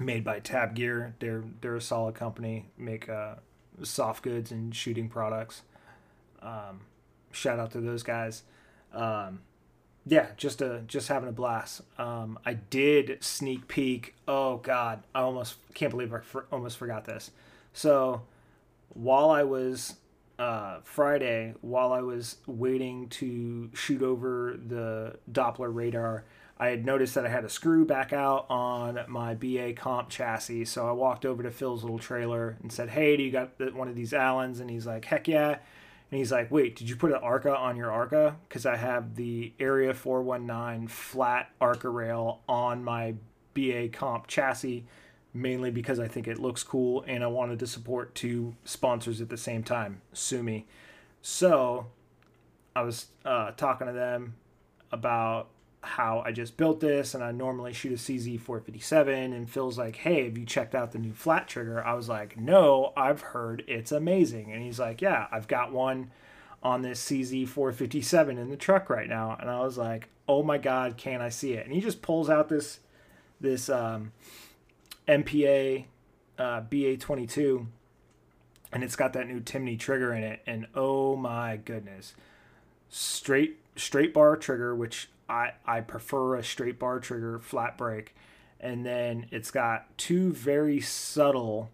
Made 0.00 0.24
by 0.24 0.40
Tab 0.40 0.74
Gear. 0.74 1.14
They're 1.20 1.44
they're 1.60 1.76
a 1.76 1.80
solid 1.80 2.14
company. 2.14 2.66
Make 2.76 3.08
uh, 3.08 3.36
soft 3.82 4.22
goods 4.22 4.50
and 4.50 4.74
shooting 4.74 5.08
products. 5.08 5.62
Um, 6.42 6.80
shout 7.30 7.58
out 7.58 7.70
to 7.72 7.80
those 7.80 8.02
guys. 8.02 8.42
Um, 8.92 9.40
yeah, 10.06 10.28
just 10.36 10.60
a 10.60 10.82
just 10.86 11.08
having 11.08 11.28
a 11.28 11.32
blast. 11.32 11.82
Um, 11.98 12.38
I 12.44 12.54
did 12.54 13.18
sneak 13.22 13.68
peek. 13.68 14.14
Oh 14.28 14.56
God, 14.58 15.02
I 15.14 15.20
almost 15.20 15.56
can't 15.74 15.90
believe 15.90 16.12
I 16.12 16.20
for, 16.20 16.46
almost 16.52 16.76
forgot 16.76 17.04
this. 17.04 17.30
So 17.72 18.22
while 18.90 19.30
I 19.30 19.44
was 19.44 19.94
uh, 20.38 20.78
Friday, 20.82 21.54
while 21.60 21.92
I 21.92 22.00
was 22.00 22.36
waiting 22.46 23.08
to 23.10 23.70
shoot 23.74 24.02
over 24.02 24.58
the 24.66 25.16
Doppler 25.30 25.74
radar, 25.74 26.24
I 26.58 26.68
had 26.68 26.84
noticed 26.84 27.14
that 27.14 27.26
I 27.26 27.28
had 27.28 27.44
a 27.44 27.48
screw 27.48 27.84
back 27.84 28.12
out 28.12 28.46
on 28.48 29.00
my 29.08 29.34
BA 29.34 29.72
comp 29.74 30.08
chassis. 30.08 30.66
So 30.66 30.88
I 30.88 30.92
walked 30.92 31.26
over 31.26 31.42
to 31.42 31.50
Phil's 31.50 31.82
little 31.82 31.98
trailer 31.98 32.56
and 32.62 32.72
said, 32.72 32.90
"Hey, 32.90 33.16
do 33.16 33.22
you 33.22 33.32
got 33.32 33.60
one 33.74 33.88
of 33.88 33.96
these 33.96 34.12
Allens?" 34.12 34.60
And 34.60 34.70
he's 34.70 34.86
like, 34.86 35.04
"Heck 35.04 35.26
yeah." 35.28 35.58
And 36.14 36.20
he's 36.20 36.30
like, 36.30 36.48
wait, 36.50 36.76
did 36.76 36.88
you 36.88 36.94
put 36.94 37.10
an 37.10 37.16
ARCA 37.16 37.56
on 37.56 37.76
your 37.76 37.90
ARCA? 37.90 38.36
Because 38.48 38.66
I 38.66 38.76
have 38.76 39.16
the 39.16 39.52
Area 39.58 39.92
419 39.92 40.86
flat 40.86 41.50
ARCA 41.60 41.88
rail 41.88 42.40
on 42.48 42.84
my 42.84 43.14
BA 43.54 43.88
comp 43.88 44.28
chassis, 44.28 44.86
mainly 45.32 45.72
because 45.72 45.98
I 45.98 46.06
think 46.06 46.28
it 46.28 46.38
looks 46.38 46.62
cool 46.62 47.04
and 47.08 47.24
I 47.24 47.26
wanted 47.26 47.58
to 47.58 47.66
support 47.66 48.14
two 48.14 48.54
sponsors 48.64 49.20
at 49.20 49.28
the 49.28 49.36
same 49.36 49.64
time, 49.64 50.02
sue 50.12 50.44
me. 50.44 50.66
So 51.20 51.86
I 52.76 52.82
was 52.82 53.06
uh, 53.24 53.50
talking 53.52 53.86
to 53.86 53.92
them 53.92 54.34
about 54.92 55.48
how 55.86 56.22
I 56.24 56.32
just 56.32 56.56
built 56.56 56.80
this 56.80 57.14
and 57.14 57.22
I 57.22 57.32
normally 57.32 57.72
shoot 57.72 57.92
a 57.92 57.96
CZ457 57.96 59.34
and 59.34 59.48
Phil's 59.50 59.78
like, 59.78 59.96
"Hey, 59.96 60.24
have 60.24 60.38
you 60.38 60.46
checked 60.46 60.74
out 60.74 60.92
the 60.92 60.98
new 60.98 61.12
flat 61.12 61.48
trigger?" 61.48 61.84
I 61.84 61.94
was 61.94 62.08
like, 62.08 62.36
"No, 62.36 62.92
I've 62.96 63.20
heard 63.20 63.64
it's 63.66 63.92
amazing." 63.92 64.52
And 64.52 64.62
he's 64.62 64.78
like, 64.78 65.00
"Yeah, 65.02 65.26
I've 65.32 65.48
got 65.48 65.72
one 65.72 66.10
on 66.62 66.82
this 66.82 67.04
CZ457 67.04 68.38
in 68.38 68.50
the 68.50 68.56
truck 68.56 68.90
right 68.90 69.08
now." 69.08 69.36
And 69.40 69.50
I 69.50 69.60
was 69.60 69.78
like, 69.78 70.08
"Oh 70.28 70.42
my 70.42 70.58
god, 70.58 70.96
can 70.96 71.20
I 71.20 71.28
see 71.28 71.54
it?" 71.54 71.64
And 71.66 71.74
he 71.74 71.80
just 71.80 72.02
pulls 72.02 72.30
out 72.30 72.48
this 72.48 72.80
this 73.40 73.68
um, 73.68 74.12
MPA 75.08 75.84
uh, 76.38 76.62
BA22 76.62 77.66
and 78.72 78.82
it's 78.82 78.96
got 78.96 79.12
that 79.12 79.28
new 79.28 79.40
Timney 79.40 79.78
trigger 79.78 80.12
in 80.12 80.24
it 80.24 80.40
and 80.46 80.66
oh 80.74 81.16
my 81.16 81.56
goodness. 81.56 82.14
Straight 82.88 83.58
straight 83.76 84.12
bar 84.12 84.36
trigger 84.36 84.74
which 84.74 85.08
I 85.28 85.52
I 85.66 85.80
prefer 85.80 86.36
a 86.36 86.44
straight 86.44 86.78
bar 86.78 87.00
trigger 87.00 87.38
flat 87.38 87.78
break, 87.78 88.14
and 88.60 88.84
then 88.84 89.26
it's 89.30 89.50
got 89.50 89.96
two 89.98 90.32
very 90.32 90.80
subtle. 90.80 91.70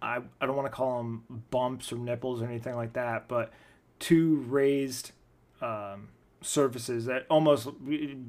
I 0.00 0.20
I 0.40 0.46
don't 0.46 0.56
want 0.56 0.66
to 0.66 0.72
call 0.74 0.98
them 0.98 1.42
bumps 1.50 1.92
or 1.92 1.96
nipples 1.96 2.42
or 2.42 2.46
anything 2.46 2.76
like 2.76 2.94
that, 2.94 3.28
but 3.28 3.52
two 3.98 4.44
raised 4.48 5.12
um, 5.60 6.08
surfaces 6.42 7.06
that 7.06 7.26
almost 7.30 7.68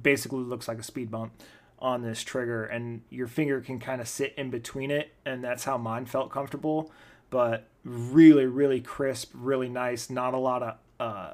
basically 0.01 0.43
looks 0.43 0.67
like 0.67 0.79
a 0.79 0.83
speed 0.83 1.11
bump 1.11 1.33
on 1.79 2.01
this 2.01 2.23
trigger 2.23 2.63
and 2.63 3.01
your 3.09 3.27
finger 3.27 3.59
can 3.59 3.79
kind 3.79 3.99
of 3.99 4.07
sit 4.07 4.33
in 4.37 4.49
between 4.49 4.89
it 4.89 5.11
and 5.25 5.43
that's 5.43 5.65
how 5.65 5.77
mine 5.77 6.05
felt 6.05 6.31
comfortable 6.31 6.89
but 7.29 7.67
really 7.83 8.45
really 8.45 8.79
crisp 8.79 9.31
really 9.33 9.67
nice 9.67 10.09
not 10.09 10.33
a 10.33 10.37
lot 10.37 10.63
of 10.63 10.75
uh, 10.99 11.33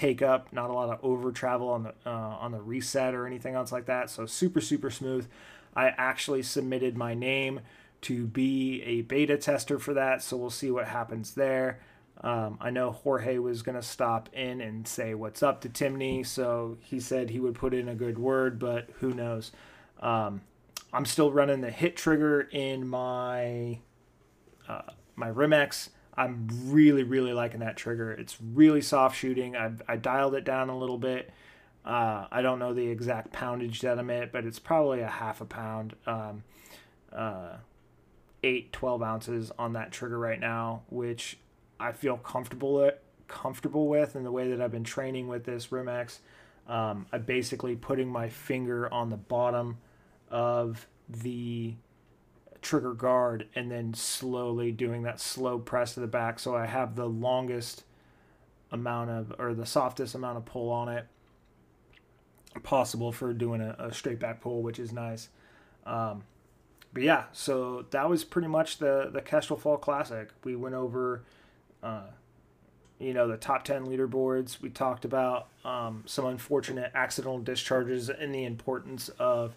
take 0.00 0.22
up, 0.22 0.50
not 0.50 0.70
a 0.70 0.72
lot 0.72 0.88
of 0.88 0.98
over 1.02 1.30
travel 1.30 1.68
on 1.68 1.82
the 1.82 1.94
uh, 2.06 2.10
on 2.10 2.52
the 2.52 2.60
reset 2.60 3.14
or 3.14 3.26
anything 3.26 3.54
else 3.54 3.70
like 3.70 3.86
that. 3.86 4.08
So 4.08 4.24
super 4.24 4.60
super 4.60 4.90
smooth. 4.90 5.28
I 5.76 5.88
actually 5.96 6.42
submitted 6.42 6.96
my 6.96 7.14
name 7.14 7.60
to 8.02 8.26
be 8.26 8.82
a 8.82 9.02
beta 9.02 9.36
tester 9.36 9.78
for 9.78 9.92
that, 9.94 10.22
so 10.22 10.36
we'll 10.36 10.50
see 10.50 10.70
what 10.70 10.88
happens 10.88 11.34
there. 11.34 11.80
Um, 12.22 12.58
I 12.60 12.70
know 12.70 12.90
Jorge 12.90 13.38
was 13.38 13.62
going 13.62 13.76
to 13.76 13.82
stop 13.82 14.28
in 14.32 14.60
and 14.60 14.88
say 14.88 15.14
what's 15.14 15.42
up 15.42 15.60
to 15.62 15.68
Timney, 15.68 16.26
so 16.26 16.78
he 16.80 16.98
said 16.98 17.30
he 17.30 17.40
would 17.40 17.54
put 17.54 17.72
in 17.72 17.88
a 17.88 17.94
good 17.94 18.18
word, 18.18 18.58
but 18.58 18.88
who 19.00 19.12
knows. 19.12 19.52
Um, 20.00 20.40
I'm 20.92 21.04
still 21.04 21.30
running 21.30 21.60
the 21.60 21.70
hit 21.70 21.96
trigger 21.96 22.40
in 22.40 22.88
my 22.88 23.78
uh, 24.66 24.92
my 25.14 25.28
RimX. 25.28 25.90
I'm 26.14 26.48
really, 26.66 27.02
really 27.02 27.32
liking 27.32 27.60
that 27.60 27.76
trigger. 27.76 28.12
It's 28.12 28.36
really 28.40 28.82
soft 28.82 29.16
shooting. 29.16 29.56
I, 29.56 29.72
I 29.88 29.96
dialed 29.96 30.34
it 30.34 30.44
down 30.44 30.68
a 30.68 30.76
little 30.76 30.98
bit. 30.98 31.30
Uh, 31.84 32.26
I 32.30 32.42
don't 32.42 32.58
know 32.58 32.74
the 32.74 32.88
exact 32.88 33.32
poundage 33.32 33.80
that 33.80 33.98
I'm 33.98 34.10
at, 34.10 34.32
but 34.32 34.44
it's 34.44 34.58
probably 34.58 35.00
a 35.00 35.08
half 35.08 35.40
a 35.40 35.46
pound, 35.46 35.94
um, 36.06 36.42
uh, 37.12 37.56
8, 38.42 38.72
12 38.72 39.02
ounces 39.02 39.52
on 39.58 39.72
that 39.74 39.92
trigger 39.92 40.18
right 40.18 40.38
now, 40.38 40.82
which 40.90 41.38
I 41.78 41.92
feel 41.92 42.16
comfortable 42.16 42.90
comfortable 43.28 43.86
with 43.86 44.16
in 44.16 44.24
the 44.24 44.32
way 44.32 44.50
that 44.50 44.60
I've 44.60 44.72
been 44.72 44.84
training 44.84 45.28
with 45.28 45.44
this 45.44 45.68
RimX. 45.68 46.18
Um, 46.68 47.06
I'm 47.12 47.22
basically 47.22 47.76
putting 47.76 48.08
my 48.08 48.28
finger 48.28 48.92
on 48.92 49.08
the 49.08 49.16
bottom 49.16 49.78
of 50.30 50.86
the 51.08 51.74
trigger 52.62 52.92
guard 52.92 53.46
and 53.54 53.70
then 53.70 53.94
slowly 53.94 54.72
doing 54.72 55.02
that 55.02 55.20
slow 55.20 55.58
press 55.58 55.94
to 55.94 56.00
the 56.00 56.06
back. 56.06 56.38
So 56.38 56.54
I 56.54 56.66
have 56.66 56.96
the 56.96 57.06
longest 57.06 57.84
amount 58.72 59.10
of 59.10 59.34
or 59.38 59.54
the 59.54 59.66
softest 59.66 60.14
amount 60.14 60.38
of 60.38 60.44
pull 60.44 60.70
on 60.70 60.88
it 60.88 61.06
possible 62.62 63.10
for 63.12 63.32
doing 63.32 63.60
a, 63.60 63.74
a 63.78 63.92
straight 63.92 64.18
back 64.18 64.40
pull 64.40 64.62
which 64.62 64.78
is 64.78 64.92
nice. 64.92 65.28
Um, 65.86 66.24
but 66.92 67.02
yeah 67.02 67.24
so 67.32 67.86
that 67.90 68.08
was 68.08 68.24
pretty 68.24 68.48
much 68.48 68.78
the 68.78 69.10
the 69.12 69.20
Kestrel 69.20 69.58
Fall 69.58 69.76
Classic. 69.76 70.30
We 70.44 70.54
went 70.54 70.74
over 70.74 71.22
uh, 71.82 72.08
you 73.00 73.14
know 73.14 73.26
the 73.26 73.36
top 73.36 73.64
10 73.64 73.86
leaderboards. 73.86 74.60
We 74.60 74.68
talked 74.68 75.04
about 75.04 75.48
um, 75.64 76.04
some 76.06 76.26
unfortunate 76.26 76.92
accidental 76.94 77.38
discharges 77.38 78.08
and 78.08 78.32
the 78.32 78.44
importance 78.44 79.08
of 79.18 79.56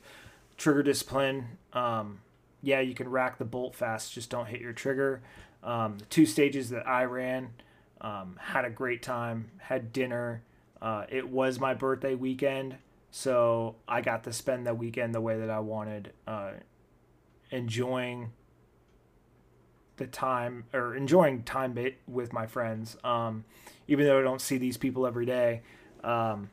trigger 0.58 0.82
discipline. 0.82 1.58
Um, 1.74 2.20
yeah, 2.64 2.80
you 2.80 2.96
can 2.96 3.10
rack 3.10 3.38
the 3.38 3.46
bolt 3.46 3.76
fast, 3.76 4.14
just 4.14 4.30
don't 4.30 4.48
hit 4.48 4.62
your 4.62 4.72
trigger. 4.74 5.22
Um, 5.62 5.98
the 6.00 6.06
two 6.06 6.26
stages 6.26 6.70
that 6.70 6.88
I 6.88 7.04
ran, 7.04 7.50
um, 8.02 8.38
had 8.40 8.64
a 8.66 8.70
great 8.70 9.04
time, 9.04 9.52
had 9.60 9.92
dinner. 9.92 10.44
Uh, 10.82 11.06
it 11.10 11.30
was 11.30 11.60
my 11.60 11.74
birthday 11.74 12.16
weekend, 12.16 12.78
so 13.12 13.76
I 13.88 14.02
got 14.02 14.24
to 14.24 14.34
spend 14.34 14.66
the 14.66 14.74
weekend 14.74 15.14
the 15.14 15.22
way 15.22 15.38
that 15.40 15.50
I 15.50 15.60
wanted, 15.60 16.14
uh, 16.26 16.52
enjoying 17.52 18.32
the 19.98 20.08
time 20.08 20.66
or 20.74 20.96
enjoying 20.96 21.44
time 21.44 21.74
bit 21.74 21.98
with 22.08 22.34
my 22.34 22.48
friends. 22.48 22.98
Um, 23.04 23.44
even 23.88 24.06
though 24.06 24.20
I 24.20 24.24
don't 24.24 24.42
see 24.42 24.58
these 24.58 24.78
people 24.78 25.06
every 25.06 25.26
day, 25.26 25.62
um, 26.04 26.50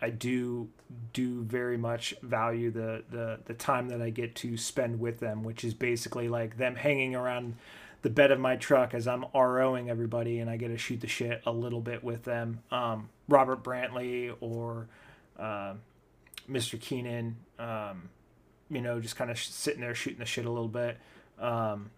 I 0.00 0.10
do 0.10 0.68
do 1.12 1.42
very 1.42 1.76
much 1.76 2.14
value 2.22 2.70
the, 2.70 3.02
the 3.10 3.40
the 3.44 3.54
time 3.54 3.88
that 3.88 4.02
I 4.02 4.10
get 4.10 4.34
to 4.36 4.56
spend 4.56 5.00
with 5.00 5.20
them, 5.20 5.44
which 5.44 5.64
is 5.64 5.74
basically 5.74 6.28
like 6.28 6.56
them 6.56 6.76
hanging 6.76 7.14
around 7.14 7.56
the 8.02 8.10
bed 8.10 8.30
of 8.30 8.38
my 8.38 8.56
truck 8.56 8.92
as 8.92 9.08
I'm 9.08 9.24
ROing 9.34 9.88
everybody, 9.88 10.38
and 10.38 10.50
I 10.50 10.56
get 10.56 10.68
to 10.68 10.78
shoot 10.78 11.00
the 11.00 11.06
shit 11.06 11.42
a 11.46 11.50
little 11.50 11.80
bit 11.80 12.04
with 12.04 12.24
them. 12.24 12.60
Um, 12.70 13.08
Robert 13.28 13.62
Brantley 13.62 14.34
or 14.40 14.88
uh, 15.38 15.74
Mr. 16.50 16.78
Keenan, 16.78 17.36
um, 17.58 18.10
you 18.68 18.82
know, 18.82 19.00
just 19.00 19.16
kind 19.16 19.30
of 19.30 19.38
sh- 19.38 19.48
sitting 19.48 19.80
there 19.80 19.94
shooting 19.94 20.18
the 20.18 20.26
shit 20.26 20.44
a 20.44 20.50
little 20.50 20.68
bit. 20.68 20.98
Um, 21.38 21.90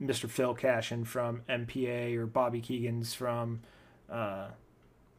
Mr. 0.00 0.28
Phil 0.28 0.54
Cashin 0.54 1.04
from 1.04 1.42
MPA 1.48 2.16
or 2.16 2.26
Bobby 2.26 2.60
Keegan's 2.60 3.14
from 3.14 3.60
uh, 4.10 4.48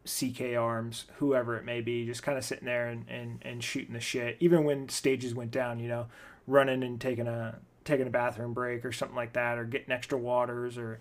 CK 0.05 0.55
Arms, 0.57 1.05
whoever 1.15 1.57
it 1.57 1.65
may 1.65 1.81
be, 1.81 2.05
just 2.05 2.23
kind 2.23 2.37
of 2.37 2.43
sitting 2.43 2.65
there 2.65 2.87
and, 2.87 3.05
and, 3.07 3.39
and 3.43 3.63
shooting 3.63 3.93
the 3.93 3.99
shit. 3.99 4.37
Even 4.39 4.63
when 4.65 4.89
stages 4.89 5.33
went 5.33 5.51
down, 5.51 5.79
you 5.79 5.87
know, 5.87 6.07
running 6.47 6.83
and 6.83 6.99
taking 6.99 7.27
a 7.27 7.57
taking 7.85 8.07
a 8.07 8.09
bathroom 8.09 8.53
break 8.53 8.85
or 8.85 8.91
something 8.91 9.15
like 9.15 9.33
that, 9.33 9.57
or 9.57 9.65
getting 9.65 9.91
extra 9.91 10.17
waters 10.17 10.77
or 10.77 10.99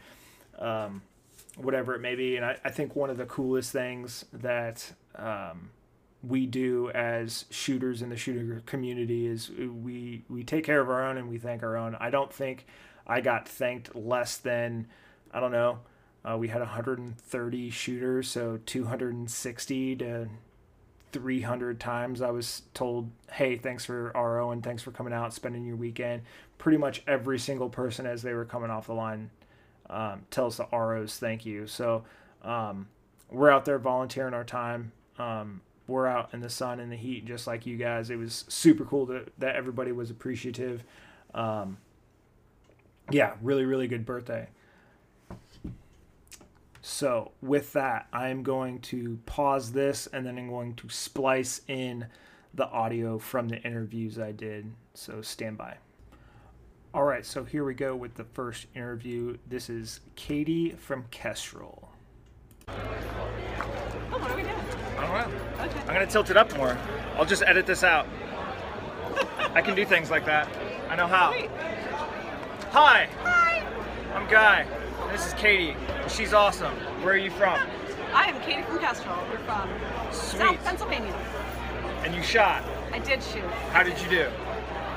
um, 0.58 1.02
whatever 1.56 1.94
it 1.94 2.00
may 2.00 2.14
be. 2.14 2.36
And 2.36 2.44
I, 2.44 2.58
I 2.64 2.70
think 2.70 2.96
one 2.96 3.10
of 3.10 3.16
the 3.16 3.26
coolest 3.26 3.72
things 3.72 4.24
that 4.32 4.92
um, 5.16 5.70
we 6.22 6.46
do 6.46 6.90
as 6.90 7.46
shooters 7.50 8.02
in 8.02 8.08
the 8.08 8.16
shooter 8.16 8.62
community 8.66 9.26
is 9.26 9.50
we 9.50 10.22
we 10.28 10.44
take 10.44 10.64
care 10.64 10.80
of 10.80 10.88
our 10.88 11.04
own 11.04 11.18
and 11.18 11.28
we 11.28 11.38
thank 11.38 11.62
our 11.62 11.76
own. 11.76 11.96
I 11.98 12.10
don't 12.10 12.32
think 12.32 12.66
I 13.06 13.20
got 13.20 13.48
thanked 13.48 13.96
less 13.96 14.36
than 14.36 14.86
I 15.32 15.40
don't 15.40 15.52
know 15.52 15.80
uh, 16.28 16.36
we 16.38 16.48
had 16.48 16.60
130 16.60 17.70
shooters, 17.70 18.28
so 18.28 18.60
260 18.64 19.96
to 19.96 20.28
300 21.12 21.80
times 21.80 22.22
I 22.22 22.30
was 22.30 22.62
told, 22.74 23.10
"Hey, 23.32 23.56
thanks 23.56 23.84
for 23.84 24.12
RO 24.14 24.50
and 24.50 24.62
thanks 24.62 24.82
for 24.82 24.92
coming 24.92 25.12
out, 25.12 25.34
spending 25.34 25.64
your 25.64 25.76
weekend." 25.76 26.22
Pretty 26.58 26.78
much 26.78 27.02
every 27.06 27.38
single 27.38 27.68
person 27.68 28.06
as 28.06 28.22
they 28.22 28.34
were 28.34 28.44
coming 28.44 28.70
off 28.70 28.86
the 28.86 28.94
line 28.94 29.30
um, 29.90 30.22
tells 30.30 30.56
the 30.56 30.66
ROs 30.72 31.18
thank 31.18 31.44
you. 31.44 31.66
So 31.66 32.04
um, 32.42 32.88
we're 33.30 33.50
out 33.50 33.64
there 33.64 33.78
volunteering 33.78 34.34
our 34.34 34.44
time. 34.44 34.92
Um, 35.18 35.60
we're 35.86 36.06
out 36.06 36.30
in 36.32 36.40
the 36.40 36.48
sun 36.48 36.80
and 36.80 36.90
the 36.90 36.96
heat 36.96 37.26
just 37.26 37.46
like 37.46 37.66
you 37.66 37.76
guys. 37.76 38.10
It 38.10 38.16
was 38.16 38.44
super 38.48 38.84
cool 38.84 39.06
to, 39.08 39.26
that 39.38 39.56
everybody 39.56 39.92
was 39.92 40.10
appreciative. 40.10 40.84
Um, 41.34 41.78
yeah, 43.10 43.34
really, 43.42 43.64
really 43.64 43.88
good 43.88 44.06
birthday. 44.06 44.48
So, 46.84 47.30
with 47.40 47.72
that, 47.74 48.08
I'm 48.12 48.42
going 48.42 48.80
to 48.80 49.20
pause 49.24 49.70
this 49.70 50.08
and 50.08 50.26
then 50.26 50.36
I'm 50.36 50.48
going 50.48 50.74
to 50.74 50.88
splice 50.88 51.60
in 51.68 52.06
the 52.54 52.68
audio 52.68 53.18
from 53.18 53.48
the 53.48 53.62
interviews 53.62 54.18
I 54.18 54.32
did. 54.32 54.72
So, 54.94 55.22
stand 55.22 55.56
by. 55.56 55.76
All 56.92 57.04
right, 57.04 57.24
so 57.24 57.44
here 57.44 57.64
we 57.64 57.74
go 57.74 57.94
with 57.94 58.16
the 58.16 58.24
first 58.24 58.66
interview. 58.74 59.38
This 59.48 59.70
is 59.70 60.00
Katie 60.16 60.70
from 60.70 61.04
Kestrel. 61.12 61.88
Oh, 62.68 62.72
what 64.18 64.30
are 64.30 64.36
we 64.36 64.42
doing? 64.42 64.54
I 64.98 65.06
don't 65.06 65.30
know. 65.30 65.64
Okay. 65.64 65.80
I'm 65.82 65.94
going 65.94 66.06
to 66.06 66.12
tilt 66.12 66.30
it 66.30 66.36
up 66.36 66.54
more. 66.56 66.76
I'll 67.14 67.24
just 67.24 67.44
edit 67.44 67.64
this 67.64 67.84
out. 67.84 68.08
I 69.54 69.62
can 69.62 69.76
do 69.76 69.84
things 69.84 70.10
like 70.10 70.26
that. 70.26 70.48
I 70.90 70.96
know 70.96 71.06
how. 71.06 71.32
Sweet. 71.32 71.50
Hi, 72.70 73.08
Hi. 73.22 73.64
I'm 74.14 74.28
Guy. 74.28 74.66
This 75.12 75.26
is 75.26 75.34
Katie. 75.34 75.76
She's 76.08 76.32
awesome. 76.32 76.72
Where 77.02 77.12
are 77.12 77.18
you 77.18 77.30
from? 77.30 77.60
I 78.14 78.28
am 78.28 78.40
Katie 78.40 78.62
from 78.62 78.78
Kestrel. 78.78 79.14
We're 79.30 79.36
from 79.40 79.68
Sweet. 80.10 80.38
South 80.38 80.64
Pennsylvania. 80.64 81.12
And 82.02 82.14
you 82.14 82.22
shot. 82.22 82.64
I 82.92 82.98
did 82.98 83.22
shoot. 83.22 83.44
How 83.72 83.82
did 83.82 84.00
you 84.00 84.08
do? 84.08 84.30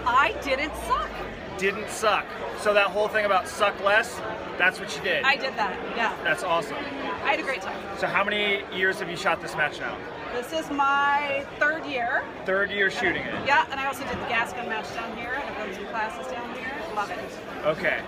I 0.05 0.33
didn't 0.41 0.73
suck. 0.87 1.09
Didn't 1.57 1.89
suck. 1.89 2.25
So 2.61 2.73
that 2.73 2.87
whole 2.87 3.09
thing 3.09 3.25
about 3.25 3.45
suck 3.49 3.77
less, 3.83 4.21
that's 4.57 4.79
what 4.79 4.95
you 4.95 5.03
did. 5.03 5.25
I 5.25 5.35
did 5.35 5.53
that. 5.57 5.77
Yeah. 5.97 6.15
That's 6.23 6.43
awesome. 6.43 6.77
I 6.77 7.31
had 7.31 7.41
a 7.41 7.43
great 7.43 7.61
time. 7.61 7.77
So 7.97 8.07
how 8.07 8.23
many 8.23 8.63
years 8.73 9.01
have 9.01 9.09
you 9.09 9.17
shot 9.17 9.41
this 9.41 9.53
match 9.57 9.81
now? 9.81 9.97
This 10.33 10.53
is 10.53 10.71
my 10.71 11.45
third 11.59 11.85
year. 11.85 12.23
Third 12.45 12.71
year 12.71 12.89
shooting 12.89 13.23
it. 13.23 13.33
Yeah, 13.45 13.65
and 13.69 13.81
I 13.81 13.87
also 13.87 14.05
did 14.05 14.13
the 14.13 14.27
gas 14.27 14.53
gun 14.53 14.69
match 14.69 14.93
down 14.93 15.17
here, 15.17 15.33
and 15.33 15.43
I've 15.43 15.57
done 15.57 15.73
some 15.73 15.85
classes 15.87 16.31
down 16.31 16.55
here. 16.55 16.71
Love 16.95 17.11
it. 17.11 17.19
Okay. 17.65 18.01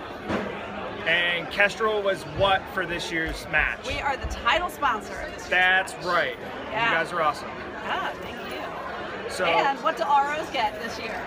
And 1.08 1.50
Kestrel 1.50 2.02
was 2.02 2.22
what 2.36 2.62
for 2.74 2.84
this 2.84 3.10
year's 3.10 3.46
match? 3.50 3.78
We 3.86 3.98
are 4.00 4.16
the 4.18 4.26
title 4.26 4.68
sponsor 4.68 5.14
of 5.14 5.32
this. 5.32 5.38
year's 5.38 5.48
That's 5.48 5.92
match. 5.94 6.04
right. 6.04 6.36
Yeah. 6.70 6.84
You 6.84 6.96
guys 7.04 7.12
are 7.14 7.22
awesome. 7.22 7.48
Ah, 7.84 8.12
thank 8.20 8.36
you. 8.52 9.30
So 9.30 9.46
And 9.46 9.78
what 9.82 9.96
do 9.96 10.02
ROs 10.04 10.48
get 10.50 10.80
this 10.82 10.98
year? 10.98 11.18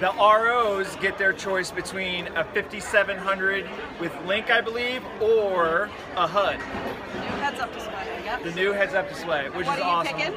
the 0.00 0.12
ROs 0.16 0.94
get 0.96 1.18
their 1.18 1.32
choice 1.32 1.70
between 1.72 2.26
a 2.36 2.44
5700 2.44 3.66
with 4.00 4.12
Link, 4.26 4.50
I 4.50 4.60
believe, 4.60 5.02
or 5.20 5.88
a 6.16 6.26
HUD. 6.26 6.58
The 6.60 7.20
New 7.20 7.26
heads 7.40 7.60
up 7.60 7.72
display. 7.74 7.94
Yep. 8.24 8.42
The 8.44 8.52
new 8.52 8.72
heads-up 8.72 9.08
display, 9.08 9.48
which 9.50 9.66
what 9.66 9.78
is 9.78 9.84
are 9.84 9.88
you 9.88 9.94
awesome. 9.96 10.16
picking? 10.16 10.34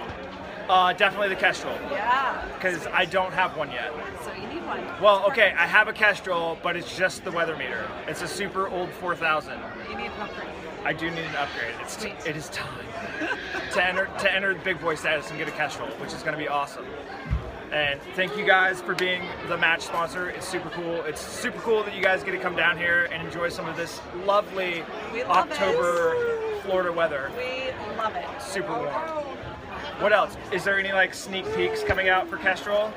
Uh, 0.69 0.93
definitely 0.93 1.27
the 1.29 1.35
Kestrel, 1.35 1.75
Yeah. 1.91 2.43
because 2.55 2.87
I 2.87 3.05
don't 3.05 3.33
have 3.33 3.57
one 3.57 3.69
yet. 3.71 3.91
So 4.23 4.31
one. 4.77 5.01
Well, 5.01 5.25
okay, 5.27 5.53
I 5.57 5.67
have 5.67 5.87
a 5.87 5.93
Kestrel, 5.93 6.57
but 6.63 6.75
it's 6.75 6.95
just 6.97 7.23
the 7.23 7.31
weather 7.31 7.55
meter. 7.55 7.87
It's 8.07 8.21
a 8.21 8.27
super 8.27 8.67
old 8.67 8.89
4000. 8.91 9.59
You 9.89 9.97
need 9.97 10.05
an 10.05 10.11
upgrade. 10.21 10.49
I 10.83 10.93
do 10.93 11.09
need 11.11 11.25
an 11.25 11.35
upgrade. 11.35 11.75
It's 11.81 11.99
Sweet. 11.99 12.15
it 12.25 12.35
is 12.35 12.49
time 12.49 12.85
to 13.73 13.85
enter 13.85 14.09
to 14.19 14.33
enter 14.33 14.53
the 14.53 14.59
big 14.61 14.81
boy 14.81 14.95
status 14.95 15.29
and 15.29 15.37
get 15.37 15.47
a 15.47 15.51
Kestrel, 15.51 15.87
which 15.99 16.13
is 16.13 16.23
going 16.23 16.33
to 16.33 16.37
be 16.37 16.47
awesome. 16.47 16.85
And 17.71 18.01
thank 18.15 18.35
you 18.35 18.45
guys 18.45 18.81
for 18.81 18.95
being 18.95 19.21
the 19.47 19.57
match 19.57 19.81
sponsor. 19.83 20.29
It's 20.29 20.47
super 20.47 20.69
cool. 20.71 21.03
It's 21.03 21.21
super 21.21 21.59
cool 21.59 21.83
that 21.83 21.95
you 21.95 22.03
guys 22.03 22.23
get 22.23 22.31
to 22.31 22.39
come 22.39 22.55
down 22.55 22.77
here 22.77 23.07
and 23.11 23.25
enjoy 23.25 23.49
some 23.49 23.69
of 23.69 23.77
this 23.77 24.01
lovely 24.25 24.83
love 25.13 25.49
October 25.49 26.59
Florida 26.63 26.91
weather. 26.91 27.31
We 27.37 27.71
love 27.95 28.15
it. 28.15 28.25
Super 28.41 28.73
oh, 28.73 28.79
warm. 28.79 28.93
Oh. 28.93 29.21
What 30.01 30.11
else? 30.11 30.35
Is 30.51 30.63
there 30.63 30.79
any 30.79 30.91
like 30.91 31.13
sneak 31.13 31.45
peeks 31.55 31.83
coming 31.83 32.09
out 32.09 32.27
for 32.27 32.37
Kestrel? 32.37 32.91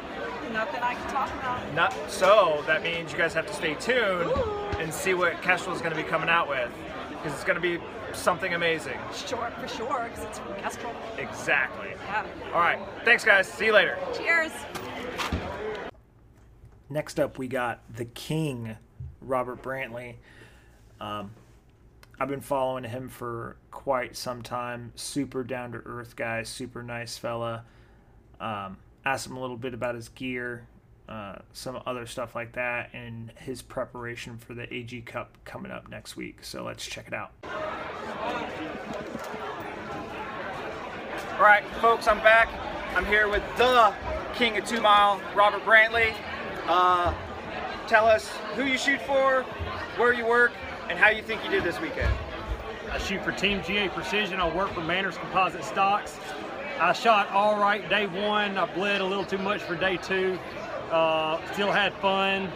Nothing 0.53 0.83
I 0.83 0.95
can 0.95 1.11
talk 1.11 1.33
about. 1.35 1.75
Not 1.75 1.95
so. 2.09 2.63
That 2.67 2.83
means 2.83 3.11
you 3.11 3.19
guys 3.19 3.35
have 3.35 3.47
to 3.47 3.55
stay 3.55 3.75
tuned 3.75 4.31
and 4.79 4.93
see 4.93 5.15
what 5.15 5.41
Kestrel 5.43 5.75
is 5.75 5.81
going 5.81 5.95
to 5.95 6.01
be 6.01 6.09
coming 6.09 6.29
out 6.29 6.49
with, 6.49 6.71
because 7.11 7.33
it's 7.33 7.45
going 7.45 7.61
to 7.61 7.61
be 7.61 7.83
something 8.13 8.55
amazing. 8.55 8.99
Sure, 9.13 9.51
for 9.59 9.69
sure, 9.69 10.09
because 10.09 10.25
it's 10.25 10.39
from 10.39 10.55
Kestrel. 10.55 10.93
Exactly. 11.19 11.89
Yeah. 12.07 12.27
All 12.53 12.61
right. 12.61 12.79
Thanks, 13.05 13.25
guys. 13.25 13.49
See 13.49 13.67
you 13.67 13.73
later. 13.73 13.99
Cheers. 14.17 14.53
Next 16.89 17.19
up, 17.19 17.39
we 17.39 17.49
got 17.49 17.81
the 17.97 18.05
King, 18.05 18.77
Robert 19.21 19.63
Brantley. 19.63 20.17
Um, 21.01 21.33
I've 22.21 22.29
been 22.29 22.41
following 22.41 22.85
him 22.85 23.09
for 23.09 23.57
quite 23.73 24.15
some 24.17 24.43
time. 24.43 24.93
Super 24.95 25.43
down 25.43 25.73
to 25.73 25.79
earth 25.79 26.15
guy, 26.15 26.45
super 26.45 26.83
nice 26.83 27.19
fella. 27.19 27.65
Um, 28.39 28.77
asked 29.05 29.27
him 29.27 29.37
a 29.37 29.41
little 29.41 29.57
bit 29.57 29.75
about 29.75 29.95
his 29.95 30.09
gear, 30.09 30.67
uh, 31.09 31.37
some 31.53 31.81
other 31.87 32.07
stuff 32.07 32.35
like 32.35 32.53
that, 32.53 32.91
and 32.93 33.33
his 33.37 33.61
preparation 33.63 34.39
for 34.39 34.55
the 34.55 34.73
AG 34.73 35.03
Cup 35.03 35.37
coming 35.45 35.71
up 35.71 35.89
next 35.89 36.17
week. 36.17 36.43
So 36.43 36.65
let's 36.65 36.87
check 36.87 37.07
it 37.07 37.15
out. 37.15 37.33
All 41.35 41.41
right, 41.41 41.65
folks, 41.81 42.09
I'm 42.09 42.19
back. 42.19 42.49
I'm 42.95 43.05
here 43.05 43.29
with 43.29 43.43
the 43.59 43.93
King 44.35 44.57
of 44.57 44.65
Two 44.65 44.81
Mile, 44.81 45.21
Robert 45.35 45.65
Brantley. 45.65 46.15
Uh, 46.67 47.13
tell 47.87 48.07
us 48.07 48.29
who 48.55 48.65
you 48.65 48.79
shoot 48.79 49.01
for, 49.03 49.43
where 49.97 50.13
you 50.13 50.25
work, 50.25 50.53
and 50.89 50.99
how 50.99 51.11
you 51.11 51.23
think 51.23 51.45
you 51.45 51.51
did 51.51 51.65
this 51.65 51.81
weekend. 51.81 52.13
I 52.91 52.99
shoot 52.99 53.23
for 53.25 53.33
Team 53.33 53.61
GA 53.67 53.89
Precision. 53.89 54.41
I 54.41 54.55
work 54.55 54.73
for 54.73 54.81
Manners 54.81 55.19
Composite 55.19 55.65
Stocks. 55.65 56.17
I 56.81 56.93
shot 56.93 57.29
all 57.31 57.59
right 57.59 57.89
day 57.89 58.07
one. 58.07 58.59
I 58.59 58.73
bled 58.75 59.01
a 59.01 59.05
little 59.05 59.25
too 59.25 59.39
much 59.39 59.63
for 59.63 59.77
day 59.77 59.97
two. 59.97 60.39
Uh, 60.91 61.41
still 61.53 61.71
had 61.71 61.93
fun. 61.95 62.51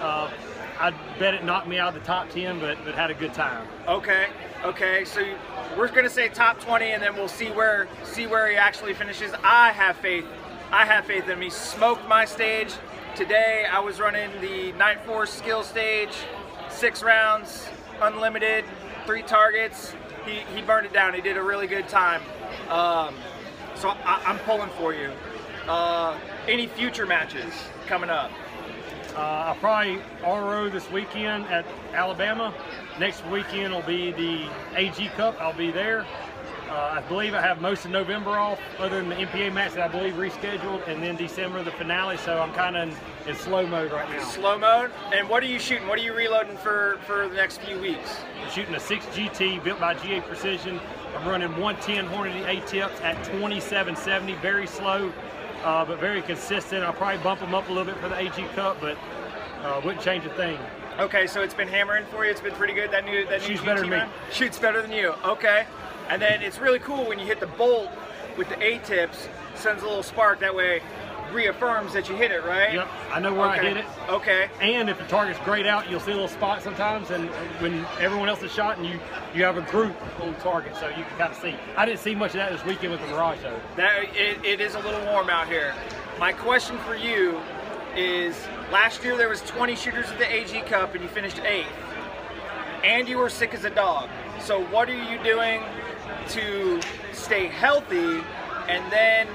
Uh, 0.00 0.30
I 0.78 0.90
bet 1.18 1.34
it 1.34 1.44
knocked 1.44 1.68
me 1.68 1.78
out 1.78 1.94
of 1.94 2.00
the 2.00 2.06
top 2.06 2.30
10, 2.30 2.60
but, 2.60 2.78
but 2.84 2.94
had 2.94 3.10
a 3.10 3.14
good 3.14 3.32
time. 3.34 3.66
Okay, 3.86 4.26
okay. 4.64 5.04
So 5.04 5.22
we're 5.76 5.88
gonna 5.88 6.10
say 6.10 6.28
top 6.28 6.60
20, 6.60 6.86
and 6.86 7.02
then 7.02 7.14
we'll 7.14 7.28
see 7.28 7.50
where 7.50 7.88
see 8.04 8.26
where 8.26 8.48
he 8.48 8.56
actually 8.56 8.94
finishes. 8.94 9.32
I 9.42 9.70
have 9.72 9.96
faith. 9.96 10.26
I 10.70 10.84
have 10.86 11.04
faith 11.04 11.28
in 11.28 11.38
me. 11.38 11.50
Smoked 11.50 12.08
my 12.08 12.24
stage 12.24 12.72
today. 13.16 13.66
I 13.70 13.80
was 13.80 14.00
running 14.00 14.30
the 14.40 14.72
Nightforce 14.72 15.28
skill 15.28 15.62
stage, 15.62 16.14
six 16.68 17.02
rounds, 17.02 17.68
unlimited, 18.00 18.64
three 19.06 19.22
targets. 19.22 19.94
He 20.26 20.40
he 20.54 20.62
burned 20.62 20.86
it 20.86 20.92
down. 20.92 21.14
He 21.14 21.20
did 21.20 21.36
a 21.36 21.42
really 21.42 21.66
good 21.66 21.88
time. 21.88 22.22
Um, 22.68 23.14
so 23.84 23.90
I, 23.90 24.22
I'm 24.24 24.38
pulling 24.40 24.70
for 24.78 24.94
you. 24.94 25.12
Uh, 25.68 26.18
any 26.48 26.66
future 26.66 27.04
matches 27.04 27.52
coming 27.86 28.08
up? 28.08 28.30
Uh, 29.14 29.18
I'll 29.18 29.56
probably 29.56 29.98
RO 30.22 30.70
this 30.70 30.90
weekend 30.90 31.44
at 31.48 31.66
Alabama. 31.92 32.54
Next 32.98 33.26
weekend 33.26 33.74
will 33.74 33.82
be 33.82 34.10
the 34.12 34.48
AG 34.74 35.06
Cup. 35.08 35.38
I'll 35.38 35.52
be 35.52 35.70
there. 35.70 36.06
Uh, 36.70 36.96
I 36.96 37.02
believe 37.08 37.34
I 37.34 37.42
have 37.42 37.60
most 37.60 37.84
of 37.84 37.90
November 37.90 38.30
off, 38.30 38.58
other 38.78 39.00
than 39.00 39.10
the 39.10 39.16
MPA 39.16 39.52
match 39.52 39.74
that 39.74 39.82
I 39.82 39.88
believe 39.88 40.14
rescheduled, 40.14 40.88
and 40.88 41.02
then 41.02 41.16
December 41.16 41.62
the 41.62 41.70
finale. 41.72 42.16
So 42.16 42.38
I'm 42.38 42.54
kind 42.54 42.76
of 42.76 42.88
in, 42.88 43.28
in 43.28 43.36
slow 43.36 43.66
mode 43.66 43.92
right 43.92 44.08
now. 44.08 44.24
Slow 44.24 44.58
mode. 44.58 44.92
And 45.12 45.28
what 45.28 45.42
are 45.42 45.46
you 45.46 45.58
shooting? 45.58 45.86
What 45.88 45.98
are 45.98 46.02
you 46.02 46.14
reloading 46.14 46.56
for 46.56 47.00
for 47.06 47.28
the 47.28 47.34
next 47.34 47.60
few 47.60 47.78
weeks? 47.78 48.16
I'm 48.42 48.50
shooting 48.50 48.74
a 48.74 48.80
6 48.80 49.04
GT 49.06 49.62
built 49.62 49.78
by 49.78 49.92
GA 49.92 50.22
Precision. 50.22 50.80
I'm 51.14 51.28
running 51.28 51.56
110 51.58 52.08
Hornady 52.08 52.44
A 52.46 52.66
tips 52.66 53.00
at 53.00 53.16
2770, 53.24 54.34
very 54.36 54.66
slow, 54.66 55.12
uh, 55.62 55.84
but 55.84 56.00
very 56.00 56.22
consistent. 56.22 56.82
I'll 56.82 56.92
probably 56.92 57.22
bump 57.22 57.40
them 57.40 57.54
up 57.54 57.68
a 57.68 57.72
little 57.72 57.92
bit 57.92 58.00
for 58.00 58.08
the 58.08 58.18
AG 58.18 58.42
Cup, 58.54 58.80
but 58.80 58.96
uh, 59.62 59.80
wouldn't 59.84 60.04
change 60.04 60.24
a 60.26 60.30
thing. 60.30 60.58
Okay, 60.98 61.26
so 61.26 61.42
it's 61.42 61.54
been 61.54 61.68
hammering 61.68 62.04
for 62.06 62.24
you. 62.24 62.30
It's 62.30 62.40
been 62.40 62.54
pretty 62.54 62.74
good. 62.74 62.90
That 62.90 63.04
new 63.04 63.26
that 63.26 63.40
new 63.40 63.46
Shoots 63.46 63.60
GT 63.60 63.64
better 63.64 63.80
than 63.80 63.90
me. 63.90 64.14
Shoots 64.32 64.58
better 64.58 64.82
than 64.82 64.92
you. 64.92 65.14
Okay, 65.24 65.66
and 66.08 66.20
then 66.20 66.42
it's 66.42 66.58
really 66.58 66.78
cool 66.80 67.04
when 67.06 67.18
you 67.18 67.26
hit 67.26 67.40
the 67.40 67.46
bolt 67.46 67.90
with 68.36 68.48
the 68.48 68.62
A 68.62 68.78
tips. 68.78 69.28
Sends 69.54 69.82
a 69.82 69.86
little 69.86 70.02
spark. 70.02 70.40
That 70.40 70.54
way, 70.54 70.82
reaffirms 71.32 71.92
that 71.92 72.08
you 72.08 72.16
hit 72.16 72.30
it 72.30 72.44
right. 72.44 72.74
Yep, 72.74 72.88
I 73.10 73.20
know 73.20 73.34
where 73.34 73.50
okay. 73.50 73.60
I 73.60 73.68
hit 73.68 73.76
it. 73.78 73.84
Okay. 74.08 74.48
And 74.60 74.88
if 74.88 74.98
the 74.98 75.04
target's 75.04 75.38
grayed 75.40 75.66
out, 75.66 75.90
you'll 75.90 76.00
see 76.00 76.12
a 76.12 76.14
little 76.14 76.28
spot 76.28 76.62
sometimes, 76.62 77.10
and 77.10 77.28
when 77.60 77.84
everyone 78.00 78.28
else 78.28 78.42
is 78.42 78.52
shot, 78.52 78.78
and 78.78 78.86
you 78.86 78.98
you 79.34 79.44
have 79.44 79.56
a 79.56 79.62
group 79.70 79.94
on 80.20 80.34
target, 80.36 80.76
so 80.76 80.88
you 80.88 81.04
can 81.04 81.18
kind 81.18 81.32
of 81.32 81.38
see. 81.38 81.54
I 81.76 81.86
didn't 81.86 82.00
see 82.00 82.14
much 82.14 82.30
of 82.30 82.36
that 82.36 82.52
this 82.52 82.64
weekend 82.64 82.92
with 82.92 83.00
the 83.00 83.08
Mirage 83.08 83.40
though. 83.42 83.60
That 83.76 84.04
it, 84.14 84.44
it 84.44 84.60
is 84.60 84.74
a 84.74 84.80
little 84.80 85.04
warm 85.06 85.28
out 85.28 85.48
here. 85.48 85.74
My 86.18 86.32
question 86.32 86.78
for 86.78 86.94
you 86.94 87.40
is: 87.96 88.36
Last 88.72 89.04
year 89.04 89.16
there 89.16 89.28
was 89.28 89.40
20 89.42 89.76
shooters 89.76 90.06
at 90.06 90.18
the 90.18 90.32
AG 90.32 90.60
Cup, 90.62 90.94
and 90.94 91.02
you 91.02 91.08
finished 91.08 91.40
eighth, 91.40 91.68
and 92.84 93.08
you 93.08 93.18
were 93.18 93.30
sick 93.30 93.54
as 93.54 93.64
a 93.64 93.70
dog. 93.70 94.08
So 94.40 94.64
what 94.66 94.88
are 94.88 95.12
you 95.12 95.22
doing 95.22 95.62
to 96.28 96.80
stay 97.12 97.46
healthy, 97.46 98.22
and 98.68 98.92
then 98.92 99.28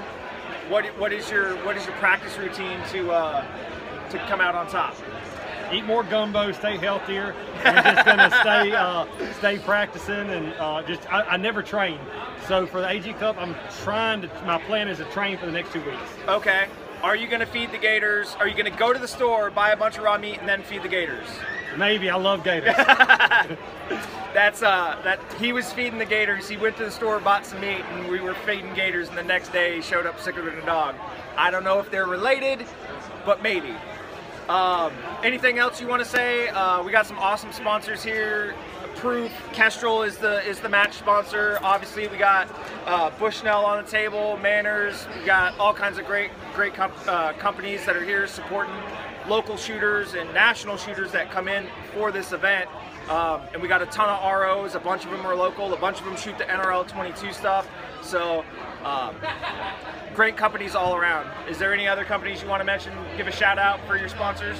what 0.70 0.86
what 0.98 1.12
is 1.12 1.28
your 1.30 1.56
what 1.64 1.76
is 1.76 1.84
your 1.84 1.94
practice 1.96 2.38
routine 2.38 2.80
to 2.90 3.10
uh, 3.10 3.44
to 4.10 4.18
come 4.20 4.40
out 4.40 4.54
on 4.54 4.68
top? 4.68 4.94
Eat 5.72 5.84
more 5.84 6.02
gumbo, 6.02 6.50
stay 6.52 6.76
healthier. 6.76 7.34
We're 7.64 7.82
just 7.82 8.06
gonna 8.06 8.30
stay 8.40 8.72
uh, 8.72 9.06
stay 9.38 9.58
practicing 9.58 10.30
and 10.30 10.54
uh, 10.54 10.82
just 10.82 11.12
I, 11.12 11.22
I 11.22 11.36
never 11.36 11.62
train. 11.62 11.98
So 12.46 12.66
for 12.66 12.80
the 12.80 12.88
AG 12.88 13.12
Cup, 13.14 13.36
I'm 13.38 13.54
trying 13.82 14.22
to. 14.22 14.28
My 14.44 14.58
plan 14.62 14.88
is 14.88 14.98
to 14.98 15.04
train 15.06 15.36
for 15.38 15.46
the 15.46 15.52
next 15.52 15.72
two 15.72 15.84
weeks. 15.84 15.98
Okay. 16.26 16.68
Are 17.02 17.16
you 17.16 17.28
going 17.28 17.40
to 17.40 17.46
feed 17.46 17.72
the 17.72 17.78
gators? 17.78 18.36
Are 18.38 18.46
you 18.46 18.52
going 18.52 18.70
to 18.70 18.78
go 18.78 18.92
to 18.92 18.98
the 18.98 19.08
store, 19.08 19.50
buy 19.50 19.70
a 19.70 19.76
bunch 19.76 19.96
of 19.96 20.04
raw 20.04 20.18
meat, 20.18 20.38
and 20.38 20.46
then 20.46 20.62
feed 20.62 20.82
the 20.82 20.88
gators? 20.88 21.26
Maybe 21.76 22.10
I 22.10 22.16
love 22.16 22.44
gators. 22.44 22.74
That's 24.34 24.62
uh 24.62 25.00
that 25.02 25.20
he 25.40 25.52
was 25.52 25.72
feeding 25.72 25.98
the 25.98 26.04
gators. 26.04 26.48
He 26.48 26.56
went 26.56 26.76
to 26.76 26.84
the 26.84 26.90
store, 26.90 27.18
bought 27.20 27.44
some 27.44 27.60
meat, 27.60 27.84
and 27.90 28.08
we 28.08 28.20
were 28.20 28.34
feeding 28.34 28.72
gators. 28.74 29.08
And 29.08 29.18
the 29.18 29.24
next 29.24 29.52
day, 29.52 29.76
he 29.76 29.82
showed 29.82 30.06
up 30.06 30.20
sicker 30.20 30.42
than 30.44 30.58
a 30.58 30.66
dog. 30.66 30.94
I 31.36 31.50
don't 31.50 31.64
know 31.64 31.78
if 31.80 31.90
they're 31.90 32.06
related, 32.06 32.64
but 33.24 33.42
maybe. 33.42 33.74
Um, 34.48 34.92
anything 35.22 35.58
else 35.58 35.80
you 35.80 35.86
want 35.86 36.02
to 36.02 36.08
say? 36.08 36.48
Uh, 36.48 36.82
we 36.82 36.90
got 36.90 37.06
some 37.06 37.18
awesome 37.18 37.52
sponsors 37.52 38.02
here. 38.02 38.54
Proof, 38.96 39.32
Kestrel 39.52 40.02
is 40.02 40.16
the 40.18 40.46
is 40.46 40.60
the 40.60 40.68
match 40.68 40.94
sponsor. 40.94 41.58
Obviously, 41.62 42.08
we 42.08 42.18
got 42.18 42.48
uh, 42.86 43.10
Bushnell 43.18 43.64
on 43.64 43.82
the 43.84 43.90
table, 43.90 44.36
Manners. 44.38 45.06
We 45.16 45.24
got 45.24 45.58
all 45.58 45.72
kinds 45.72 45.98
of 45.98 46.06
great 46.06 46.30
great 46.54 46.78
uh, 46.78 47.32
companies 47.34 47.86
that 47.86 47.96
are 47.96 48.04
here 48.04 48.26
supporting 48.26 48.74
local 49.30 49.56
shooters 49.56 50.12
and 50.14 50.32
national 50.34 50.76
shooters 50.76 51.12
that 51.12 51.30
come 51.30 51.48
in 51.48 51.66
for 51.94 52.12
this 52.12 52.32
event. 52.32 52.68
Um, 53.08 53.40
and 53.52 53.62
we 53.62 53.68
got 53.68 53.80
a 53.80 53.86
ton 53.86 54.08
of 54.08 54.22
ROs. 54.22 54.74
A 54.74 54.80
bunch 54.80 55.04
of 55.04 55.10
them 55.10 55.24
are 55.24 55.34
local. 55.34 55.72
A 55.72 55.78
bunch 55.78 56.00
of 56.00 56.04
them 56.04 56.16
shoot 56.16 56.36
the 56.36 56.44
NRL 56.44 56.86
22 56.86 57.32
stuff. 57.32 57.66
So. 58.02 58.44
Um, 58.84 59.14
great 60.14 60.36
companies 60.36 60.74
all 60.74 60.96
around. 60.96 61.30
Is 61.48 61.58
there 61.58 61.72
any 61.72 61.86
other 61.86 62.04
companies 62.04 62.42
you 62.42 62.48
want 62.48 62.60
to 62.60 62.64
mention? 62.64 62.92
Give 63.16 63.26
a 63.26 63.32
shout 63.32 63.58
out 63.58 63.78
for 63.86 63.96
your 63.96 64.08
sponsors. 64.08 64.56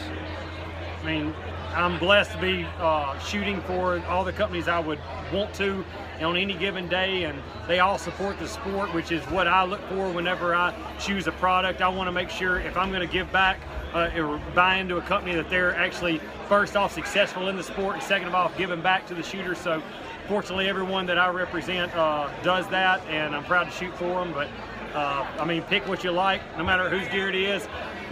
I 1.00 1.06
mean, 1.06 1.34
I'm 1.74 1.98
blessed 1.98 2.32
to 2.32 2.40
be 2.40 2.66
uh, 2.78 3.18
shooting 3.20 3.60
for 3.62 4.04
all 4.06 4.24
the 4.24 4.32
companies 4.32 4.68
I 4.68 4.78
would 4.78 4.98
want 5.32 5.54
to 5.54 5.84
on 6.20 6.36
any 6.36 6.54
given 6.54 6.88
day, 6.88 7.24
and 7.24 7.38
they 7.66 7.78
all 7.78 7.96
support 7.96 8.38
the 8.38 8.46
sport, 8.46 8.92
which 8.92 9.10
is 9.10 9.22
what 9.26 9.46
I 9.46 9.64
look 9.64 9.80
for 9.88 10.10
whenever 10.10 10.54
I 10.54 10.74
choose 10.98 11.26
a 11.26 11.32
product. 11.32 11.80
I 11.80 11.88
want 11.88 12.08
to 12.08 12.12
make 12.12 12.28
sure 12.28 12.60
if 12.60 12.76
I'm 12.76 12.90
going 12.90 13.06
to 13.06 13.12
give 13.12 13.32
back 13.32 13.58
uh, 13.94 14.10
or 14.16 14.40
buy 14.54 14.76
into 14.76 14.96
a 14.96 15.02
company 15.02 15.34
that 15.34 15.50
they're 15.50 15.74
actually 15.76 16.20
first 16.48 16.76
off 16.76 16.92
successful 16.92 17.48
in 17.48 17.56
the 17.56 17.62
sport, 17.62 17.94
and 17.94 18.02
second 18.02 18.28
of 18.28 18.34
all 18.34 18.50
giving 18.56 18.80
back 18.80 19.06
to 19.08 19.14
the 19.14 19.22
shooters. 19.22 19.58
So, 19.58 19.82
fortunately, 20.28 20.68
everyone 20.68 21.06
that 21.06 21.18
I 21.18 21.28
represent 21.28 21.94
uh, 21.96 22.30
does 22.42 22.68
that, 22.68 23.00
and 23.08 23.34
I'm 23.34 23.44
proud 23.44 23.64
to 23.64 23.70
shoot 23.70 23.94
for 23.96 24.24
them. 24.24 24.32
But 24.32 24.48
uh, 24.94 25.26
I 25.38 25.44
mean, 25.44 25.62
pick 25.62 25.86
what 25.88 26.04
you 26.04 26.10
like, 26.10 26.40
no 26.56 26.64
matter 26.64 26.88
whose 26.88 27.08
gear 27.08 27.28
it 27.28 27.34
is. 27.34 27.66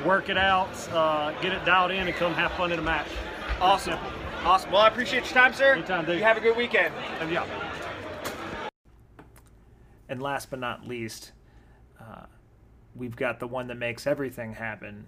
Work 0.04 0.28
it 0.28 0.38
out, 0.38 0.70
uh, 0.92 1.32
get 1.40 1.52
it 1.52 1.64
dialed 1.64 1.90
in, 1.90 2.06
and 2.06 2.16
come 2.16 2.32
have 2.34 2.52
fun 2.52 2.70
in 2.70 2.78
a 2.78 2.82
match. 2.82 3.08
Awesome. 3.60 3.98
Awesome. 4.44 4.70
Well, 4.70 4.82
I 4.82 4.88
appreciate 4.88 5.24
your 5.24 5.34
time, 5.34 5.52
sir. 5.52 5.74
Anytime, 5.74 6.04
dude. 6.04 6.18
You 6.18 6.22
have 6.22 6.36
a 6.36 6.40
good 6.40 6.56
weekend. 6.56 6.94
And 7.20 7.32
yeah. 7.32 7.44
And 10.08 10.22
last 10.22 10.50
but 10.50 10.60
not 10.60 10.86
least, 10.86 11.32
uh, 12.00 12.26
we've 12.94 13.16
got 13.16 13.40
the 13.40 13.48
one 13.48 13.66
that 13.66 13.74
makes 13.74 14.06
everything 14.06 14.54
happen. 14.54 15.06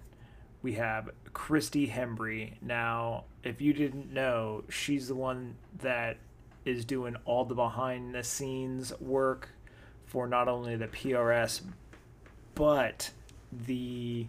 We 0.61 0.73
have 0.73 1.09
Christy 1.33 1.87
Hembry. 1.87 2.53
Now, 2.61 3.25
if 3.43 3.61
you 3.61 3.73
didn't 3.73 4.13
know, 4.13 4.63
she's 4.69 5.07
the 5.07 5.15
one 5.15 5.55
that 5.79 6.17
is 6.65 6.85
doing 6.85 7.15
all 7.25 7.45
the 7.45 7.55
behind 7.55 8.13
the 8.13 8.23
scenes 8.23 8.93
work 8.99 9.49
for 10.05 10.27
not 10.27 10.47
only 10.47 10.75
the 10.75 10.87
PRS 10.87 11.61
but 12.53 13.11
the 13.51 14.27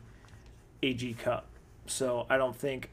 AG 0.82 1.14
Cup. 1.14 1.46
So 1.86 2.26
I 2.30 2.36
don't 2.38 2.56
think 2.56 2.90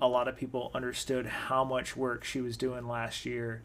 a 0.00 0.08
lot 0.08 0.26
of 0.26 0.36
people 0.36 0.70
understood 0.74 1.26
how 1.26 1.62
much 1.62 1.96
work 1.96 2.24
she 2.24 2.40
was 2.40 2.56
doing 2.56 2.88
last 2.88 3.24
year 3.24 3.62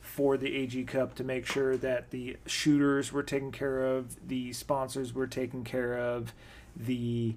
for 0.00 0.36
the 0.36 0.54
AG 0.54 0.84
Cup 0.84 1.14
to 1.14 1.24
make 1.24 1.46
sure 1.46 1.76
that 1.76 2.10
the 2.10 2.36
shooters 2.46 3.12
were 3.12 3.22
taken 3.22 3.52
care 3.52 3.84
of, 3.86 4.28
the 4.28 4.52
sponsors 4.52 5.14
were 5.14 5.26
taken 5.26 5.64
care 5.64 5.96
of, 5.96 6.34
the 6.76 7.34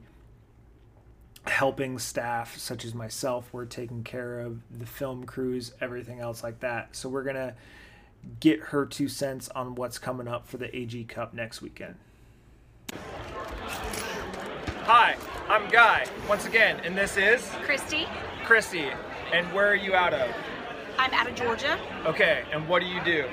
helping 1.45 1.99
staff 1.99 2.57
such 2.57 2.85
as 2.85 2.93
myself 2.93 3.53
were 3.53 3.65
taking 3.65 4.03
care 4.03 4.39
of, 4.39 4.59
the 4.77 4.85
film 4.85 5.25
crews, 5.25 5.73
everything 5.81 6.19
else 6.19 6.43
like 6.43 6.59
that. 6.61 6.95
So 6.95 7.09
we're 7.09 7.23
going 7.23 7.35
to 7.35 7.53
get 8.39 8.59
her 8.59 8.85
two 8.85 9.07
cents 9.07 9.49
on 9.49 9.75
what's 9.75 9.99
coming 9.99 10.27
up 10.27 10.47
for 10.47 10.57
the 10.57 10.75
AG 10.75 11.03
Cup 11.05 11.33
next 11.33 11.61
weekend. 11.61 11.95
Hi, 14.85 15.15
I'm 15.49 15.69
Guy, 15.69 16.05
once 16.27 16.45
again, 16.45 16.79
and 16.83 16.97
this 16.97 17.17
is 17.17 17.49
Christy, 17.63 18.05
Christy. 18.43 18.89
And 19.31 19.47
where 19.53 19.69
are 19.69 19.75
you 19.75 19.95
out 19.95 20.13
of? 20.13 20.29
I'm 20.97 21.13
out 21.13 21.27
of 21.27 21.35
Georgia. 21.35 21.79
Okay, 22.05 22.43
and 22.51 22.67
what 22.67 22.81
do 22.81 22.85
you 22.85 23.03
do? 23.03 23.25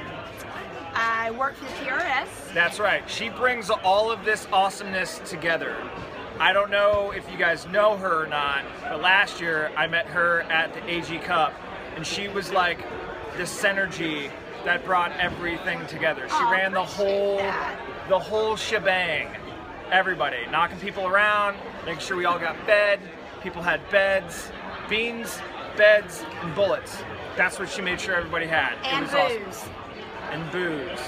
I 0.95 1.31
work 1.33 1.55
for 1.55 1.65
the 1.65 1.71
PRS. 1.73 2.29
That's 2.55 2.79
right. 2.81 3.09
She 3.09 3.29
brings 3.29 3.71
all 3.71 4.11
of 4.11 4.25
this 4.25 4.47
awesomeness 4.53 5.21
together. 5.25 5.77
I 6.41 6.55
don't 6.55 6.71
know 6.71 7.13
if 7.15 7.31
you 7.31 7.37
guys 7.37 7.67
know 7.69 7.99
her 7.99 8.25
or 8.25 8.27
not, 8.27 8.65
but 8.83 9.03
last 9.03 9.41
year 9.43 9.71
I 9.77 9.87
met 9.87 10.07
her 10.07 10.41
at 10.43 10.73
the 10.73 10.83
AG 10.91 11.19
Cup, 11.19 11.53
and 11.97 12.07
she 12.07 12.29
was 12.29 12.51
like 12.51 12.79
the 13.37 13.43
synergy 13.43 14.31
that 14.65 14.83
brought 14.87 15.13
everything 15.19 15.87
together. 15.87 16.23
She 16.29 16.35
Oh, 16.37 16.51
ran 16.51 16.73
the 16.73 16.83
whole 16.83 17.37
that. 17.37 17.79
the 18.09 18.19
whole 18.19 18.57
shebang. 18.57 19.29
Everybody 19.93 20.39
knocking 20.51 20.79
people 20.79 21.07
around, 21.07 21.57
making 21.85 22.01
sure 22.01 22.17
we 22.17 22.25
all 22.25 22.39
got 22.39 22.57
fed. 22.65 23.01
People 23.43 23.61
had 23.61 23.81
beds, 23.91 24.51
beans, 24.89 25.39
beds, 25.77 26.25
and 26.43 26.55
bullets. 26.55 26.97
That's 27.37 27.59
what 27.59 27.69
she 27.69 27.83
made 27.83 28.01
sure 28.01 28.15
everybody 28.15 28.47
had. 28.47 28.75
And 28.85 29.05
it 29.05 29.13
was 29.13 29.15
awesome. 29.15 29.45
booze. 29.45 29.65
And 30.31 30.51
booze. 30.53 31.01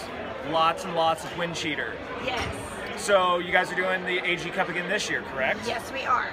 Lots 0.50 0.84
and 0.84 0.94
lots 0.94 1.24
of 1.24 1.36
wind 1.38 1.54
cheater. 1.54 1.94
Yes. 2.24 2.54
So 3.02 3.38
you 3.38 3.50
guys 3.50 3.72
are 3.72 3.74
doing 3.74 4.04
the 4.04 4.24
AG 4.24 4.48
Cup 4.50 4.68
again 4.68 4.88
this 4.88 5.10
year, 5.10 5.22
correct? 5.22 5.58
Yes, 5.66 5.90
we 5.92 6.04
are. 6.04 6.30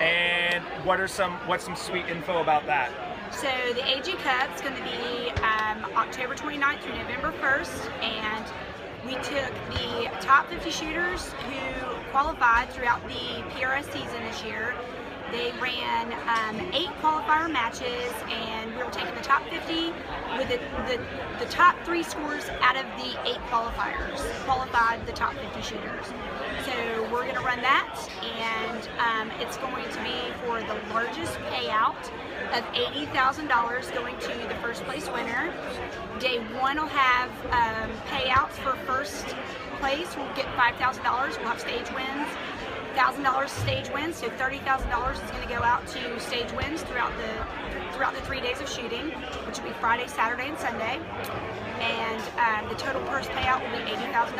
And 0.00 0.64
what 0.82 0.98
are 0.98 1.08
some 1.08 1.32
what's 1.46 1.62
some 1.62 1.76
sweet 1.76 2.06
info 2.06 2.40
about 2.40 2.64
that? 2.64 2.90
So 3.32 3.48
the 3.74 3.86
AG 3.86 4.10
Cup 4.22 4.48
is 4.54 4.62
going 4.62 4.76
to 4.76 4.82
be 4.82 5.28
um, 5.42 5.84
October 5.94 6.34
29th 6.34 6.80
through 6.80 6.96
November 6.96 7.34
1st, 7.42 8.02
and 8.02 8.46
we 9.04 9.12
took 9.16 9.52
the 9.74 10.08
top 10.22 10.48
50 10.48 10.70
shooters 10.70 11.32
who 11.32 12.10
qualified 12.12 12.70
throughout 12.70 13.06
the 13.06 13.42
PRS 13.50 13.84
season 13.92 14.22
this 14.24 14.42
year. 14.42 14.74
They 15.32 15.52
ran 15.60 16.12
um, 16.28 16.60
eight 16.72 16.90
qualifier 17.02 17.50
matches, 17.50 18.12
and 18.28 18.74
we 18.76 18.82
were 18.82 18.90
taking 18.90 19.14
the 19.14 19.22
top 19.22 19.42
50 19.48 19.92
with 20.38 20.48
the, 20.48 20.58
the, 20.86 21.02
the 21.44 21.50
top 21.50 21.76
three 21.84 22.02
scores 22.02 22.48
out 22.60 22.76
of 22.76 22.84
the 22.96 23.10
eight 23.28 23.40
qualifiers 23.50 24.20
qualified 24.44 25.04
the 25.06 25.12
top 25.12 25.34
50 25.34 25.62
shooters. 25.62 26.06
So 26.64 27.02
we're 27.12 27.24
going 27.24 27.34
to 27.34 27.40
run 27.40 27.60
that, 27.62 28.08
and 28.22 28.88
um, 28.98 29.30
it's 29.40 29.56
going 29.58 29.84
to 29.90 30.02
be 30.02 30.32
for 30.44 30.60
the 30.60 30.78
largest 30.94 31.34
payout 31.50 31.96
of 32.52 32.64
$80,000 32.72 33.94
going 33.94 34.18
to 34.18 34.48
the 34.48 34.54
first 34.62 34.84
place 34.84 35.08
winner. 35.10 35.52
Day 36.20 36.38
one 36.60 36.76
will 36.76 36.86
have 36.86 37.30
um, 37.46 37.90
payouts 38.06 38.52
for 38.62 38.76
first 38.86 39.26
place. 39.80 40.16
We'll 40.16 40.34
get 40.34 40.46
$5,000. 40.56 41.38
We'll 41.38 41.48
have 41.48 41.60
stage 41.60 41.90
wins. 41.92 42.28
$1,000 42.96 43.48
stage 43.48 43.90
wins, 43.90 44.16
so 44.16 44.28
$30,000 44.30 45.12
is 45.12 45.30
going 45.30 45.42
to 45.42 45.48
go 45.48 45.62
out 45.62 45.86
to 45.88 46.18
stage 46.18 46.50
wins 46.52 46.82
throughout 46.82 47.12
the 47.18 47.66
throughout 47.92 48.14
the 48.14 48.20
three 48.22 48.40
days 48.40 48.60
of 48.60 48.68
shooting, 48.68 49.08
which 49.46 49.58
will 49.58 49.68
be 49.68 49.72
Friday, 49.74 50.06
Saturday, 50.06 50.48
and 50.48 50.58
Sunday. 50.58 51.00
And 51.80 52.22
um, 52.38 52.68
the 52.68 52.74
total 52.74 53.00
purse 53.02 53.26
payout 53.28 53.62
will 53.62 53.78
be 53.78 53.90
$80,000. 53.90 54.36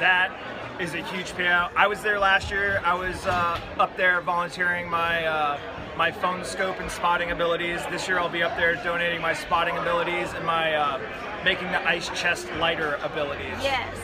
That 0.00 0.32
is 0.80 0.94
a 0.94 1.02
huge 1.02 1.32
payout. 1.32 1.70
I 1.76 1.86
was 1.86 2.02
there 2.02 2.18
last 2.18 2.50
year. 2.50 2.80
I 2.84 2.94
was 2.94 3.26
uh, 3.26 3.60
up 3.78 3.96
there 3.96 4.20
volunteering 4.20 4.88
my 4.88 5.24
uh, 5.26 5.58
my 5.96 6.12
phone 6.12 6.44
scope 6.44 6.78
and 6.78 6.90
spotting 6.90 7.32
abilities. 7.32 7.80
This 7.90 8.06
year 8.06 8.20
I'll 8.20 8.28
be 8.28 8.42
up 8.44 8.56
there 8.56 8.76
donating 8.76 9.20
my 9.20 9.34
spotting 9.34 9.76
abilities 9.76 10.32
and 10.34 10.46
my 10.46 10.74
uh, 10.74 11.00
making 11.44 11.68
the 11.72 11.84
ice 11.86 12.08
chest 12.10 12.46
lighter 12.58 12.98
abilities. 13.02 13.56
Yes, 13.60 13.96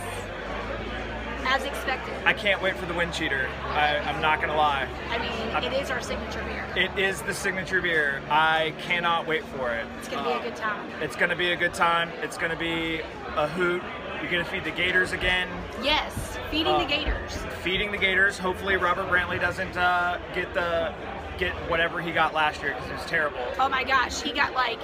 as 1.47 1.65
expected. 1.65 2.15
I 2.25 2.33
can't 2.33 2.61
wait 2.63 2.77
for 2.77 2.87
the 2.87 2.95
wind 2.95 3.13
cheater. 3.13 3.49
I, 3.65 3.99
I'm 3.99 4.21
not 4.21 4.41
gonna 4.41 4.57
lie. 4.57 4.89
I 5.11 5.19
mean, 5.19 5.73
it 5.73 5.81
is 5.83 5.91
our 5.91 6.01
signature 6.01 6.43
beer. 6.45 6.65
It 6.77 6.99
is 6.99 7.23
the 7.23 7.35
signature 7.35 7.81
beer. 7.81 8.23
I 8.31 8.75
cannot 8.81 9.27
wait 9.27 9.45
for 9.45 9.73
it. 9.73 9.87
It's 9.99 10.09
going 10.09 10.25
to 10.25 10.31
be 10.31 10.37
a 10.37 10.43
good 10.43 10.57
time. 10.57 10.91
It's 11.03 11.17
gonna 11.17 11.37
be 11.37 11.51
a 11.53 11.57
good 11.57 11.75
time. 11.75 12.11
It's 12.23 12.37
gonna 12.37 12.57
be 12.57 13.01
a 13.37 13.47
hoot. 13.49 13.83
You're 14.21 14.31
gonna 14.31 14.45
feed 14.45 14.65
the 14.65 14.71
gators 14.71 15.13
again. 15.13 15.49
Yes, 15.83 16.39
feeding 16.51 16.73
Uh, 16.75 16.79
the 16.79 16.85
gators. 16.87 17.37
feeding 17.63 17.93
the 17.93 17.99
Gators. 17.99 18.39
Hopefully, 18.39 18.77
Robert 18.77 19.09
Brantley 19.09 19.41
doesn't 19.41 19.77
uh, 19.77 20.19
get 20.35 20.53
the 20.55 20.95
get 21.37 21.53
whatever 21.69 22.01
he 22.01 22.13
got 22.13 22.33
last 22.33 22.63
year 22.63 22.73
because 22.75 22.91
it 22.91 22.95
was 22.97 23.05
terrible. 23.07 23.39
Oh 23.59 23.69
my 23.69 23.83
gosh, 23.85 24.23
he 24.23 24.33
got 24.33 24.55
like, 24.55 24.79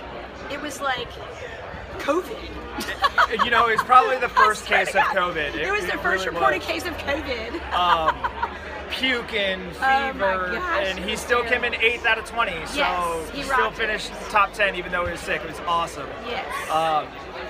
it 0.50 0.60
was 0.60 0.80
like 0.80 1.08
COVID. 2.00 3.44
you 3.44 3.50
know, 3.50 3.66
it's 3.68 3.82
probably 3.82 4.18
the 4.18 4.28
first 4.42 4.66
case 4.66 4.88
of 4.94 5.02
COVID. 5.02 5.54
It, 5.54 5.70
was 5.70 5.84
the 5.86 5.98
first 5.98 6.24
really 6.26 6.28
reported 6.36 6.58
was. 6.58 6.66
case 6.66 6.86
of 6.86 6.94
COVID. 6.98 7.72
Um, 7.72 8.16
puke 8.90 9.34
and 9.34 9.62
Oh 9.80 10.12
fever, 10.12 10.48
gosh, 10.52 10.86
and 10.86 10.98
he 10.98 11.14
still 11.14 11.44
came 11.44 11.62
in 11.62 11.74
eighth 11.76 12.04
out 12.04 12.18
of 12.18 12.24
20. 12.24 12.50
So 12.66 12.76
Yes, 12.76 13.30
he 13.30 13.42
still 13.44 13.56
rocked 13.56 13.74
it. 13.78 13.82
finished 13.86 14.10
top 14.30 14.52
10 14.52 14.74
even 14.74 14.90
though 14.90 15.04
he 15.06 15.12
was 15.12 15.20
sick. 15.20 15.42
It 15.42 15.48
was 15.48 15.60
awesome. 15.60 16.08
yes. 16.26 16.70
Um, 16.70 17.06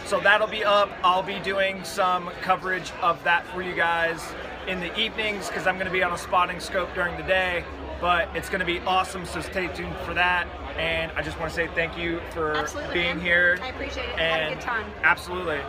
so 0.06 0.20
that'll 0.20 0.46
be 0.48 0.64
up. 0.64 0.90
I'll 1.02 1.22
be 1.22 1.38
doing 1.40 1.82
some 1.84 2.28
coverage 2.42 2.92
of 3.00 3.22
that 3.24 3.46
for 3.48 3.62
you 3.62 3.74
guys 3.74 4.20
in 4.66 4.80
the 4.80 4.94
evenings 4.98 5.48
because 5.48 5.66
I'm 5.66 5.76
going 5.76 5.86
to 5.86 5.92
be 5.92 6.02
on 6.02 6.12
a 6.12 6.18
spotting 6.18 6.60
scope 6.60 6.92
during 6.94 7.16
the 7.16 7.22
day. 7.22 7.64
But 8.02 8.28
it's 8.34 8.48
going 8.48 8.60
to 8.60 8.66
be 8.66 8.78
awesome, 8.80 9.24
so 9.26 9.40
stay 9.40 9.68
tuned 9.68 9.94
for 10.04 10.14
that. 10.14 10.46
And 10.76 11.12
I 11.12 11.22
just 11.22 11.38
want 11.38 11.50
to 11.50 11.54
say 11.56 11.68
thank 11.74 11.96
you 11.98 12.20
for 12.32 12.52
Absolutely, 12.56 12.94
being 12.94 13.16
man. 13.16 13.20
here. 13.20 13.58
I 13.62 13.68
appreciate 13.68 14.08
it. 14.08 14.18
Had 14.18 14.40
a 14.40 14.44
And 14.46 14.54
good 14.54 14.62
time. 14.64 14.86
absolutely 15.02 15.60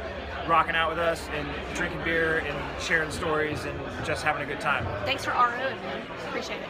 rocking 0.48 0.76
out 0.76 0.90
with 0.90 1.00
us 1.00 1.28
and 1.36 1.48
drinking 1.76 2.04
beer 2.04 2.40
and 2.40 2.82
sharing 2.82 3.12
stories 3.12 3.64
and 3.66 3.80
just 4.06 4.24
having 4.24 4.42
a 4.42 4.46
good 4.46 4.60
time. 4.60 4.86
Thanks 5.06 5.24
for 5.26 5.32
RO, 5.32 5.50
man. 5.58 6.02
Appreciate 6.28 6.58
it. 6.62 6.68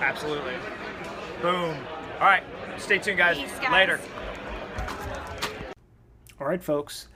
Absolutely. 0.00 0.52
Boom. 1.40 1.76
All 2.20 2.26
right. 2.26 2.42
Stay 2.78 2.98
tuned, 2.98 3.18
guys. 3.18 3.38
Peace, 3.38 3.50
guys. 3.60 3.72
Later. 3.72 4.00
All 6.40 6.46
right, 6.46 6.62
folks, 6.62 7.08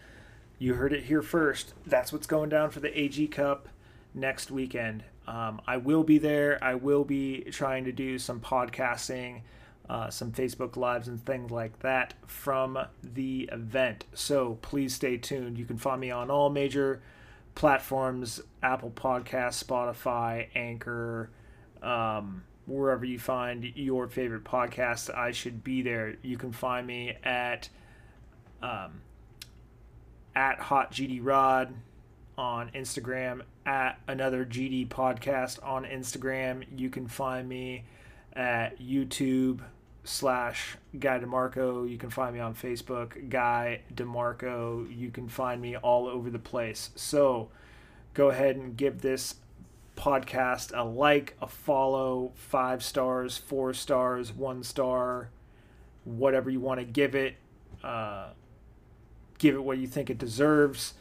you 0.58 0.74
heard 0.74 0.92
it 0.92 1.04
here 1.04 1.22
first. 1.22 1.74
That's 1.86 2.12
what's 2.12 2.26
going 2.26 2.48
down 2.48 2.70
for 2.70 2.80
the 2.80 2.98
AG 2.98 3.26
Cup 3.28 3.68
next 4.14 4.50
weekend. 4.50 5.04
Um, 5.26 5.60
I 5.66 5.76
will 5.76 6.02
be 6.02 6.18
there. 6.18 6.58
I 6.62 6.74
will 6.74 7.04
be 7.04 7.42
trying 7.52 7.84
to 7.84 7.92
do 7.92 8.18
some 8.18 8.40
podcasting, 8.40 9.42
uh, 9.90 10.08
some 10.08 10.30
Facebook 10.30 10.76
Lives, 10.76 11.08
and 11.08 11.24
things 11.26 11.50
like 11.50 11.80
that 11.80 12.14
from 12.24 12.78
the 13.02 13.48
event. 13.50 14.04
So 14.14 14.56
please 14.62 14.94
stay 14.94 15.16
tuned. 15.16 15.58
You 15.58 15.64
can 15.64 15.78
find 15.78 16.00
me 16.00 16.12
on 16.12 16.30
all 16.30 16.48
major 16.48 17.02
platforms 17.56 18.40
Apple 18.62 18.92
Podcasts, 18.92 19.64
Spotify, 19.64 20.46
Anchor, 20.54 21.30
um, 21.82 22.44
wherever 22.66 23.04
you 23.04 23.18
find 23.18 23.64
your 23.74 24.06
favorite 24.06 24.44
podcast. 24.44 25.12
I 25.12 25.32
should 25.32 25.64
be 25.64 25.82
there. 25.82 26.14
You 26.22 26.38
can 26.38 26.52
find 26.52 26.86
me 26.86 27.16
at 27.24 27.68
um, 28.62 29.00
at 30.36 30.60
Hot 30.60 30.92
GD 30.92 31.18
Rod 31.20 31.74
on 32.38 32.70
Instagram, 32.76 33.42
at 33.66 33.98
another 34.06 34.44
GD 34.44 34.86
podcast 34.86 35.58
on 35.66 35.84
Instagram. 35.84 36.64
You 36.76 36.90
can 36.90 37.08
find 37.08 37.48
me 37.48 37.82
at 38.36 38.78
YouTube 38.78 39.62
slash 40.04 40.76
Guy 40.98 41.18
DeMarco. 41.18 41.88
You 41.88 41.98
can 41.98 42.10
find 42.10 42.34
me 42.34 42.40
on 42.40 42.54
Facebook, 42.54 43.28
Guy 43.28 43.82
DeMarco. 43.94 44.96
You 44.96 45.10
can 45.10 45.28
find 45.28 45.60
me 45.60 45.76
all 45.76 46.08
over 46.08 46.30
the 46.30 46.38
place. 46.38 46.90
So 46.96 47.50
go 48.14 48.30
ahead 48.30 48.56
and 48.56 48.76
give 48.76 49.02
this 49.02 49.36
podcast 49.96 50.76
a 50.76 50.82
like, 50.82 51.36
a 51.40 51.46
follow, 51.46 52.32
five 52.34 52.82
stars, 52.82 53.36
four 53.36 53.74
stars, 53.74 54.32
one 54.32 54.62
star, 54.62 55.28
whatever 56.04 56.50
you 56.50 56.60
want 56.60 56.80
to 56.80 56.86
give 56.86 57.14
it. 57.14 57.36
Uh, 57.84 58.30
give 59.38 59.54
it 59.54 59.62
what 59.62 59.78
you 59.78 59.86
think 59.86 60.10
it 60.10 60.18
deserves. 60.18 60.94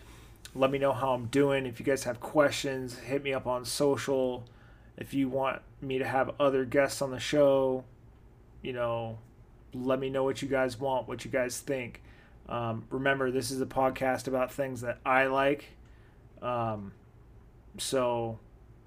Let 0.56 0.72
me 0.72 0.80
know 0.80 0.94
how 0.94 1.14
I'm 1.14 1.28
doing. 1.28 1.66
If 1.66 1.80
you 1.80 1.86
guys 1.86 2.04
have 2.06 2.20
questions, 2.20 2.98
hit 2.98 3.24
me 3.24 3.34
up 3.34 3.48
on 3.48 3.66
social. 3.66 4.44
If 4.98 5.14
you 5.14 5.30
want 5.30 5.62
me 5.82 6.00
to 6.00 6.06
have 6.06 6.32
other 6.40 6.66
guests 6.66 7.02
on 7.02 7.12
the 7.12 7.20
show, 7.20 7.84
you 8.62 8.74
know, 8.74 9.20
let 9.74 10.00
me 10.00 10.10
know 10.10 10.24
what 10.24 10.42
you 10.42 10.48
guys 10.48 10.80
want, 10.80 11.08
what 11.08 11.26
you 11.26 11.32
guys 11.32 11.60
think. 11.60 12.02
Um, 12.48 12.86
remember, 12.90 13.32
this 13.32 13.52
is 13.52 13.62
a 13.62 13.66
podcast 13.66 14.28
about 14.28 14.52
things 14.52 14.82
that 14.82 15.00
I 15.06 15.28
like. 15.28 15.66
Um, 16.42 16.94
so, 17.78 18.40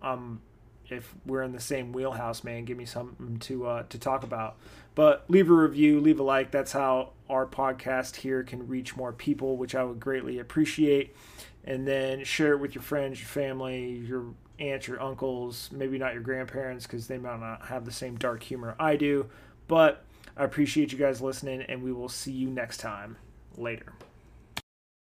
um, 0.02 0.40
if 0.88 1.14
we're 1.24 1.42
in 1.42 1.52
the 1.52 1.60
same 1.60 1.92
wheelhouse, 1.92 2.44
man, 2.44 2.64
give 2.64 2.76
me 2.76 2.84
something 2.84 3.38
to 3.38 3.66
uh, 3.66 3.82
to 3.88 3.98
talk 3.98 4.24
about. 4.24 4.56
But 4.94 5.24
leave 5.28 5.48
a 5.48 5.54
review, 5.54 6.00
leave 6.00 6.20
a 6.20 6.22
like. 6.22 6.50
That's 6.50 6.72
how 6.72 7.12
our 7.30 7.46
podcast 7.46 8.16
here 8.16 8.42
can 8.42 8.66
reach 8.68 8.96
more 8.96 9.12
people, 9.12 9.56
which 9.56 9.74
I 9.74 9.84
would 9.84 10.00
greatly 10.00 10.38
appreciate. 10.38 11.16
And 11.64 11.86
then 11.86 12.24
share 12.24 12.52
it 12.52 12.58
with 12.58 12.74
your 12.74 12.82
friends, 12.82 13.20
your 13.20 13.28
family, 13.28 13.90
your 13.90 14.24
aunts, 14.58 14.88
your 14.88 15.00
uncles, 15.00 15.70
maybe 15.72 15.96
not 15.96 16.12
your 16.12 16.22
grandparents 16.22 16.86
because 16.86 17.06
they 17.06 17.18
might 17.18 17.40
not 17.40 17.66
have 17.66 17.84
the 17.84 17.92
same 17.92 18.16
dark 18.16 18.42
humor 18.42 18.74
I 18.78 18.96
do. 18.96 19.30
But 19.72 20.04
I 20.36 20.44
appreciate 20.44 20.92
you 20.92 20.98
guys 20.98 21.22
listening, 21.22 21.62
and 21.62 21.82
we 21.82 21.94
will 21.94 22.10
see 22.10 22.30
you 22.30 22.50
next 22.50 22.76
time. 22.76 23.16
Later. 23.56 23.94